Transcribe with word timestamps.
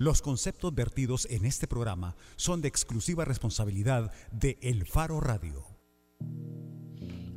Los 0.00 0.22
conceptos 0.22 0.72
vertidos 0.76 1.26
en 1.28 1.44
este 1.44 1.66
programa 1.66 2.14
son 2.36 2.62
de 2.62 2.68
exclusiva 2.68 3.24
responsabilidad 3.24 4.12
de 4.30 4.56
El 4.62 4.86
Faro 4.86 5.18
Radio. 5.18 5.66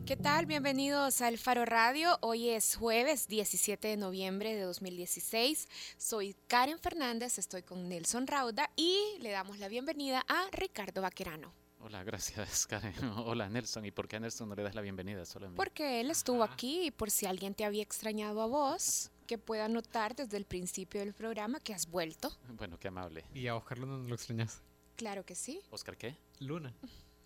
¿Qué 0.06 0.16
tal? 0.16 0.46
Bienvenidos 0.46 1.22
al 1.22 1.40
Faro 1.40 1.66
Radio. 1.66 2.20
Hoy 2.22 2.50
es 2.50 2.76
jueves 2.76 3.28
17 3.28 3.88
de 3.88 3.98
noviembre 3.98 4.54
de 4.54 4.62
2016. 4.62 5.68
Soy 5.98 6.36
Karen 6.46 6.78
Fernández, 6.78 7.40
estoy 7.40 7.64
con 7.64 7.90
Nelson 7.90 8.28
Rauda 8.28 8.70
y 8.76 8.96
le 9.22 9.32
damos 9.32 9.58
la 9.58 9.68
bienvenida 9.68 10.24
a 10.28 10.46
Ricardo 10.52 11.02
Vaquerano. 11.02 11.56
Hola, 11.80 12.04
gracias 12.04 12.68
Karen. 12.68 12.94
Hola 13.26 13.50
Nelson. 13.50 13.86
¿Y 13.86 13.92
por 13.92 14.08
qué 14.08 14.18
a 14.18 14.20
Nelson 14.20 14.48
no 14.50 14.56
le 14.56 14.62
das 14.62 14.76
la 14.76 14.82
bienvenida 14.82 15.26
solamente? 15.26 15.58
Porque 15.58 16.00
él 16.00 16.12
estuvo 16.12 16.44
aquí 16.44 16.86
y 16.86 16.92
por 16.92 17.10
si 17.10 17.26
alguien 17.26 17.56
te 17.56 17.66
había 17.66 17.82
extrañado 17.82 18.40
a 18.40 18.46
vos, 18.46 19.10
que 19.32 19.38
pueda 19.38 19.70
notar 19.70 20.14
desde 20.14 20.36
el 20.36 20.44
principio 20.44 21.00
del 21.00 21.14
programa 21.14 21.62
que 21.62 21.74
has 21.74 21.90
vuelto. 21.90 22.38
Bueno, 22.50 22.78
qué 22.78 22.90
amable. 22.90 23.24
¿Y 23.34 23.48
a 23.48 23.56
Oscar 23.56 23.78
Luna 23.78 23.96
no 23.96 24.04
lo 24.10 24.14
extrañas? 24.14 24.62
Claro 24.98 25.26
que 25.26 25.36
sí. 25.36 25.62
¿Oscar 25.70 25.96
qué? 25.96 26.18
Luna. 26.40 26.74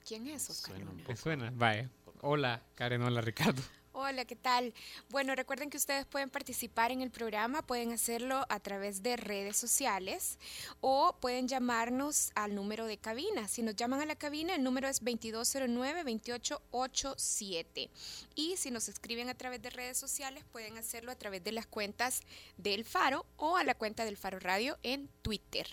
¿Quién 0.08 0.28
es 0.28 0.48
Oscar 0.52 0.76
Suena 0.76 0.92
un 0.92 0.98
Luna? 0.98 1.08
¿Te 1.08 1.16
suena? 1.16 1.52
Vaya. 1.56 1.90
Hola, 2.22 2.62
Karen. 2.76 3.02
Hola, 3.02 3.22
Ricardo. 3.22 3.60
Hola, 3.98 4.26
¿qué 4.26 4.36
tal? 4.36 4.74
Bueno, 5.08 5.36
recuerden 5.36 5.70
que 5.70 5.78
ustedes 5.78 6.06
pueden 6.06 6.30
participar 6.30 6.92
en 6.92 7.00
el 7.00 7.12
programa, 7.12 7.62
pueden 7.62 7.94
hacerlo 7.94 8.46
a 8.50 8.60
través 8.60 9.04
de 9.04 9.16
redes 9.16 9.56
sociales 9.56 10.38
o 10.82 11.16
pueden 11.22 11.48
llamarnos 11.48 12.34
al 12.36 12.56
número 12.56 12.88
de 12.88 12.98
cabina. 12.98 13.48
Si 13.48 13.62
nos 13.62 13.78
llaman 13.78 14.02
a 14.02 14.06
la 14.06 14.18
cabina, 14.18 14.54
el 14.54 14.64
número 14.64 14.90
es 14.90 15.02
2209-2887. 15.02 17.90
Y 18.36 18.58
si 18.58 18.70
nos 18.70 18.90
escriben 18.90 19.30
a 19.30 19.36
través 19.36 19.62
de 19.62 19.70
redes 19.70 19.98
sociales, 19.98 20.44
pueden 20.52 20.78
hacerlo 20.78 21.10
a 21.10 21.16
través 21.16 21.42
de 21.46 21.54
las 21.54 21.66
cuentas 21.66 22.20
del 22.58 22.84
Faro 22.84 23.26
o 23.38 23.56
a 23.56 23.64
la 23.64 23.76
cuenta 23.76 24.04
del 24.04 24.18
Faro 24.18 24.42
Radio 24.42 24.78
en 24.84 25.08
Twitter. 25.22 25.70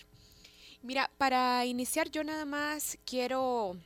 Mira, 0.83 1.11
para 1.19 1.67
iniciar 1.67 2.09
yo 2.09 2.23
nada 2.23 2.45
más 2.45 2.99
quiero 3.05 3.77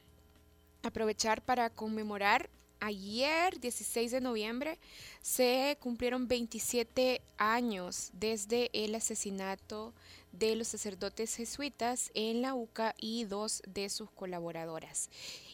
aprovechar 0.83 1.41
para 1.41 1.71
conmemorar 1.71 2.51
ayer, 2.81 3.59
16 3.61 4.11
de 4.11 4.21
noviembre, 4.21 4.79
se 5.23 5.77
cumplieron 5.81 6.29
27 6.29 7.23
años 7.39 8.11
desde 8.13 8.71
el 8.73 8.95
asesinato 8.95 9.95
de 10.33 10.55
los 10.57 10.69
sacerdotes 10.69 11.35
jesuitas 11.35 12.11
en 12.15 12.43
la 12.43 12.55
UCA 12.55 12.95
y 12.99 13.25
dos 13.25 13.63
de 13.67 13.89
sus 13.89 14.11
colaboradoras. 14.11 15.11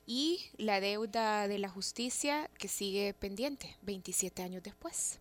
Y 0.07 0.41
la 0.57 0.81
deuda 0.81 1.47
de 1.49 1.59
la 1.59 1.69
justicia 1.69 2.51
que 2.59 2.69
sigue 2.69 3.15
pendiente 3.15 3.77
27 3.83 4.43
años 4.43 4.63
después. 4.63 5.21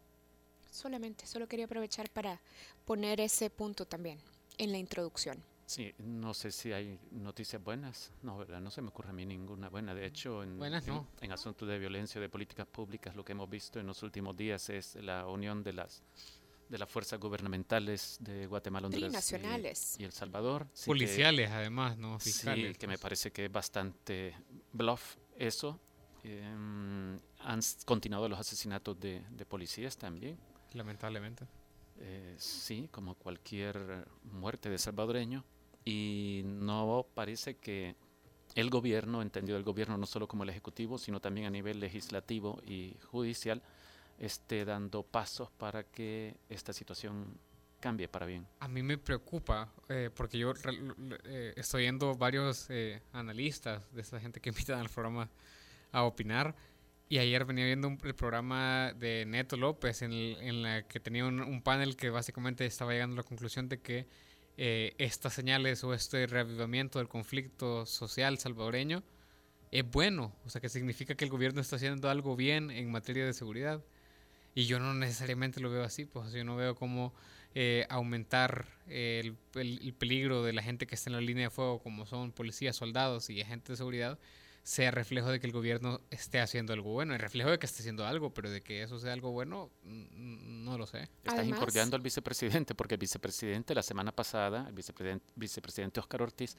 Solamente, 0.72 1.28
solo 1.28 1.48
quería 1.48 1.66
aprovechar 1.66 2.10
para 2.10 2.42
poner 2.86 3.20
ese 3.22 3.50
punto 3.50 3.86
también 3.86 4.20
en 4.58 4.72
la 4.72 4.78
introducción. 4.78 5.51
Sí, 5.72 5.94
no 6.00 6.34
sé 6.34 6.52
si 6.52 6.74
hay 6.74 7.00
noticias 7.12 7.64
buenas. 7.64 8.12
No, 8.24 8.38
¿verdad? 8.38 8.60
No 8.60 8.70
se 8.72 8.82
me 8.82 8.90
ocurre 8.90 9.12
a 9.12 9.14
mí 9.14 9.26
ninguna 9.26 9.70
buena. 9.70 9.94
De 9.96 10.06
hecho, 10.06 10.44
en, 10.44 10.58
Buenas 10.58 10.86
en- 10.86 10.96
no. 10.96 11.08
en 11.22 11.32
asuntos 11.32 11.66
de 11.66 11.80
violencia 11.80 12.20
de 12.20 12.28
políticas 12.28 12.68
públicas, 12.68 13.16
lo 13.16 13.24
que 13.24 13.32
hemos 13.32 13.50
visto 13.50 13.80
en 13.80 13.88
los 13.88 14.04
últimos 14.04 14.36
días 14.36 14.70
es 14.70 14.96
la 14.96 15.26
unión 15.28 15.64
de 15.64 15.72
las 15.74 16.04
de 16.68 16.78
las 16.78 16.90
fuerzas 16.90 17.20
gubernamentales 17.22 18.18
de 18.20 18.48
Guatemala, 18.48 18.88
Honduras 18.88 19.04
y- 19.04 19.08
Trinacionales. 19.12 19.96
y, 20.00 20.04
El 20.04 20.12
Salvador. 20.12 20.68
Sí 20.74 20.84
que- 20.84 20.88
Policiales, 20.88 21.50
además, 21.52 21.98
¿no? 21.98 22.20
Fiscales. 22.20 22.74
Sí, 22.74 22.80
que 22.80 22.88
me 22.88 22.98
parece 22.98 23.32
que 23.32 23.46
es 23.46 23.52
bastante 23.52 24.36
bluff 24.74 25.16
eso. 25.38 25.80
Em, 26.24 27.18
han 27.40 27.60
continuado 27.86 28.28
los 28.30 28.40
asesinatos 28.40 29.00
de, 29.00 29.22
de 29.32 29.46
policías 29.46 29.96
también. 29.98 30.38
Lamentablemente. 30.74 31.46
Eh, 32.04 32.36
sí, 32.38 32.88
como 32.92 33.16
cualquier 33.16 34.06
muerte 34.24 34.70
de 34.70 34.78
salvadoreño. 34.78 35.44
Y 35.86 36.42
no 36.46 37.06
parece 37.14 37.56
que 37.58 37.96
el 38.56 38.70
gobierno, 38.70 39.22
entendido 39.22 39.58
el 39.58 39.64
gobierno 39.64 39.98
no 39.98 40.06
solo 40.06 40.28
como 40.28 40.44
el 40.44 40.50
ejecutivo, 40.50 40.98
sino 40.98 41.20
también 41.20 41.48
a 41.48 41.50
nivel 41.50 41.80
legislativo 41.80 42.62
y 42.66 42.96
judicial, 43.06 43.62
esté 44.20 44.66
dando 44.66 45.04
pasos 45.04 45.50
para 45.52 45.84
que 45.84 46.36
esta 46.50 46.74
situación 46.74 47.38
cambie 47.80 48.08
para 48.08 48.28
bien. 48.28 48.46
A 48.60 48.68
mí 48.68 48.84
me 48.84 48.98
preocupa, 49.00 49.72
eh, 49.90 50.12
porque 50.14 50.38
yo 50.38 50.54
eh, 51.24 51.54
estoy 51.56 51.84
viendo 51.84 52.14
varios 52.16 52.68
eh, 52.70 53.02
analistas 53.14 53.92
de 53.92 54.02
esta 54.02 54.20
gente 54.20 54.40
que 54.40 54.50
invitan 54.56 54.80
al 54.80 54.90
programa 54.90 55.30
a 55.92 56.04
opinar. 56.04 56.56
Y 57.10 57.18
ayer 57.18 57.44
venía 57.44 57.66
viendo 57.66 57.88
un- 57.88 57.98
el 58.04 58.14
programa 58.16 58.94
de 58.94 59.26
Neto 59.26 59.58
López, 59.58 60.02
en, 60.04 60.12
el- 60.14 60.38
en 60.42 60.62
la 60.62 60.84
que 60.88 61.00
tenía 61.00 61.26
un 61.26 61.62
panel 61.64 61.96
que 61.98 62.10
básicamente 62.10 62.66
estaba 62.66 62.92
llegando 62.94 63.16
a 63.16 63.18
la 63.18 63.24
conclusión 63.24 63.68
de 63.68 63.80
que 63.82 64.08
eh, 64.64 64.94
estas 65.00 65.34
señales 65.34 65.84
o 65.84 65.94
este 65.96 66.28
reavivamiento 66.28 67.00
del 67.00 67.08
conflicto 67.08 67.88
social 67.88 68.38
salvadoreño 68.38 69.02
es 69.72 69.90
bueno. 69.90 70.34
O 70.46 70.50
sea, 70.50 70.62
que 70.62 70.70
significa 70.70 71.16
que 71.16 71.26
el 71.26 71.32
gobierno 71.32 71.62
está 71.62 71.78
haciendo 71.78 72.10
algo 72.12 72.36
bien 72.36 72.70
en 72.70 72.92
materia 72.92 73.26
de 73.26 73.34
seguridad. 73.34 73.82
Y 74.54 74.66
yo 74.66 74.80
no 74.80 74.94
necesariamente 74.94 75.62
lo 75.62 75.72
veo 75.72 75.84
así, 75.84 76.06
pues 76.06 76.32
yo 76.34 76.44
no 76.44 76.56
veo 76.58 76.76
cómo 76.76 77.14
eh, 77.56 77.86
aumentar 77.90 78.68
el, 78.88 79.36
el- 79.56 79.80
el 79.84 79.94
peligro 79.94 80.44
de 80.44 80.54
la 80.54 80.62
gente 80.62 80.86
que 80.88 80.96
está 80.96 81.10
en 81.10 81.16
la 81.16 81.22
línea 81.22 81.46
de 81.46 81.50
fuego, 81.50 81.80
como 81.82 82.06
son 82.06 82.32
policías, 82.32 82.76
soldados 82.76 83.30
y 83.30 83.42
agentes 83.42 83.70
de 83.70 83.78
seguridad, 83.78 84.20
sea 84.64 84.92
reflejo 84.92 85.30
de 85.30 85.40
que 85.40 85.48
el 85.48 85.54
gobierno 85.54 86.02
esté 86.12 86.40
haciendo 86.40 86.74
algo 86.74 86.92
bueno. 86.94 87.14
El 87.14 87.20
reflejo 87.20 87.50
de 87.50 87.58
que 87.60 87.66
esté 87.66 87.80
haciendo 87.82 88.06
algo, 88.06 88.34
pero 88.34 88.50
de 88.50 88.62
que 88.62 88.84
eso 88.84 89.00
sea 89.00 89.14
algo 89.14 89.32
bueno, 89.32 89.72
no 89.84 90.78
lo 90.78 90.86
sé. 90.86 91.04
Estás 91.04 91.34
Además- 91.40 91.58
incordiando 91.60 91.96
al 91.96 92.02
vicepresidente, 92.02 92.76
porque 92.76 92.96
el 92.96 93.00
vicepresidente 93.00 93.74
la 93.74 93.84
semana 93.84 94.12
pasada, 94.12 94.66
el 94.68 94.74
vicepresidente, 94.74 95.26
vicepresidente 95.36 96.00
Oscar 96.00 96.22
Ortiz, 96.22 96.58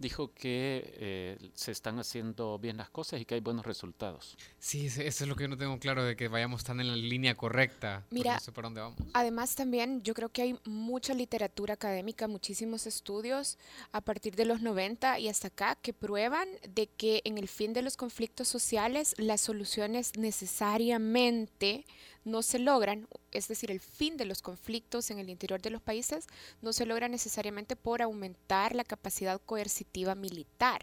dijo 0.00 0.32
que 0.34 0.92
eh, 0.96 1.50
se 1.54 1.70
están 1.70 1.98
haciendo 2.00 2.58
bien 2.58 2.76
las 2.78 2.90
cosas 2.90 3.20
y 3.20 3.24
que 3.24 3.34
hay 3.36 3.40
buenos 3.40 3.64
resultados. 3.64 4.36
Sí, 4.58 4.86
ese- 4.86 5.06
eso 5.06 5.24
es 5.24 5.28
lo 5.28 5.36
que 5.36 5.44
yo 5.44 5.48
no 5.48 5.56
tengo 5.56 5.78
claro, 5.78 6.02
de 6.02 6.16
que 6.16 6.26
vayamos 6.26 6.64
tan 6.64 6.80
en 6.80 6.88
la 6.88 6.96
línea 6.96 7.36
correcta. 7.36 8.04
Mira, 8.10 8.34
no 8.34 8.40
sé 8.40 8.50
por 8.50 8.64
dónde 8.64 8.80
vamos. 8.80 8.98
Además 9.12 9.54
también 9.54 10.02
yo 10.02 10.14
creo 10.14 10.30
que 10.30 10.42
hay 10.42 10.58
mucha 10.64 11.14
literatura 11.14 11.74
académica, 11.74 12.26
muchísimos 12.26 12.86
estudios 12.86 13.58
a 13.92 14.00
partir 14.00 14.34
de 14.34 14.46
los 14.46 14.60
90 14.62 15.18
y 15.20 15.28
hasta 15.28 15.48
acá 15.48 15.76
que 15.80 15.92
prueban 15.92 16.48
de 16.68 16.86
que 16.88 17.20
en 17.24 17.38
el 17.38 17.46
fin 17.48 17.72
de 17.72 17.82
los 17.82 17.96
conflictos 17.96 18.48
sociales 18.48 19.14
las 19.18 19.40
soluciones 19.42 20.16
necesariamente 20.16 21.84
no 22.24 22.42
se 22.42 22.58
logran, 22.58 23.08
es 23.32 23.48
decir, 23.48 23.70
el 23.70 23.80
fin 23.80 24.16
de 24.16 24.24
los 24.24 24.42
conflictos 24.42 25.10
en 25.10 25.18
el 25.18 25.30
interior 25.30 25.60
de 25.62 25.70
los 25.70 25.82
países 25.82 26.26
no 26.60 26.72
se 26.72 26.86
logra 26.86 27.08
necesariamente 27.08 27.76
por 27.76 28.02
aumentar 28.02 28.74
la 28.74 28.84
capacidad 28.84 29.40
coercitiva 29.40 30.14
militar 30.14 30.82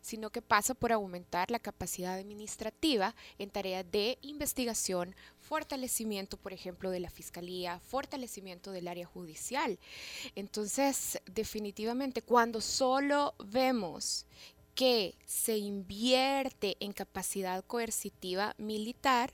sino 0.00 0.30
que 0.30 0.42
pasa 0.42 0.74
por 0.74 0.92
aumentar 0.92 1.50
la 1.50 1.58
capacidad 1.58 2.18
administrativa 2.18 3.14
en 3.38 3.50
tareas 3.50 3.90
de 3.90 4.18
investigación, 4.22 5.14
fortalecimiento, 5.38 6.36
por 6.36 6.52
ejemplo, 6.52 6.90
de 6.90 7.00
la 7.00 7.10
fiscalía, 7.10 7.80
fortalecimiento 7.80 8.72
del 8.72 8.88
área 8.88 9.06
judicial. 9.06 9.78
Entonces, 10.34 11.20
definitivamente, 11.26 12.22
cuando 12.22 12.60
solo 12.60 13.34
vemos 13.44 14.26
que 14.74 15.14
se 15.26 15.58
invierte 15.58 16.76
en 16.80 16.92
capacidad 16.92 17.62
coercitiva 17.64 18.54
militar, 18.56 19.32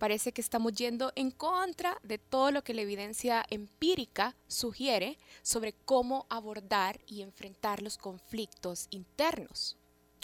parece 0.00 0.32
que 0.32 0.40
estamos 0.40 0.72
yendo 0.72 1.12
en 1.14 1.30
contra 1.30 1.98
de 2.02 2.16
todo 2.16 2.50
lo 2.50 2.64
que 2.64 2.72
la 2.72 2.80
evidencia 2.80 3.44
empírica 3.50 4.34
sugiere 4.48 5.18
sobre 5.42 5.74
cómo 5.84 6.26
abordar 6.30 6.98
y 7.06 7.20
enfrentar 7.20 7.82
los 7.82 7.98
conflictos 7.98 8.88
internos. 8.90 9.76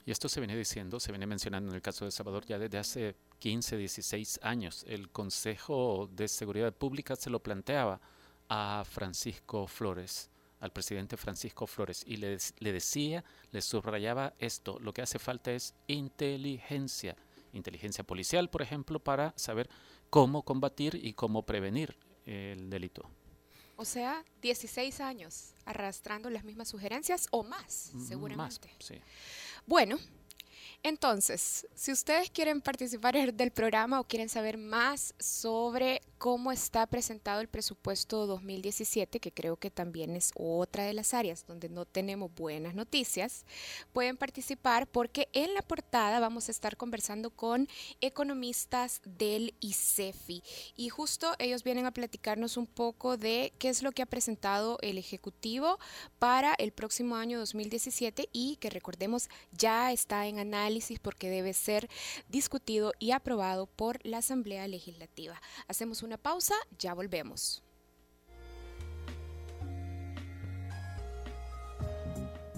Y 0.06 0.12
esto 0.12 0.30
se 0.30 0.40
viene 0.40 0.56
diciendo, 0.56 0.98
se 0.98 1.12
viene 1.12 1.26
mencionando 1.26 1.68
en 1.68 1.74
el 1.74 1.82
caso 1.82 2.06
de 2.06 2.10
Salvador 2.10 2.46
ya 2.46 2.58
desde 2.58 2.78
hace 2.78 3.16
15, 3.40 3.76
16 3.76 4.40
años. 4.42 4.82
El 4.88 5.10
Consejo 5.10 6.08
de 6.10 6.26
Seguridad 6.28 6.72
Pública 6.72 7.14
se 7.14 7.28
lo 7.28 7.42
planteaba 7.42 8.00
a 8.48 8.82
Francisco 8.88 9.66
Flores, 9.66 10.30
al 10.60 10.72
presidente 10.72 11.18
Francisco 11.18 11.66
Flores, 11.66 12.02
y 12.06 12.16
le, 12.16 12.38
le 12.60 12.72
decía, 12.72 13.24
le 13.50 13.60
subrayaba 13.60 14.32
esto, 14.38 14.78
lo 14.80 14.94
que 14.94 15.02
hace 15.02 15.18
falta 15.18 15.52
es 15.52 15.74
inteligencia, 15.86 17.14
inteligencia 17.52 18.04
policial, 18.04 18.48
por 18.50 18.62
ejemplo, 18.62 18.98
para 19.00 19.32
saber 19.36 19.68
cómo 20.10 20.42
combatir 20.42 20.94
y 21.02 21.12
cómo 21.14 21.44
prevenir 21.44 21.96
el 22.24 22.70
delito. 22.70 23.08
O 23.76 23.84
sea, 23.84 24.24
16 24.42 25.00
años 25.00 25.52
arrastrando 25.66 26.30
las 26.30 26.44
mismas 26.44 26.68
sugerencias 26.68 27.28
o 27.30 27.42
más, 27.42 27.90
M- 27.94 28.06
seguramente. 28.06 28.68
Más, 28.68 28.76
sí. 28.86 28.94
Bueno, 29.66 29.98
entonces, 30.82 31.66
si 31.74 31.92
ustedes 31.92 32.30
quieren 32.30 32.60
participar 32.60 33.14
del 33.34 33.50
programa 33.50 34.00
o 34.00 34.04
quieren 34.04 34.28
saber 34.28 34.56
más 34.58 35.14
sobre 35.18 36.00
cómo 36.18 36.52
está 36.52 36.86
presentado 36.86 37.40
el 37.40 37.48
presupuesto 37.48 38.26
2017, 38.26 39.20
que 39.20 39.32
creo 39.32 39.56
que 39.56 39.70
también 39.70 40.16
es 40.16 40.32
otra 40.34 40.84
de 40.84 40.94
las 40.94 41.14
áreas 41.14 41.46
donde 41.46 41.68
no 41.68 41.84
tenemos 41.84 42.34
buenas 42.34 42.74
noticias, 42.74 43.44
pueden 43.92 44.16
participar 44.16 44.86
porque 44.86 45.28
en 45.32 45.54
la 45.54 45.62
portada 45.62 46.20
vamos 46.20 46.48
a 46.48 46.52
estar 46.52 46.76
conversando 46.76 47.30
con 47.30 47.68
economistas 48.00 49.00
del 49.04 49.54
ICEFI 49.60 50.42
y 50.76 50.88
justo 50.88 51.34
ellos 51.38 51.64
vienen 51.64 51.86
a 51.86 51.92
platicarnos 51.92 52.56
un 52.56 52.66
poco 52.66 53.16
de 53.16 53.52
qué 53.58 53.68
es 53.68 53.82
lo 53.82 53.92
que 53.92 54.02
ha 54.02 54.06
presentado 54.06 54.78
el 54.82 54.98
Ejecutivo 54.98 55.78
para 56.18 56.54
el 56.54 56.72
próximo 56.72 57.16
año 57.16 57.38
2017 57.38 58.28
y 58.32 58.56
que 58.56 58.70
recordemos 58.70 59.28
ya 59.52 59.92
está 59.92 60.26
en 60.26 60.38
análisis 60.38 60.98
porque 60.98 61.30
debe 61.30 61.52
ser 61.52 61.88
discutido 62.28 62.92
y 62.98 63.10
aprobado 63.10 63.66
por 63.66 64.04
la 64.04 64.18
Asamblea 64.18 64.66
Legislativa. 64.68 65.40
Hacemos 65.68 66.02
una 66.06 66.16
pausa, 66.16 66.54
ya 66.78 66.94
volvemos. 66.94 67.62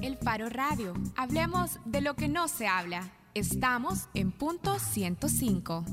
El 0.01 0.17
Faro 0.19 0.49
Radio. 0.49 0.95
Hablemos 1.17 1.79
de 1.85 2.03
lo 2.03 2.15
que 2.15 2.29
no 2.29 2.47
se 2.47 2.69
habla. 2.69 3.11
Estamos 3.35 4.09
en 4.15 4.31
punto 4.31 4.79
105. 4.79 5.85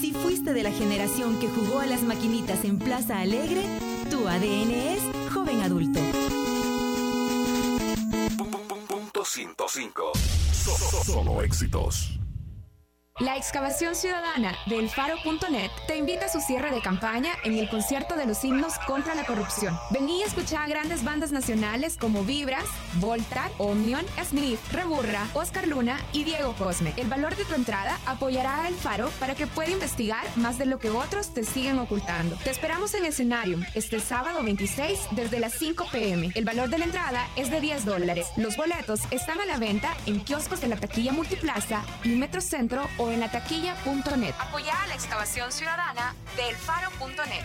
Si 0.00 0.12
fuiste 0.12 0.52
de 0.52 0.62
la 0.62 0.72
generación 0.72 1.38
que 1.38 1.48
jugó 1.48 1.80
a 1.80 1.86
las 1.86 2.02
maquinitas 2.02 2.64
en 2.64 2.78
Plaza 2.78 3.20
Alegre, 3.20 3.62
tu 4.10 4.26
ADN 4.26 4.70
es 4.70 5.32
joven 5.32 5.60
adulto. 5.60 6.00
Punto 8.88 9.24
105. 9.24 10.12
Solo 11.04 11.42
éxitos. 11.42 12.18
La 13.18 13.38
excavación 13.38 13.94
ciudadana 13.94 14.54
del 14.66 14.90
Faro.net 14.90 15.70
te 15.86 15.96
invita 15.96 16.26
a 16.26 16.28
su 16.28 16.38
cierre 16.42 16.70
de 16.70 16.82
campaña 16.82 17.30
en 17.44 17.56
el 17.56 17.66
concierto 17.70 18.14
de 18.14 18.26
los 18.26 18.44
himnos 18.44 18.74
contra 18.86 19.14
la 19.14 19.24
corrupción. 19.24 19.74
Vení 19.88 20.22
a 20.22 20.26
escuchar 20.26 20.64
a 20.64 20.68
grandes 20.68 21.02
bandas 21.02 21.32
nacionales 21.32 21.96
como 21.96 22.24
Vibras, 22.24 22.66
Volta, 22.96 23.48
Omnion, 23.56 24.04
Smith, 24.22 24.58
Reburra, 24.70 25.26
Oscar 25.32 25.66
Luna 25.66 25.98
y 26.12 26.24
Diego 26.24 26.52
Cosme. 26.58 26.92
El 26.98 27.08
valor 27.08 27.34
de 27.36 27.46
tu 27.46 27.54
entrada 27.54 27.98
apoyará 28.04 28.66
al 28.66 28.74
Faro 28.74 29.08
para 29.18 29.34
que 29.34 29.46
pueda 29.46 29.70
investigar 29.70 30.26
más 30.36 30.58
de 30.58 30.66
lo 30.66 30.78
que 30.78 30.90
otros 30.90 31.32
te 31.32 31.42
siguen 31.42 31.78
ocultando. 31.78 32.36
Te 32.44 32.50
esperamos 32.50 32.92
en 32.92 33.06
escenario 33.06 33.58
este 33.74 33.98
sábado 33.98 34.42
26 34.42 35.08
desde 35.12 35.40
las 35.40 35.54
5 35.54 35.86
pm. 35.90 36.32
El 36.34 36.44
valor 36.44 36.68
de 36.68 36.80
la 36.80 36.84
entrada 36.84 37.26
es 37.36 37.50
de 37.50 37.62
10 37.62 37.86
dólares. 37.86 38.26
Los 38.36 38.58
boletos 38.58 39.00
están 39.10 39.40
a 39.40 39.46
la 39.46 39.56
venta 39.56 39.96
en 40.04 40.20
kioscos 40.20 40.60
de 40.60 40.68
la 40.68 40.76
taquilla 40.76 41.12
Multiplaza 41.12 41.82
y 42.04 42.10
Metro 42.10 42.42
Centro 42.42 42.86
o 43.06 43.12
en 43.12 43.20
la 43.20 43.30
taquilla.net. 43.30 44.34
Apoya 44.38 44.82
a 44.82 44.86
la 44.88 44.94
excavación 44.94 45.52
ciudadana 45.52 46.14
del 46.36 46.56
faro.net. 46.56 47.44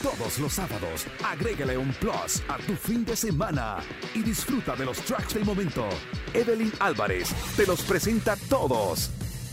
Todos 0.00 0.38
los 0.38 0.52
sábados, 0.52 1.06
agrégale 1.24 1.76
un 1.78 1.92
plus 1.94 2.42
a 2.48 2.56
tu 2.58 2.74
fin 2.74 3.04
de 3.04 3.16
semana 3.16 3.78
y 4.14 4.22
disfruta 4.22 4.74
de 4.74 4.84
los 4.84 4.98
tracks 4.98 5.34
del 5.34 5.44
momento. 5.44 5.88
Evelyn 6.34 6.72
Álvarez 6.80 7.28
te 7.56 7.66
los 7.66 7.82
presenta 7.82 8.36
todos. 8.48 9.10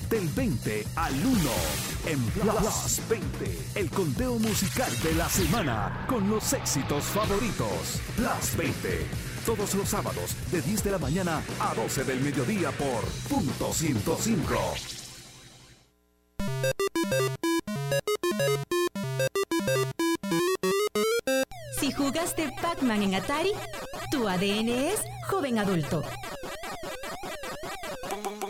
Del 0.09 0.27
20 0.29 0.87
al 0.95 1.13
1 1.13 1.51
en 2.07 2.19
Plus 2.31 2.99
20, 3.07 3.59
el 3.75 3.91
conteo 3.91 4.39
musical 4.39 4.91
de 5.03 5.13
la 5.13 5.29
semana 5.29 6.05
con 6.09 6.27
los 6.27 6.51
éxitos 6.53 7.03
favoritos. 7.03 8.01
Plus 8.15 8.57
20 8.57 9.28
todos 9.39 9.73
los 9.75 9.89
sábados 9.89 10.35
de 10.51 10.61
10 10.61 10.83
de 10.83 10.91
la 10.91 10.97
mañana 10.97 11.41
a 11.59 11.73
12 11.73 12.03
del 12.03 12.21
mediodía 12.21 12.71
por 12.71 13.03
punto 13.29 13.73
105. 13.73 14.55
Si 21.79 21.91
jugaste 21.91 22.51
Pac-Man 22.61 23.03
en 23.03 23.15
Atari, 23.15 23.51
tu 24.11 24.27
ADN 24.27 24.69
es 24.69 25.01
joven 25.29 25.59
adulto. 25.59 26.03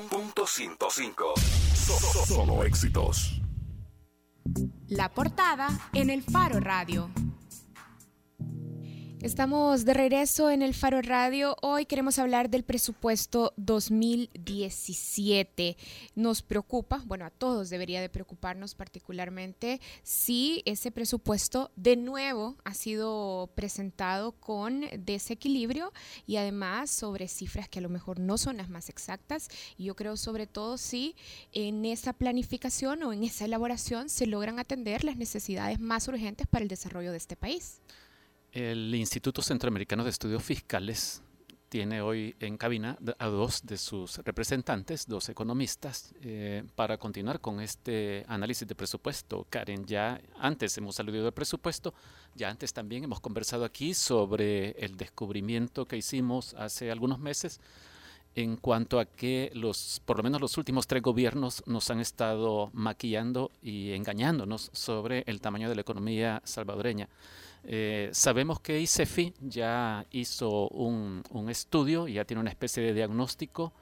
Punto 0.10 0.48
105. 0.48 1.34
Solo 2.28 2.64
éxitos. 2.64 3.42
La 4.88 5.10
portada 5.10 5.70
en 5.94 6.10
el 6.10 6.24
Faro 6.24 6.60
Radio. 6.60 7.10
Estamos 9.22 9.84
de 9.84 9.94
regreso 9.94 10.50
en 10.50 10.62
el 10.62 10.74
Faro 10.74 11.02
Radio. 11.02 11.58
Hoy 11.62 11.86
queremos 11.86 12.18
hablar 12.20 12.50
del 12.50 12.64
presupuesto 12.64 13.52
2017. 13.58 15.76
Nos 16.16 16.42
preocupa, 16.42 17.04
bueno, 17.06 17.26
a 17.26 17.30
todos 17.30 17.70
debería 17.70 18.00
de 18.00 18.08
preocuparnos 18.08 18.76
particularmente 18.76 19.82
si 20.04 20.62
ese 20.64 20.92
presupuesto 20.92 21.70
de 21.76 21.98
nuevo 21.98 22.56
ha 22.64 22.74
sido 22.74 23.52
presentado 23.56 24.32
con 24.40 24.86
desequilibrio 24.98 25.92
y 26.26 26.38
además 26.38 26.90
sobre 26.90 27.28
cifras 27.28 27.68
que 27.68 27.80
a 27.80 27.82
lo 27.82 27.90
mejor 27.90 28.22
no 28.22 28.38
son 28.38 28.56
las 28.56 28.70
más 28.70 28.88
exactas. 28.88 29.50
Y 29.78 29.84
yo 29.84 29.98
creo 29.98 30.16
sobre 30.16 30.48
todo 30.48 30.78
si 30.78 31.18
en 31.52 31.84
esa 31.84 32.14
planificación 32.14 33.04
o 33.04 33.12
en 33.12 33.26
esa 33.26 33.44
elaboración 33.44 34.08
se 34.08 34.28
logran 34.28 34.60
atender 34.60 35.04
las 35.04 35.18
necesidades 35.18 35.78
más 35.78 36.08
urgentes 36.08 36.48
para 36.48 36.64
el 36.64 36.70
desarrollo 36.70 37.12
de 37.12 37.18
este 37.18 37.36
país. 37.36 37.82
El 38.52 38.96
Instituto 38.96 39.44
Centroamericano 39.44 40.04
de 40.04 40.10
Estudios 40.10 40.42
Fiscales 40.42 41.22
tiene 41.70 42.02
hoy 42.02 42.36
en 42.40 42.58
cabina 42.58 42.98
a 43.20 43.28
dos 43.28 43.64
de 43.64 43.78
sus 43.78 44.18
representantes, 44.18 45.06
dos 45.06 45.30
economistas, 45.30 46.16
eh, 46.24 46.64
para 46.76 46.98
continuar 46.98 47.42
con 47.42 47.62
este 47.62 48.26
análisis 48.28 48.68
de 48.68 48.74
presupuesto. 48.74 49.46
Karen, 49.52 49.86
ya 49.86 50.20
antes 50.40 50.76
hemos 50.80 51.00
aludido 51.00 51.28
al 51.28 51.34
presupuesto, 51.34 51.94
ya 52.34 52.50
antes 52.50 52.74
también 52.74 53.04
hemos 53.04 53.20
conversado 53.20 53.66
aquí 53.66 53.94
sobre 53.94 54.72
el 54.84 54.98
descubrimiento 54.98 55.88
que 55.88 55.98
hicimos 55.98 56.56
hace 56.56 56.90
algunos 56.90 57.20
meses 57.20 57.62
en 58.34 58.58
cuanto 58.58 59.00
a 59.00 59.06
que 59.06 59.52
los, 59.54 60.02
por 60.06 60.18
lo 60.18 60.24
menos 60.24 60.42
los 60.42 60.58
últimos 60.58 60.88
tres 60.88 61.04
gobiernos 61.04 61.62
nos 61.68 61.90
han 61.92 62.00
estado 62.00 62.72
maquillando 62.74 63.52
y 63.62 63.92
engañándonos 63.92 64.72
sobre 64.74 65.24
el 65.28 65.40
tamaño 65.40 65.70
de 65.70 65.76
la 65.76 65.82
economía 65.82 66.42
salvadoreña. 66.46 67.10
Eh, 67.64 68.10
sabemos 68.14 68.60
que 68.60 68.80
ICEFI 68.80 69.34
ya 69.42 70.06
hizo 70.12 70.70
un, 70.70 71.24
un, 71.32 71.50
estudio, 71.50 72.08
ya 72.08 72.26
tiene 72.26 72.42
una 72.42 72.50
especie 72.50 72.82
de 72.82 72.94
diagnóstico 72.94 73.74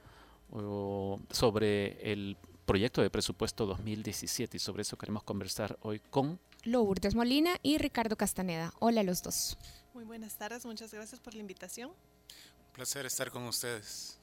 sobre 1.30 2.12
el 2.12 2.38
proyecto 2.66 3.02
de 3.02 3.10
presupuesto 3.10 3.66
2017 3.66 4.58
y 4.58 4.60
sobre 4.60 4.82
eso 4.82 4.98
queremos 4.98 5.24
conversar 5.24 5.78
hoy 5.82 6.00
con 6.00 6.40
Lourdes 6.64 7.16
Molina 7.16 7.58
y 7.64 7.78
Ricardo 7.78 8.18
Castaneda. 8.18 8.74
Hola 8.80 9.02
a 9.02 9.04
los 9.04 9.24
dos. 9.24 9.58
Muy 9.94 10.04
buenas 10.04 10.38
tardes, 10.38 10.66
muchas 10.66 10.94
gracias 10.94 11.22
por 11.22 11.34
la 11.34 11.40
invitación. 11.40 11.90
Un 11.90 12.74
placer 12.74 13.06
estar 13.06 13.32
con 13.32 13.44
ustedes. 13.44 14.17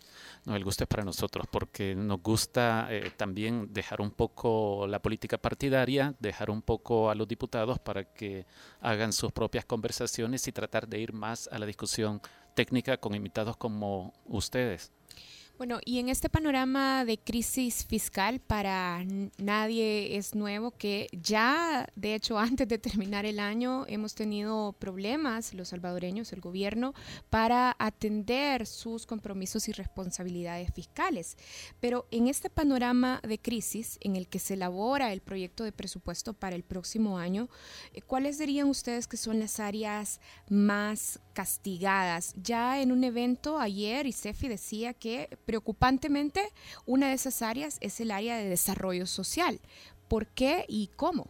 No, 0.44 0.56
el 0.56 0.64
gusto 0.64 0.85
es 0.85 0.88
para 0.88 1.05
nosotros 1.05 1.46
porque 1.50 1.94
nos 1.94 2.20
gusta 2.23 2.88
eh, 2.91 3.11
también 3.17 3.73
dejar 3.73 4.02
un 4.02 4.11
poco 4.11 4.87
la 4.87 5.00
política 5.00 5.38
partidaria, 5.38 6.14
dejar 6.20 6.50
un 6.50 6.61
poco 6.61 7.09
a 7.09 7.14
los 7.14 7.26
diputados 7.26 7.78
para 7.78 8.04
que 8.04 8.45
hagan 8.83 9.14
sus 9.14 9.33
propias 9.33 9.64
conversaciones 9.64 10.47
y 10.47 10.52
tratar 10.52 10.87
de 10.87 10.99
ir 10.99 11.14
más 11.14 11.49
a 11.50 11.59
la 11.59 11.64
discusión 11.64 12.21
técnica 12.54 12.99
con 12.99 13.14
invitados 13.14 13.57
como 13.57 14.12
ustedes. 14.26 14.92
Bueno, 15.56 15.78
y 15.84 16.00
en 16.00 16.08
este 16.08 16.28
panorama 16.28 17.04
de 17.04 17.16
crisis 17.16 17.87
fiscal, 17.87 18.40
para 18.40 19.04
nadie 19.38 20.16
es 20.16 20.34
nuevo 20.34 20.73
que 20.73 21.06
ya, 21.12 21.87
de 21.94 22.16
hecho, 22.16 22.37
antes 22.40 22.66
de 22.66 22.76
terminar 22.76 23.25
el 23.25 23.38
año, 23.38 23.84
hemos 23.87 24.16
tenido 24.16 24.73
problemas, 24.73 25.54
los 25.54 25.68
salvadoreños, 25.68 26.32
el 26.32 26.40
gobierno, 26.40 26.92
para 27.30 27.76
atender 27.78 28.66
sus 28.66 29.06
compromisos 29.06 29.68
y 29.68 29.73
responsabilidades 29.73 30.75
fiscales. 30.75 31.37
Pero 31.78 32.08
en 32.11 32.26
este 32.26 32.50
panorama 32.50 33.20
de 33.23 33.38
crisis 33.38 33.99
en 34.00 34.16
el 34.16 34.26
que 34.26 34.40
se 34.40 34.54
elabora 34.54 35.12
el 35.12 35.20
proyecto 35.20 35.62
de 35.62 35.70
presupuesto 35.70 36.34
para 36.34 36.56
el 36.56 36.64
próximo 36.64 37.16
año, 37.16 37.49
eh, 37.92 38.02
¿cuáles 38.02 38.38
dirían 38.38 38.68
ustedes 38.68 39.06
que 39.06 39.16
son 39.16 39.38
las 39.38 39.61
áreas 39.61 40.20
más 40.50 41.20
castigadas? 41.32 42.34
Ya 42.42 42.82
en 42.82 42.90
un 42.90 43.04
evento 43.04 43.61
ayer, 43.61 44.04
ICEFI 44.08 44.49
decía 44.49 44.94
que 44.94 45.38
preocupantemente, 45.44 46.52
una 46.86 47.08
de 47.08 47.14
esas 47.14 47.42
áreas 47.42 47.78
es 47.80 48.00
el 48.00 48.10
área 48.10 48.36
de 48.36 48.48
desarrollo 48.48 49.06
social. 49.06 49.60
¿Por 50.08 50.26
qué 50.26 50.64
y 50.68 50.88
cómo? 50.96 51.28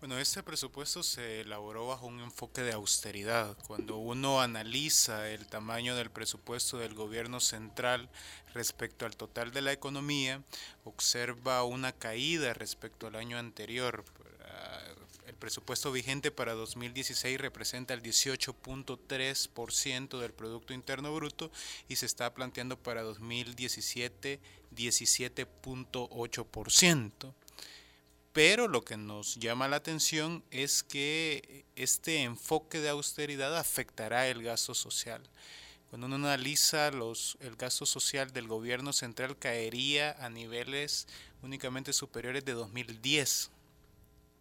Bueno, 0.00 0.16
este 0.16 0.44
presupuesto 0.44 1.02
se 1.02 1.40
elaboró 1.40 1.88
bajo 1.88 2.06
un 2.06 2.20
enfoque 2.20 2.62
de 2.62 2.72
austeridad. 2.72 3.56
Cuando 3.66 3.96
uno 3.96 4.40
analiza 4.40 5.28
el 5.28 5.48
tamaño 5.48 5.96
del 5.96 6.12
presupuesto 6.12 6.78
del 6.78 6.94
gobierno 6.94 7.40
central 7.40 8.08
respecto 8.54 9.06
al 9.06 9.16
total 9.16 9.50
de 9.50 9.60
la 9.60 9.72
economía, 9.72 10.44
observa 10.84 11.64
una 11.64 11.90
caída 11.90 12.54
respecto 12.54 13.08
al 13.08 13.16
año 13.16 13.38
anterior 13.38 14.04
presupuesto 15.38 15.92
vigente 15.92 16.30
para 16.30 16.54
2016 16.54 17.40
representa 17.40 17.94
el 17.94 18.02
18.3% 18.02 20.18
del 20.18 20.32
Producto 20.32 20.74
Interno 20.74 21.14
Bruto 21.14 21.50
y 21.88 21.96
se 21.96 22.06
está 22.06 22.34
planteando 22.34 22.78
para 22.78 23.02
2017 23.02 24.40
17.8%. 24.74 27.34
Pero 28.32 28.68
lo 28.68 28.84
que 28.84 28.96
nos 28.96 29.34
llama 29.36 29.68
la 29.68 29.76
atención 29.76 30.42
es 30.50 30.82
que 30.82 31.64
este 31.76 32.22
enfoque 32.22 32.80
de 32.80 32.88
austeridad 32.90 33.56
afectará 33.56 34.28
el 34.28 34.42
gasto 34.42 34.74
social. 34.74 35.22
Cuando 35.88 36.06
uno 36.06 36.16
analiza 36.16 36.90
los, 36.90 37.38
el 37.40 37.56
gasto 37.56 37.86
social 37.86 38.30
del 38.32 38.46
gobierno 38.46 38.92
central 38.92 39.38
caería 39.38 40.12
a 40.24 40.28
niveles 40.28 41.08
únicamente 41.42 41.94
superiores 41.94 42.44
de 42.44 42.52
2010. 42.52 43.50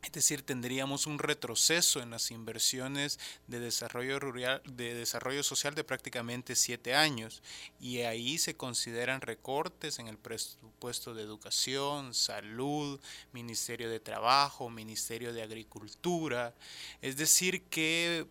Es 0.07 0.13
decir, 0.13 0.41
tendríamos 0.41 1.05
un 1.05 1.19
retroceso 1.19 2.01
en 2.01 2.11
las 2.11 2.31
inversiones 2.31 3.19
de 3.47 3.59
desarrollo 3.59 4.21
rural, 4.21 4.61
de 4.65 4.93
desarrollo 4.93 5.43
social 5.43 5.75
de 5.75 5.83
prácticamente 5.83 6.55
siete 6.55 6.95
años. 6.95 7.43
Y 7.81 7.99
ahí 7.99 8.37
se 8.37 8.55
consideran 8.55 9.19
recortes 9.19 9.99
en 9.99 10.07
el 10.07 10.17
presupuesto 10.17 11.13
de 11.13 11.23
educación, 11.23 12.13
salud, 12.13 13.01
Ministerio 13.33 13.89
de 13.89 13.99
Trabajo, 13.99 14.69
Ministerio 14.69 15.33
de 15.33 15.43
Agricultura. 15.43 16.55
Es 17.01 17.17
decir, 17.17 17.63
que 17.63 18.27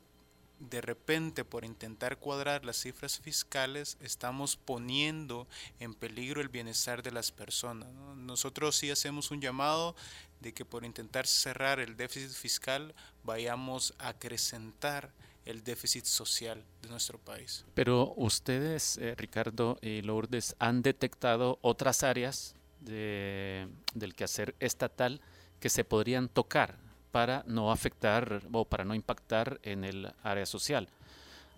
de 0.58 0.80
repente 0.80 1.44
por 1.44 1.64
intentar 1.64 2.18
cuadrar 2.18 2.64
las 2.64 2.78
cifras 2.78 3.18
fiscales 3.18 3.98
estamos 4.00 4.56
poniendo 4.56 5.46
en 5.80 5.92
peligro 5.92 6.40
el 6.40 6.48
bienestar 6.48 7.02
de 7.02 7.10
las 7.10 7.30
personas. 7.30 7.88
Nosotros 8.16 8.76
sí 8.76 8.90
hacemos 8.90 9.30
un 9.30 9.42
llamado 9.42 9.94
de 10.40 10.52
que 10.52 10.64
por 10.64 10.84
intentar 10.84 11.26
cerrar 11.26 11.80
el 11.80 11.96
déficit 11.96 12.30
fiscal 12.30 12.94
vayamos 13.24 13.94
a 13.98 14.08
acrecentar 14.08 15.12
el 15.44 15.62
déficit 15.62 16.04
social 16.04 16.64
de 16.82 16.88
nuestro 16.88 17.18
país. 17.18 17.64
Pero 17.74 18.12
ustedes, 18.16 18.98
eh, 18.98 19.14
Ricardo 19.16 19.78
y 19.80 20.02
Lourdes, 20.02 20.56
han 20.58 20.82
detectado 20.82 21.58
otras 21.62 22.02
áreas 22.02 22.54
de, 22.80 23.68
del 23.94 24.14
quehacer 24.14 24.54
estatal 24.58 25.20
que 25.60 25.70
se 25.70 25.84
podrían 25.84 26.28
tocar 26.28 26.78
para 27.12 27.44
no 27.46 27.72
afectar 27.72 28.42
o 28.52 28.64
para 28.64 28.84
no 28.84 28.94
impactar 28.94 29.58
en 29.62 29.84
el 29.84 30.12
área 30.22 30.44
social. 30.44 30.88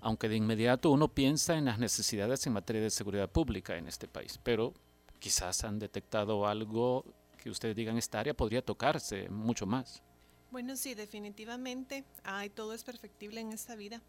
Aunque 0.00 0.28
de 0.28 0.36
inmediato 0.36 0.90
uno 0.90 1.08
piensa 1.08 1.56
en 1.56 1.64
las 1.64 1.78
necesidades 1.78 2.46
en 2.46 2.52
materia 2.52 2.82
de 2.82 2.90
seguridad 2.90 3.28
pública 3.28 3.76
en 3.76 3.88
este 3.88 4.06
país, 4.06 4.38
pero 4.44 4.72
quizás 5.18 5.64
han 5.64 5.78
detectado 5.78 6.46
algo 6.46 7.04
que 7.38 7.50
ustedes 7.50 7.74
digan 7.74 7.96
esta 7.96 8.20
área 8.20 8.34
podría 8.34 8.62
tocarse 8.62 9.28
mucho 9.28 9.66
más. 9.66 10.02
Bueno, 10.50 10.76
sí, 10.76 10.94
definitivamente. 10.94 12.04
Hay 12.24 12.50
todo 12.50 12.74
es 12.74 12.84
perfectible 12.84 13.40
en 13.40 13.52
esta 13.52 13.76
vida. 13.76 14.02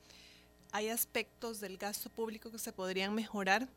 Hay 0.72 0.90
aspectos 0.90 1.60
del 1.60 1.78
gasto 1.78 2.10
público 2.10 2.52
que 2.52 2.60
se 2.60 2.74
podrían 2.74 3.14
mejorar 3.16 3.70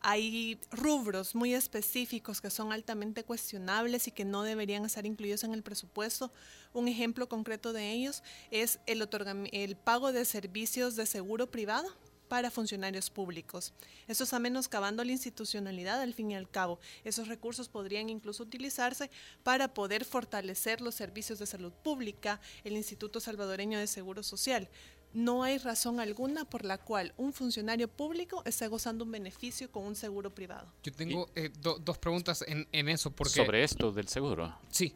hay 0.00 0.58
rubros 0.70 1.34
muy 1.34 1.54
específicos 1.54 2.40
que 2.40 2.50
son 2.50 2.72
altamente 2.72 3.24
cuestionables 3.24 4.06
y 4.06 4.12
que 4.12 4.24
no 4.24 4.42
deberían 4.42 4.84
estar 4.84 5.06
incluidos 5.06 5.44
en 5.44 5.54
el 5.54 5.62
presupuesto. 5.62 6.30
Un 6.72 6.88
ejemplo 6.88 7.28
concreto 7.28 7.72
de 7.72 7.90
ellos 7.92 8.22
es 8.50 8.78
el, 8.86 9.06
el 9.52 9.76
pago 9.76 10.12
de 10.12 10.24
servicios 10.24 10.94
de 10.94 11.06
seguro 11.06 11.50
privado 11.50 11.88
para 12.28 12.50
funcionarios 12.50 13.10
públicos. 13.10 13.72
Esto 14.06 14.24
está 14.24 14.38
menoscabando 14.38 15.02
la 15.04 15.12
institucionalidad 15.12 16.00
al 16.00 16.14
fin 16.14 16.30
y 16.30 16.36
al 16.36 16.50
cabo. 16.50 16.78
Esos 17.04 17.28
recursos 17.28 17.68
podrían 17.68 18.08
incluso 18.08 18.42
utilizarse 18.42 19.10
para 19.42 19.74
poder 19.74 20.04
fortalecer 20.04 20.80
los 20.80 20.94
servicios 20.94 21.38
de 21.38 21.46
salud 21.46 21.72
pública, 21.72 22.40
el 22.64 22.76
Instituto 22.76 23.20
Salvadoreño 23.20 23.78
de 23.78 23.86
Seguro 23.86 24.22
Social 24.22 24.68
no 25.12 25.42
hay 25.42 25.58
razón 25.58 26.00
alguna 26.00 26.44
por 26.44 26.64
la 26.64 26.78
cual 26.78 27.14
un 27.16 27.32
funcionario 27.32 27.88
público 27.88 28.42
esté 28.44 28.68
gozando 28.68 29.04
un 29.04 29.10
beneficio 29.10 29.70
con 29.70 29.84
un 29.84 29.96
seguro 29.96 30.34
privado. 30.34 30.72
Yo 30.82 30.92
tengo 30.92 31.30
eh, 31.34 31.50
dos 31.60 31.98
preguntas 31.98 32.44
en, 32.46 32.88
eso. 32.88 33.10
Porque, 33.10 33.32
Sobre 33.32 33.64
esto 33.64 33.90
del 33.92 34.08
seguro. 34.08 34.54
Sí. 34.70 34.94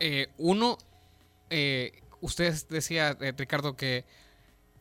Eh, 0.00 0.28
uno, 0.38 0.78
eh, 1.50 1.92
usted 2.20 2.54
decía, 2.68 3.16
Ricardo, 3.36 3.76
que 3.76 4.04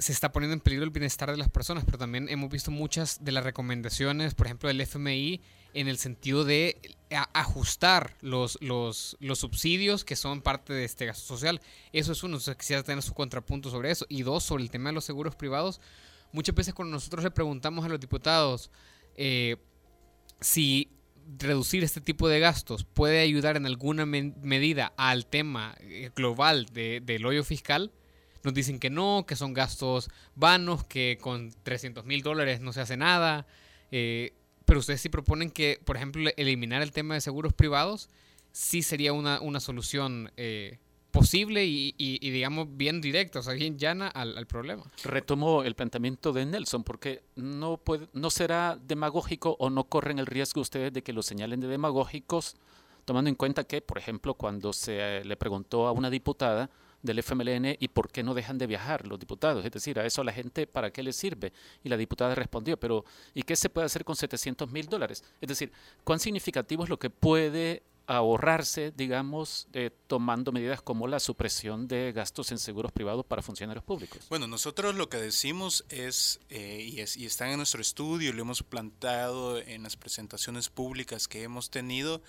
se 0.04 0.12
está 0.12 0.34
poniendo 0.34 0.54
en 0.54 0.60
peligro 0.60 0.84
el 0.84 0.90
bienestar 0.90 1.32
de 1.32 1.38
las 1.38 1.50
personas, 1.50 1.86
pero 1.86 1.98
también 1.98 2.28
hemos 2.28 2.50
visto 2.50 2.72
muchas 2.72 3.24
de 3.24 3.32
las 3.32 3.44
recomendaciones, 3.44 4.36
por 4.36 4.48
ejemplo, 4.48 4.68
del 4.68 4.82
FMI, 4.82 5.40
en 5.74 5.88
el 5.88 5.98
sentido 5.98 6.44
de 6.44 6.80
ajustar 7.34 8.16
los, 8.22 8.58
los, 8.62 9.16
subsidios 9.34 10.04
que 10.04 10.18
son 10.18 10.42
parte 10.42 10.74
de 10.74 10.84
este 10.84 11.06
gasto 11.06 11.26
social. 11.26 11.62
Eso 11.94 12.12
es 12.12 12.22
uno, 12.22 12.38
quisiera 12.58 12.84
tener 12.84 13.02
su 13.02 13.14
contrapunto 13.14 13.70
sobre 13.70 13.92
eso. 13.92 14.06
Y 14.10 14.24
dos, 14.24 14.44
sobre 14.44 14.64
el 14.64 14.70
tema 14.70 14.90
de 14.90 14.94
los 14.94 15.06
seguros 15.06 15.36
privados. 15.36 15.80
Muchas 16.34 16.54
veces 16.54 16.74
cuando 16.74 16.92
nosotros 16.92 17.24
le 17.24 17.32
preguntamos 17.32 17.86
a 17.86 17.90
los 17.90 18.00
diputados 18.00 18.72
eh, 19.16 19.56
si 20.42 20.90
reducir 21.38 21.84
este 21.84 22.02
tipo 22.02 22.28
de 22.28 22.42
gastos 22.42 22.84
puede 22.84 23.22
ayudar 23.22 23.56
en 23.56 23.66
alguna 23.66 24.06
medida 24.06 24.94
al 24.98 25.26
tema 25.26 25.76
eh, 25.80 26.12
global 26.14 26.66
de, 26.74 27.02
del 27.02 27.26
hoyo 27.26 27.46
fiscal, 27.46 27.92
nos 28.44 28.54
dicen 28.54 28.80
que 28.80 28.90
no, 28.90 29.26
que 29.28 29.36
son 29.36 29.54
gastos 29.54 30.10
vanos, 30.36 30.84
que 30.84 31.18
con 31.22 31.52
300 31.64 32.06
mil 32.06 32.22
dólares 32.22 32.62
no 32.62 32.74
se 32.74 32.82
hace 32.82 32.98
nada. 32.98 33.48
Eh, 33.92 34.34
pero 34.66 34.80
ustedes 34.80 35.02
sí 35.02 35.10
proponen 35.10 35.52
que, 35.52 35.80
por 35.84 35.96
ejemplo, 35.96 36.30
eliminar 36.38 36.82
el 36.82 36.92
tema 36.92 37.14
de 37.16 37.22
seguros 37.22 37.54
privados 37.54 38.10
sí 38.52 38.82
sería 38.82 39.14
una, 39.14 39.42
una 39.42 39.60
solución 39.60 40.32
eh, 40.38 40.78
posible 41.12 41.66
y, 41.66 41.94
y, 41.98 42.30
digamos, 42.32 42.68
bien 42.76 43.00
directa, 43.00 43.40
o 43.40 43.44
sea, 43.44 43.54
bien 43.54 43.78
llana 43.78 44.08
al, 44.08 44.48
problema. 44.48 44.84
Retomo 45.04 45.64
el 45.64 45.76
planteamiento 45.76 46.34
de 46.34 46.46
Nelson, 46.46 46.84
porque 46.84 47.24
no, 47.36 47.78
puede, 47.78 48.08
no 48.14 48.30
será 48.30 48.80
demagógico 48.82 49.56
o 49.60 49.70
no 49.70 49.84
corren 49.84 50.18
el 50.18 50.26
riesgo 50.26 50.62
ustedes 50.62 50.92
de 50.92 51.04
que 51.04 51.14
lo 51.14 51.22
señalen 51.22 51.60
de 51.60 51.68
demagógicos, 51.68 52.56
tomando 53.06 53.30
en 53.30 53.36
cuenta 53.36 53.64
que, 53.64 53.82
por 53.82 54.00
ejemplo, 54.00 54.34
cuando 54.34 54.74
se 54.74 55.24
le 55.24 55.38
preguntó 55.38 55.88
a 55.88 55.92
una 55.92 56.10
diputada, 56.10 56.72
del 57.04 57.20
FMLN 57.20 57.78
y 57.80 57.88
por 57.90 58.10
qué 58.10 58.24
no 58.24 58.34
dejan 58.34 58.58
de 58.58 58.66
viajar 58.66 59.06
los 59.06 59.20
diputados. 59.20 59.64
Es 59.64 59.72
decir, 59.72 60.00
a 60.00 60.06
eso 60.06 60.24
la 60.24 60.34
gente, 60.34 60.66
¿para 60.66 60.92
qué 60.92 61.04
les 61.04 61.16
sirve? 61.16 61.54
Y 61.84 61.90
la 61.90 61.98
diputada 61.98 62.34
respondió, 62.34 62.80
pero 62.80 63.06
¿y 63.36 63.44
qué 63.44 63.56
se 63.56 63.70
puede 63.70 63.86
hacer 63.86 64.04
con 64.04 64.16
700 64.16 64.72
mil 64.72 64.88
dólares? 64.88 65.24
Es 65.40 65.50
decir, 65.50 65.72
¿cuán 66.04 66.20
significativo 66.20 66.84
es 66.84 66.90
lo 66.90 66.98
que 66.98 67.10
puede 67.10 67.84
ahorrarse, 68.06 68.92
digamos, 68.96 69.68
eh, 69.74 69.90
tomando 70.08 70.52
medidas 70.52 70.82
como 70.82 71.08
la 71.08 71.20
supresión 71.20 71.88
de 71.88 72.12
gastos 72.12 72.52
en 72.52 72.60
seguros 72.60 72.92
privados 72.92 73.26
para 73.26 73.42
funcionarios 73.42 73.84
públicos? 73.84 74.26
Bueno, 74.30 74.48
nosotros 74.48 74.96
lo 74.96 75.10
que 75.10 75.18
decimos 75.18 75.86
es, 75.90 76.40
eh, 76.50 76.88
y, 76.92 77.00
es, 77.00 77.16
y 77.16 77.26
está 77.26 77.50
en 77.50 77.58
nuestro 77.58 77.82
estudio, 77.82 78.34
lo 78.34 78.42
hemos 78.42 78.64
planteado 78.64 79.60
en 79.60 79.84
las 79.84 79.96
presentaciones 79.96 80.70
públicas 80.70 81.28
que 81.28 81.44
hemos 81.44 81.70
tenido, 81.70 82.22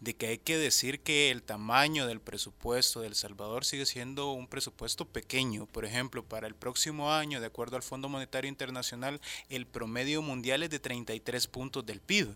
de 0.00 0.16
que 0.16 0.26
hay 0.26 0.38
que 0.38 0.58
decir 0.58 1.00
que 1.00 1.30
el 1.30 1.44
tamaño 1.44 2.08
del 2.08 2.20
presupuesto 2.20 3.00
de 3.00 3.06
El 3.06 3.14
Salvador 3.14 3.64
sigue 3.64 3.86
siendo 3.86 4.32
un 4.32 4.48
presupuesto 4.48 5.06
pequeño. 5.06 5.66
Por 5.66 5.84
ejemplo, 5.84 6.24
para 6.24 6.48
el 6.48 6.56
próximo 6.56 7.12
año, 7.12 7.40
de 7.40 7.46
acuerdo 7.46 7.76
al 7.76 7.84
Fondo 7.84 8.08
Monetario 8.08 8.48
Internacional, 8.48 9.20
el 9.48 9.64
promedio 9.64 10.20
mundial 10.20 10.64
es 10.64 10.70
de 10.70 10.80
33 10.80 11.46
puntos 11.46 11.86
del 11.86 12.00
PIB. 12.00 12.34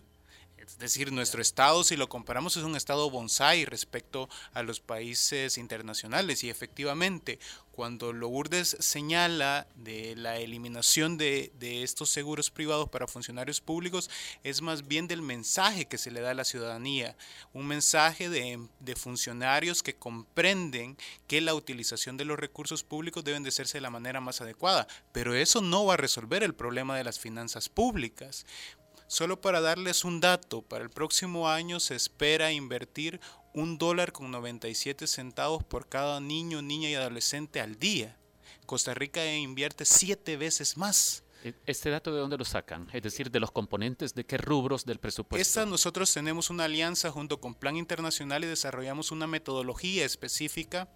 Es 0.57 0.79
decir, 0.79 1.11
nuestro 1.11 1.41
estado, 1.41 1.83
si 1.83 1.95
lo 1.95 2.09
comparamos, 2.09 2.57
es 2.57 2.63
un 2.63 2.75
estado 2.75 3.09
bonsai 3.09 3.65
respecto 3.65 4.27
a 4.53 4.63
los 4.63 4.79
países 4.79 5.57
internacionales. 5.57 6.43
Y 6.43 6.49
efectivamente, 6.49 7.39
cuando 7.77 8.11
Lourdes 8.11 8.75
señala 8.79 9.67
de 9.75 10.15
la 10.15 10.37
eliminación 10.37 11.15
de, 11.15 11.51
de, 11.59 11.83
estos 11.83 12.09
seguros 12.09 12.49
privados 12.49 12.89
para 12.89 13.07
funcionarios 13.07 13.61
públicos, 13.61 14.09
es 14.43 14.63
más 14.63 14.87
bien 14.87 15.07
del 15.07 15.21
mensaje 15.21 15.85
que 15.85 15.99
se 15.99 16.09
le 16.09 16.21
da 16.21 16.31
a 16.31 16.33
la 16.33 16.43
ciudadanía. 16.43 17.15
Un 17.53 17.67
mensaje 17.67 18.29
de, 18.29 18.59
de 18.79 18.95
funcionarios 18.95 19.83
que 19.83 19.95
comprenden 19.95 20.97
que 21.27 21.39
la 21.39 21.53
utilización 21.53 22.17
de 22.17 22.25
los 22.25 22.39
recursos 22.39 22.83
públicos 22.83 23.23
deben 23.23 23.43
de 23.43 23.49
hacerse 23.49 23.77
de 23.77 23.81
la 23.81 23.91
manera 23.91 24.21
más 24.21 24.41
adecuada. 24.41 24.87
Pero 25.11 25.35
eso 25.35 25.61
no 25.61 25.85
va 25.85 25.93
a 25.93 25.97
resolver 25.97 26.41
el 26.41 26.55
problema 26.55 26.97
de 26.97 27.03
las 27.03 27.19
finanzas 27.19 27.69
públicas. 27.69 28.47
Solo 29.07 29.39
para 29.39 29.61
darles 29.61 30.03
un 30.03 30.19
dato, 30.19 30.61
para 30.61 30.83
el 30.83 30.89
próximo 30.89 31.49
año 31.49 31.79
se 31.79 31.95
espera 31.95 32.51
invertir 32.51 33.21
un 33.53 33.77
dólar 33.77 34.11
con 34.11 34.31
97 34.31 35.07
centavos 35.07 35.63
por 35.63 35.87
cada 35.87 36.19
niño, 36.19 36.61
niña 36.61 36.89
y 36.89 36.95
adolescente 36.95 37.61
al 37.61 37.79
día. 37.79 38.17
Costa 38.65 38.93
Rica 38.93 39.25
invierte 39.33 39.85
siete 39.85 40.35
veces 40.35 40.75
más. 40.75 41.23
E, 41.45 41.53
¿Este 41.65 41.89
dato 41.89 42.13
de 42.13 42.19
dónde 42.19 42.37
lo 42.37 42.43
sacan? 42.43 42.89
Es 42.91 43.01
decir, 43.01 43.31
de 43.31 43.39
los 43.39 43.51
componentes, 43.51 44.13
¿de 44.13 44.25
qué 44.25 44.37
rubros 44.37 44.85
del 44.85 44.99
presupuesto? 44.99 45.41
Esta 45.41 45.65
nosotros 45.65 46.13
tenemos 46.13 46.49
una 46.49 46.65
alianza 46.65 47.09
junto 47.09 47.39
con 47.39 47.55
Plan 47.55 47.77
Internacional 47.77 48.43
y 48.43 48.47
desarrollamos 48.47 49.11
una 49.11 49.25
metodología 49.25 50.03
específica 50.03 50.89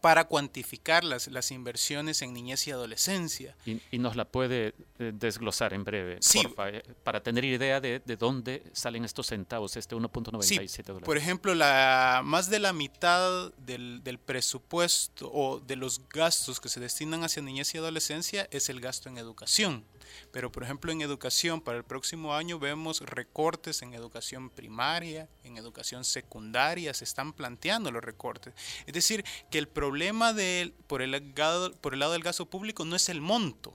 para 0.00 0.24
cuantificar 0.24 1.04
las, 1.04 1.28
las 1.28 1.50
inversiones 1.50 2.22
en 2.22 2.32
niñez 2.32 2.66
y 2.66 2.70
adolescencia. 2.70 3.56
Y, 3.66 3.98
nos 3.98 4.16
la 4.16 4.24
puede 4.24 4.74
eh, 4.98 5.12
desglosar 5.14 5.74
en 5.74 5.84
breve, 5.84 6.18
sí. 6.20 6.40
eh, 6.66 6.82
para 7.04 7.22
tener 7.22 7.44
idea 7.44 7.80
de, 7.80 8.00
de, 8.04 8.16
dónde 8.16 8.62
salen 8.72 9.04
estos 9.04 9.26
centavos, 9.26 9.76
este 9.76 9.94
1.97 9.94 10.68
sí, 10.68 10.82
dólares. 10.82 11.04
Por 11.04 11.16
ejemplo, 11.18 11.54
la, 11.54 12.22
más 12.24 12.48
de 12.48 12.58
la 12.58 12.72
mitad 12.72 13.52
del, 13.58 14.02
del, 14.02 14.18
presupuesto 14.18 15.30
o 15.32 15.60
de 15.60 15.76
los 15.76 16.08
gastos 16.08 16.60
que 16.60 16.68
se 16.68 16.80
destinan 16.80 17.24
hacia 17.24 17.42
niñez 17.42 17.74
y 17.74 17.78
adolescencia 17.78 18.48
es 18.50 18.68
el 18.68 18.80
gasto 18.80 19.08
en 19.08 19.18
educación. 19.18 19.84
Pero, 20.32 20.50
por 20.50 20.62
ejemplo, 20.62 20.92
en 20.92 21.00
educación, 21.02 21.60
para 21.60 21.78
el 21.78 21.84
próximo 21.84 22.34
año 22.34 22.58
vemos 22.58 23.00
recortes 23.00 23.82
en 23.82 23.94
educación 23.94 24.50
primaria, 24.50 25.28
en 25.44 25.56
educación 25.56 26.04
secundaria, 26.04 26.94
se 26.94 27.04
están 27.04 27.32
planteando 27.32 27.90
los 27.90 28.02
recortes. 28.02 28.54
Es 28.86 28.94
decir, 28.94 29.24
que 29.50 29.58
el 29.58 29.68
problema 29.68 30.32
de, 30.32 30.72
por, 30.86 31.02
el, 31.02 31.32
por 31.80 31.94
el 31.94 32.00
lado 32.00 32.12
del 32.12 32.22
gasto 32.22 32.46
público 32.46 32.84
no 32.84 32.96
es 32.96 33.08
el 33.08 33.20
monto, 33.20 33.74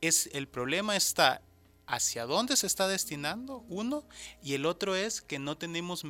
es, 0.00 0.28
el 0.32 0.48
problema 0.48 0.96
está 0.96 1.42
hacia 1.86 2.26
dónde 2.26 2.56
se 2.56 2.66
está 2.66 2.88
destinando, 2.88 3.64
uno, 3.68 4.04
y 4.42 4.54
el 4.54 4.66
otro 4.66 4.96
es 4.96 5.20
que 5.20 5.38
no 5.38 5.56
tenemos 5.56 6.02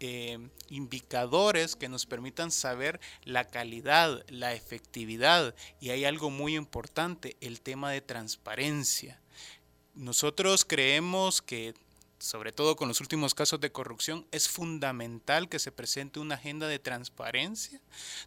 eh, 0.00 0.48
indicadores 0.68 1.76
que 1.76 1.88
nos 1.88 2.06
permitan 2.06 2.50
saber 2.50 3.00
la 3.24 3.44
calidad, 3.44 4.24
la 4.28 4.54
efectividad, 4.54 5.54
y 5.80 5.90
hay 5.90 6.04
algo 6.04 6.30
muy 6.30 6.56
importante, 6.56 7.36
el 7.40 7.60
tema 7.60 7.90
de 7.90 8.00
transparencia. 8.00 9.20
Nosotros 9.94 10.64
creemos 10.64 11.42
que 11.42 11.74
sobre 12.18 12.52
todo 12.52 12.76
con 12.76 12.88
los 12.88 13.00
últimos 13.00 13.34
casos 13.34 13.60
de 13.60 13.72
corrupción, 13.72 14.26
es 14.30 14.48
fundamental 14.48 15.48
que 15.48 15.58
se 15.58 15.72
presente 15.72 16.20
una 16.20 16.36
agenda 16.36 16.68
de 16.68 16.78
transparencia 16.78 17.80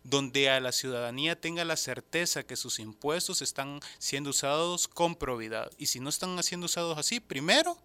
donde 0.04 0.50
a 0.50 0.60
la 0.60 0.72
ciudadanía 0.72 1.40
tenga 1.40 1.66
la 1.66 1.78
certeza 1.78 2.44
que 2.44 2.56
sus 2.56 2.80
impuestos 2.80 3.42
están 3.42 3.80
siendo 3.98 4.30
usados 4.32 4.88
con 4.88 5.16
probidad. 5.16 5.72
Y 5.78 5.88
si 5.88 6.00
no 6.00 6.10
están 6.10 6.42
siendo 6.44 6.66
usados 6.66 6.98
así, 6.98 7.20
primero, 7.20 7.78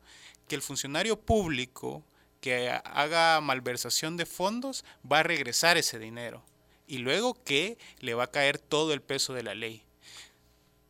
que 0.48 0.54
el 0.54 0.62
funcionario 0.62 1.20
público 1.20 2.04
que 2.40 2.68
haga 2.68 3.40
malversación 3.40 4.16
de 4.16 4.26
fondos 4.26 4.84
va 5.10 5.20
a 5.20 5.22
regresar 5.22 5.76
ese 5.76 5.98
dinero. 5.98 6.44
Y 6.86 6.98
luego 6.98 7.42
que 7.44 7.78
le 8.00 8.14
va 8.14 8.24
a 8.24 8.30
caer 8.30 8.58
todo 8.58 8.92
el 8.92 9.00
peso 9.00 9.32
de 9.32 9.44
la 9.44 9.54
ley. 9.54 9.84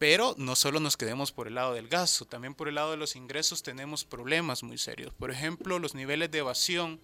Pero 0.03 0.35
no 0.37 0.57
solo 0.57 0.81
nos 0.81 0.97
quedemos 0.97 1.31
por 1.31 1.47
el 1.47 1.55
lado 1.55 1.75
del 1.75 1.87
gasto, 1.87 2.25
también 2.25 2.57
por 2.57 2.69
el 2.69 2.75
lado 2.75 2.91
de 2.91 2.97
los 2.97 3.15
ingresos 3.15 3.63
tenemos 3.63 4.05
problemas 4.05 4.65
muy 4.65 4.77
serios. 4.77 5.15
Por 5.15 5.31
ejemplo, 5.31 5.79
los 5.79 5.95
niveles 5.95 6.29
de 6.33 6.39
evasión 6.39 6.99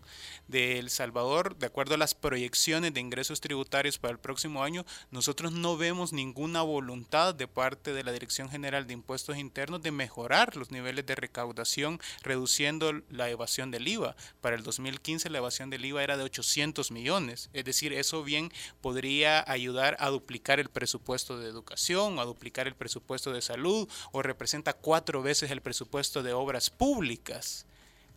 de 0.48 0.80
El 0.80 0.90
Salvador, 0.90 1.56
de 1.56 1.66
acuerdo 1.66 1.94
a 1.94 1.96
las 1.96 2.16
proyecciones 2.16 2.92
de 2.92 2.98
ingresos 2.98 3.40
tributarios 3.40 3.98
para 3.98 4.10
el 4.10 4.18
próximo 4.18 4.64
año, 4.64 4.84
nosotros 5.12 5.52
no 5.52 5.76
vemos 5.76 6.12
ninguna 6.12 6.62
voluntad 6.62 7.36
de 7.36 7.46
parte 7.46 7.92
de 7.92 8.02
la 8.02 8.10
Dirección 8.10 8.50
General 8.50 8.84
de 8.88 8.94
Impuestos 8.94 9.36
Internos 9.36 9.80
de 9.80 9.92
mejorar 9.92 10.56
los 10.56 10.72
niveles 10.72 11.06
de 11.06 11.14
recaudación 11.14 12.00
reduciendo 12.24 12.92
la 13.10 13.30
evasión 13.30 13.70
del 13.70 13.86
IVA. 13.86 14.16
Para 14.40 14.56
el 14.56 14.64
2015 14.64 15.30
la 15.30 15.38
evasión 15.38 15.70
del 15.70 15.84
IVA 15.84 16.02
era 16.02 16.16
de 16.16 16.24
800 16.24 16.90
millones, 16.90 17.48
es 17.52 17.64
decir, 17.64 17.92
eso 17.92 18.24
bien 18.24 18.50
podría 18.80 19.48
ayudar 19.48 19.96
a 20.00 20.08
duplicar 20.08 20.58
el 20.58 20.68
presupuesto 20.68 21.38
de 21.38 21.48
educación, 21.48 22.18
a 22.18 22.24
duplicar 22.24 22.66
el 22.66 22.72
presupuesto 22.72 22.87
presupuesto 22.88 23.32
de 23.34 23.42
salud 23.42 23.86
o 24.12 24.22
representa 24.22 24.72
cuatro 24.72 25.22
veces 25.22 25.50
el 25.50 25.60
presupuesto 25.60 26.22
de 26.22 26.32
obras 26.32 26.70
públicas. 26.70 27.66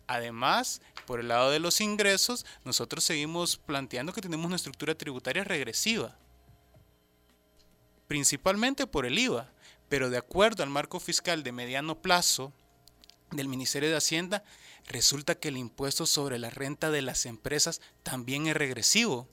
Además, 0.06 0.80
por 1.06 1.20
el 1.20 1.28
lado 1.28 1.50
de 1.50 1.58
los 1.58 1.82
ingresos, 1.82 2.46
nosotros 2.64 3.04
seguimos 3.04 3.58
planteando 3.58 4.14
que 4.14 4.22
tenemos 4.22 4.46
una 4.46 4.56
estructura 4.56 4.94
tributaria 4.94 5.44
regresiva, 5.44 6.16
principalmente 8.08 8.86
por 8.86 9.04
el 9.04 9.18
IVA, 9.18 9.52
pero 9.90 10.08
de 10.08 10.16
acuerdo 10.16 10.62
al 10.62 10.70
marco 10.70 10.98
fiscal 10.98 11.42
de 11.42 11.52
mediano 11.52 12.00
plazo 12.00 12.50
del 13.30 13.48
Ministerio 13.48 13.90
de 13.90 13.96
Hacienda, 13.96 14.42
resulta 14.86 15.34
que 15.34 15.48
el 15.48 15.58
impuesto 15.58 16.06
sobre 16.06 16.38
la 16.38 16.48
renta 16.48 16.90
de 16.90 17.02
las 17.02 17.26
empresas 17.26 17.82
también 18.02 18.46
es 18.46 18.56
regresivo. 18.56 19.28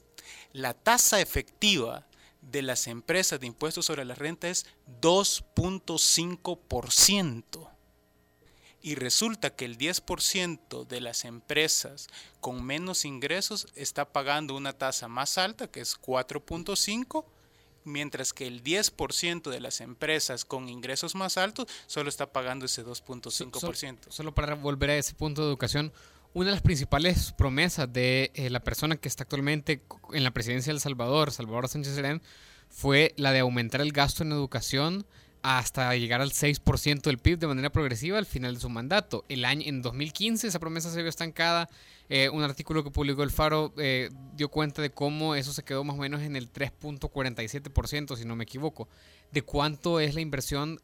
La 0.52 0.74
tasa 0.74 1.22
efectiva 1.22 2.09
de 2.42 2.62
las 2.62 2.88
empresas 2.88 3.40
de 3.40 3.48
impuestos 3.48 3.86
sobre 3.86 4.04
la 4.06 4.16
renta 4.16 4.50
es 4.50 4.66
2.5%. 5.02 7.70
Y 8.82 8.96
resulta 8.96 9.50
que 9.50 9.66
el 9.66 9.78
10% 9.78 10.88
de 10.88 11.02
las 11.02 11.26
empresas 11.26 12.08
con 12.40 12.64
menos 12.64 13.04
ingresos 13.04 13.68
está 13.76 14.06
pagando 14.06 14.56
una 14.56 14.72
tasa 14.72 15.10
más 15.10 15.38
alta, 15.38 15.68
que 15.68 15.82
es 15.82 16.00
4.5%, 16.00 17.26
mientras 17.84 18.32
que 18.34 18.48
el 18.48 18.64
10% 18.64 19.50
de 19.50 19.60
las 19.60 19.82
empresas 19.82 20.46
con 20.46 20.70
ingresos 20.70 21.14
más 21.16 21.38
altos 21.38 21.68
solo 21.88 22.08
está 22.08 22.32
pagando 22.32 22.66
ese 22.66 22.86
2.5%. 22.86 24.10
Solo 24.10 24.34
para 24.34 24.56
volver 24.56 24.92
a 24.92 24.98
ese 24.98 25.14
punto 25.14 25.42
de 25.42 25.50
educación, 25.50 25.92
una 26.34 26.48
de 26.48 26.52
las 26.52 26.62
principales 26.62 27.32
promesas 27.32 27.92
de 27.92 28.32
eh, 28.36 28.50
la 28.50 28.60
persona 28.60 28.98
que 28.98 29.08
está 29.08 29.24
actualmente 29.24 29.82
en 30.14 30.24
la 30.24 30.32
presidencia 30.32 30.72
de 30.72 30.78
El 30.78 30.82
Salvador, 30.82 31.32
Salvador 31.32 31.68
Sánchez 31.68 31.96
Serén, 31.96 32.22
fue 32.70 33.14
la 33.18 33.32
de 33.32 33.40
aumentar 33.40 33.82
el 33.82 33.92
gasto 33.92 34.24
en 34.24 34.32
educación 34.32 35.06
hasta 35.42 35.96
llegar 35.96 36.22
al 36.22 36.32
6% 36.32 37.02
del 37.02 37.18
PIB 37.18 37.40
de 37.40 37.48
manera 37.48 37.72
progresiva 37.72 38.18
al 38.18 38.26
final 38.26 38.56
de 38.56 38.60
su 38.60 38.70
mandato. 38.70 39.26
El 39.30 39.46
año, 39.46 39.64
en 39.66 39.82
2015 39.82 40.48
esa 40.48 40.60
promesa 40.60 40.92
se 40.92 41.02
vio 41.02 41.10
estancada. 41.10 41.70
Eh, 42.10 42.28
un 42.30 42.42
artículo 42.42 42.84
que 42.84 42.90
publicó 42.90 43.22
el 43.22 43.30
Faro 43.30 43.72
eh, 43.78 44.10
dio 44.34 44.50
cuenta 44.50 44.82
de 44.82 44.90
cómo 44.90 45.36
eso 45.36 45.54
se 45.54 45.64
quedó 45.64 45.84
más 45.84 45.96
o 45.96 46.00
menos 46.00 46.22
en 46.22 46.36
el 46.36 46.52
3.47%, 46.52 48.18
si 48.18 48.26
no 48.26 48.36
me 48.36 48.46
equivoco. 48.46 48.90
¿De 49.32 49.44
cuánto 49.44 50.00
es 50.00 50.16
la 50.16 50.22
inversión 50.22 50.82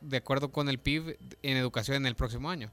de 0.00 0.16
acuerdo 0.16 0.50
con 0.50 0.70
el 0.70 0.78
PIB 0.78 1.18
en 1.42 1.56
educación 1.58 1.98
en 1.98 2.06
el 2.06 2.16
próximo 2.16 2.48
año? 2.48 2.72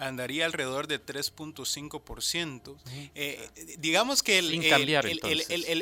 andaría 0.00 0.46
alrededor 0.46 0.86
de 0.86 1.04
3.5%. 1.04 2.76
Eh, 3.14 3.50
digamos 3.78 4.22
que 4.22 4.38
el, 4.38 4.62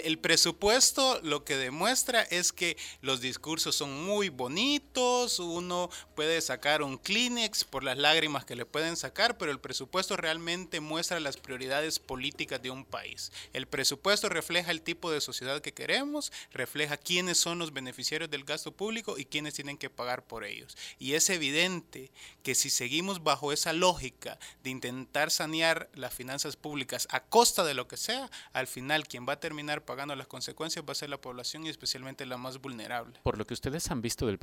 el, 0.05 0.19
presupuesto 0.19 1.21
lo 1.23 1.45
que 1.45 1.57
demuestra 1.57 2.23
es 2.23 2.53
que 2.53 2.77
los 3.03 3.21
discursos 3.21 3.77
son 3.77 4.05
muy 4.05 4.29
bonitos, 4.29 5.39
uno 5.39 5.91
puede 6.15 6.41
sacar 6.41 6.83
un 6.83 6.99
Kleenex 6.99 7.65
por 7.65 7.85
las 7.85 7.99
lágrimas 7.99 8.45
que 8.45 8.57
le 8.57 8.65
pueden 8.65 8.97
sacar, 8.97 9.37
pero 9.37 9.53
el 9.53 9.61
presupuesto 9.61 10.17
realmente 10.17 10.81
muestra 10.81 11.21
las 11.21 11.37
prioridades 11.37 11.56
políticas 11.99 12.63
de 12.63 12.71
un 12.71 12.85
país. 12.85 13.33
El 13.53 13.67
presupuesto 13.67 14.29
refleja 14.29 14.71
el 14.71 14.83
tipo 14.83 15.11
de 15.11 15.21
sociedad 15.21 15.61
que 15.61 15.73
queremos, 15.73 16.33
refleja 16.53 16.97
quiénes 16.97 17.39
son 17.39 17.59
los 17.59 17.73
beneficiarios 17.73 18.31
del 18.31 18.45
gasto 18.45 18.73
público 18.73 19.19
y 19.19 19.25
quiénes 19.25 19.55
tienen 19.55 19.79
que 19.79 19.91
pagar 19.91 20.27
por 20.27 20.45
ellos. 20.45 20.77
Y 20.99 21.15
es 21.15 21.31
evidente 21.31 22.11
que 22.43 22.55
si 22.55 22.71
seguimos 22.71 23.23
bajo 23.23 23.53
esa 23.53 23.73
lógica, 23.73 24.39
de 24.63 24.71
intentar 24.71 25.31
sanear 25.31 25.89
las 25.95 26.15
finanzas 26.15 26.57
públicas 26.57 27.09
a 27.11 27.21
costa 27.21 27.65
de 27.65 27.75
lo 27.75 27.89
que 27.89 27.97
sea, 27.97 28.31
al 28.53 28.67
final 28.67 29.07
quien 29.07 29.27
va 29.29 29.35
a 29.35 29.41
terminar 29.41 29.85
pagando 29.85 30.15
las 30.15 30.27
consecuencias 30.27 30.85
va 30.87 30.93
a 30.93 30.95
ser 30.95 31.11
la 31.11 31.21
población 31.21 31.67
y 31.67 31.69
especialmente 31.69 32.27
la 32.27 32.37
más 32.37 32.61
vulnerable. 32.61 33.19
Por 33.23 33.39
lo 33.39 33.47
que 33.47 33.55
ustedes 33.55 33.91
han 33.91 34.03
visto 34.03 34.27
del, 34.27 34.39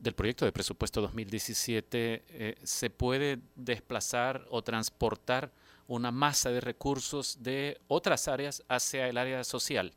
del 0.00 0.14
proyecto 0.14 0.44
de 0.44 0.52
presupuesto 0.52 1.00
2017, 1.00 2.24
eh, 2.28 2.54
¿se 2.62 2.90
puede 2.90 3.38
desplazar 3.54 4.46
o 4.50 4.62
transportar 4.62 5.52
una 5.88 6.12
masa 6.12 6.50
de 6.50 6.60
recursos 6.60 7.42
de 7.42 7.80
otras 7.88 8.28
áreas 8.28 8.62
hacia 8.68 9.08
el 9.08 9.18
área 9.18 9.42
social? 9.42 9.92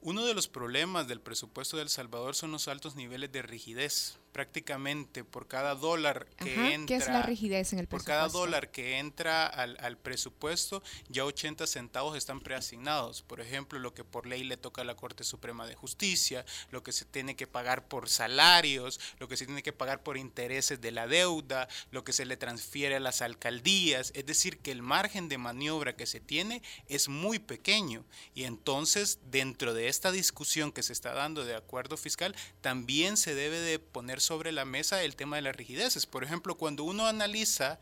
Uno 0.00 0.24
de 0.24 0.34
los 0.34 0.48
problemas 0.48 1.08
del 1.08 1.20
presupuesto 1.20 1.76
de 1.76 1.84
El 1.84 1.88
Salvador 1.88 2.34
son 2.34 2.52
los 2.52 2.68
altos 2.68 2.96
niveles 2.96 3.32
de 3.32 3.42
rigidez 3.42 4.18
prácticamente 4.32 5.24
por 5.24 5.48
cada 5.48 5.74
dólar 5.74 6.26
que 6.36 6.74
entra. 6.74 6.86
¿Qué 6.86 6.96
es 6.96 7.08
la 7.08 7.22
rigidez 7.22 7.72
en 7.72 7.80
el 7.80 7.86
presupuesto? 7.86 7.88
Por 7.88 8.04
cada 8.04 8.28
dólar 8.28 8.70
que 8.70 8.98
entra 8.98 9.46
al, 9.46 9.98
presupuesto, 9.98 10.82
ya 11.08 11.24
80 11.24 11.66
centavos 11.66 12.16
están 12.16 12.40
preasignados. 12.40 13.22
Por 13.22 13.40
ejemplo, 13.40 13.78
lo 13.78 13.94
que 13.94 14.04
por 14.04 14.26
ley 14.26 14.44
le 14.44 14.56
toca 14.56 14.82
a 14.82 14.84
la 14.84 14.94
Corte 14.94 15.24
Suprema 15.24 15.66
de 15.66 15.74
Justicia, 15.74 16.44
lo 16.70 16.82
que 16.82 16.92
se 16.92 17.04
tiene 17.04 17.36
que 17.36 17.46
pagar 17.46 17.88
por 17.88 18.08
salarios, 18.08 19.00
lo 19.18 19.28
que 19.28 19.36
se 19.36 19.46
tiene 19.46 19.62
que 19.62 19.72
pagar 19.72 20.02
por 20.02 20.16
intereses 20.16 20.80
de 20.80 20.92
la 20.92 21.06
deuda, 21.06 21.68
lo 21.90 22.04
que 22.04 22.12
se 22.12 22.24
le 22.24 22.36
transfiere 22.36 22.96
a 22.96 23.00
las 23.00 23.22
alcaldías. 23.22 24.12
Es 24.14 24.26
decir, 24.26 24.58
que 24.58 24.72
el 24.72 24.82
margen 24.82 25.28
de 25.28 25.38
maniobra 25.38 25.96
que 25.96 26.06
se 26.06 26.20
tiene 26.20 26.62
es 26.86 27.08
muy 27.08 27.38
pequeño. 27.38 28.04
Y 28.34 28.44
entonces, 28.44 29.18
dentro 29.30 29.74
de 29.74 29.88
esta 29.88 30.12
discusión 30.12 30.72
que 30.72 30.82
se 30.82 30.92
está 30.92 31.12
dando 31.12 31.44
de 31.44 31.56
acuerdo 31.56 31.96
fiscal, 31.96 32.34
también 32.60 33.16
se 33.16 33.34
debe 33.34 33.58
de 33.58 33.78
poner 33.78 34.17
sobre 34.20 34.52
la 34.52 34.64
mesa 34.64 35.02
el 35.02 35.16
tema 35.16 35.36
de 35.36 35.42
las 35.42 35.56
rigideces. 35.56 36.06
Por 36.06 36.24
ejemplo, 36.24 36.56
cuando 36.56 36.84
uno 36.84 37.06
analiza 37.06 37.78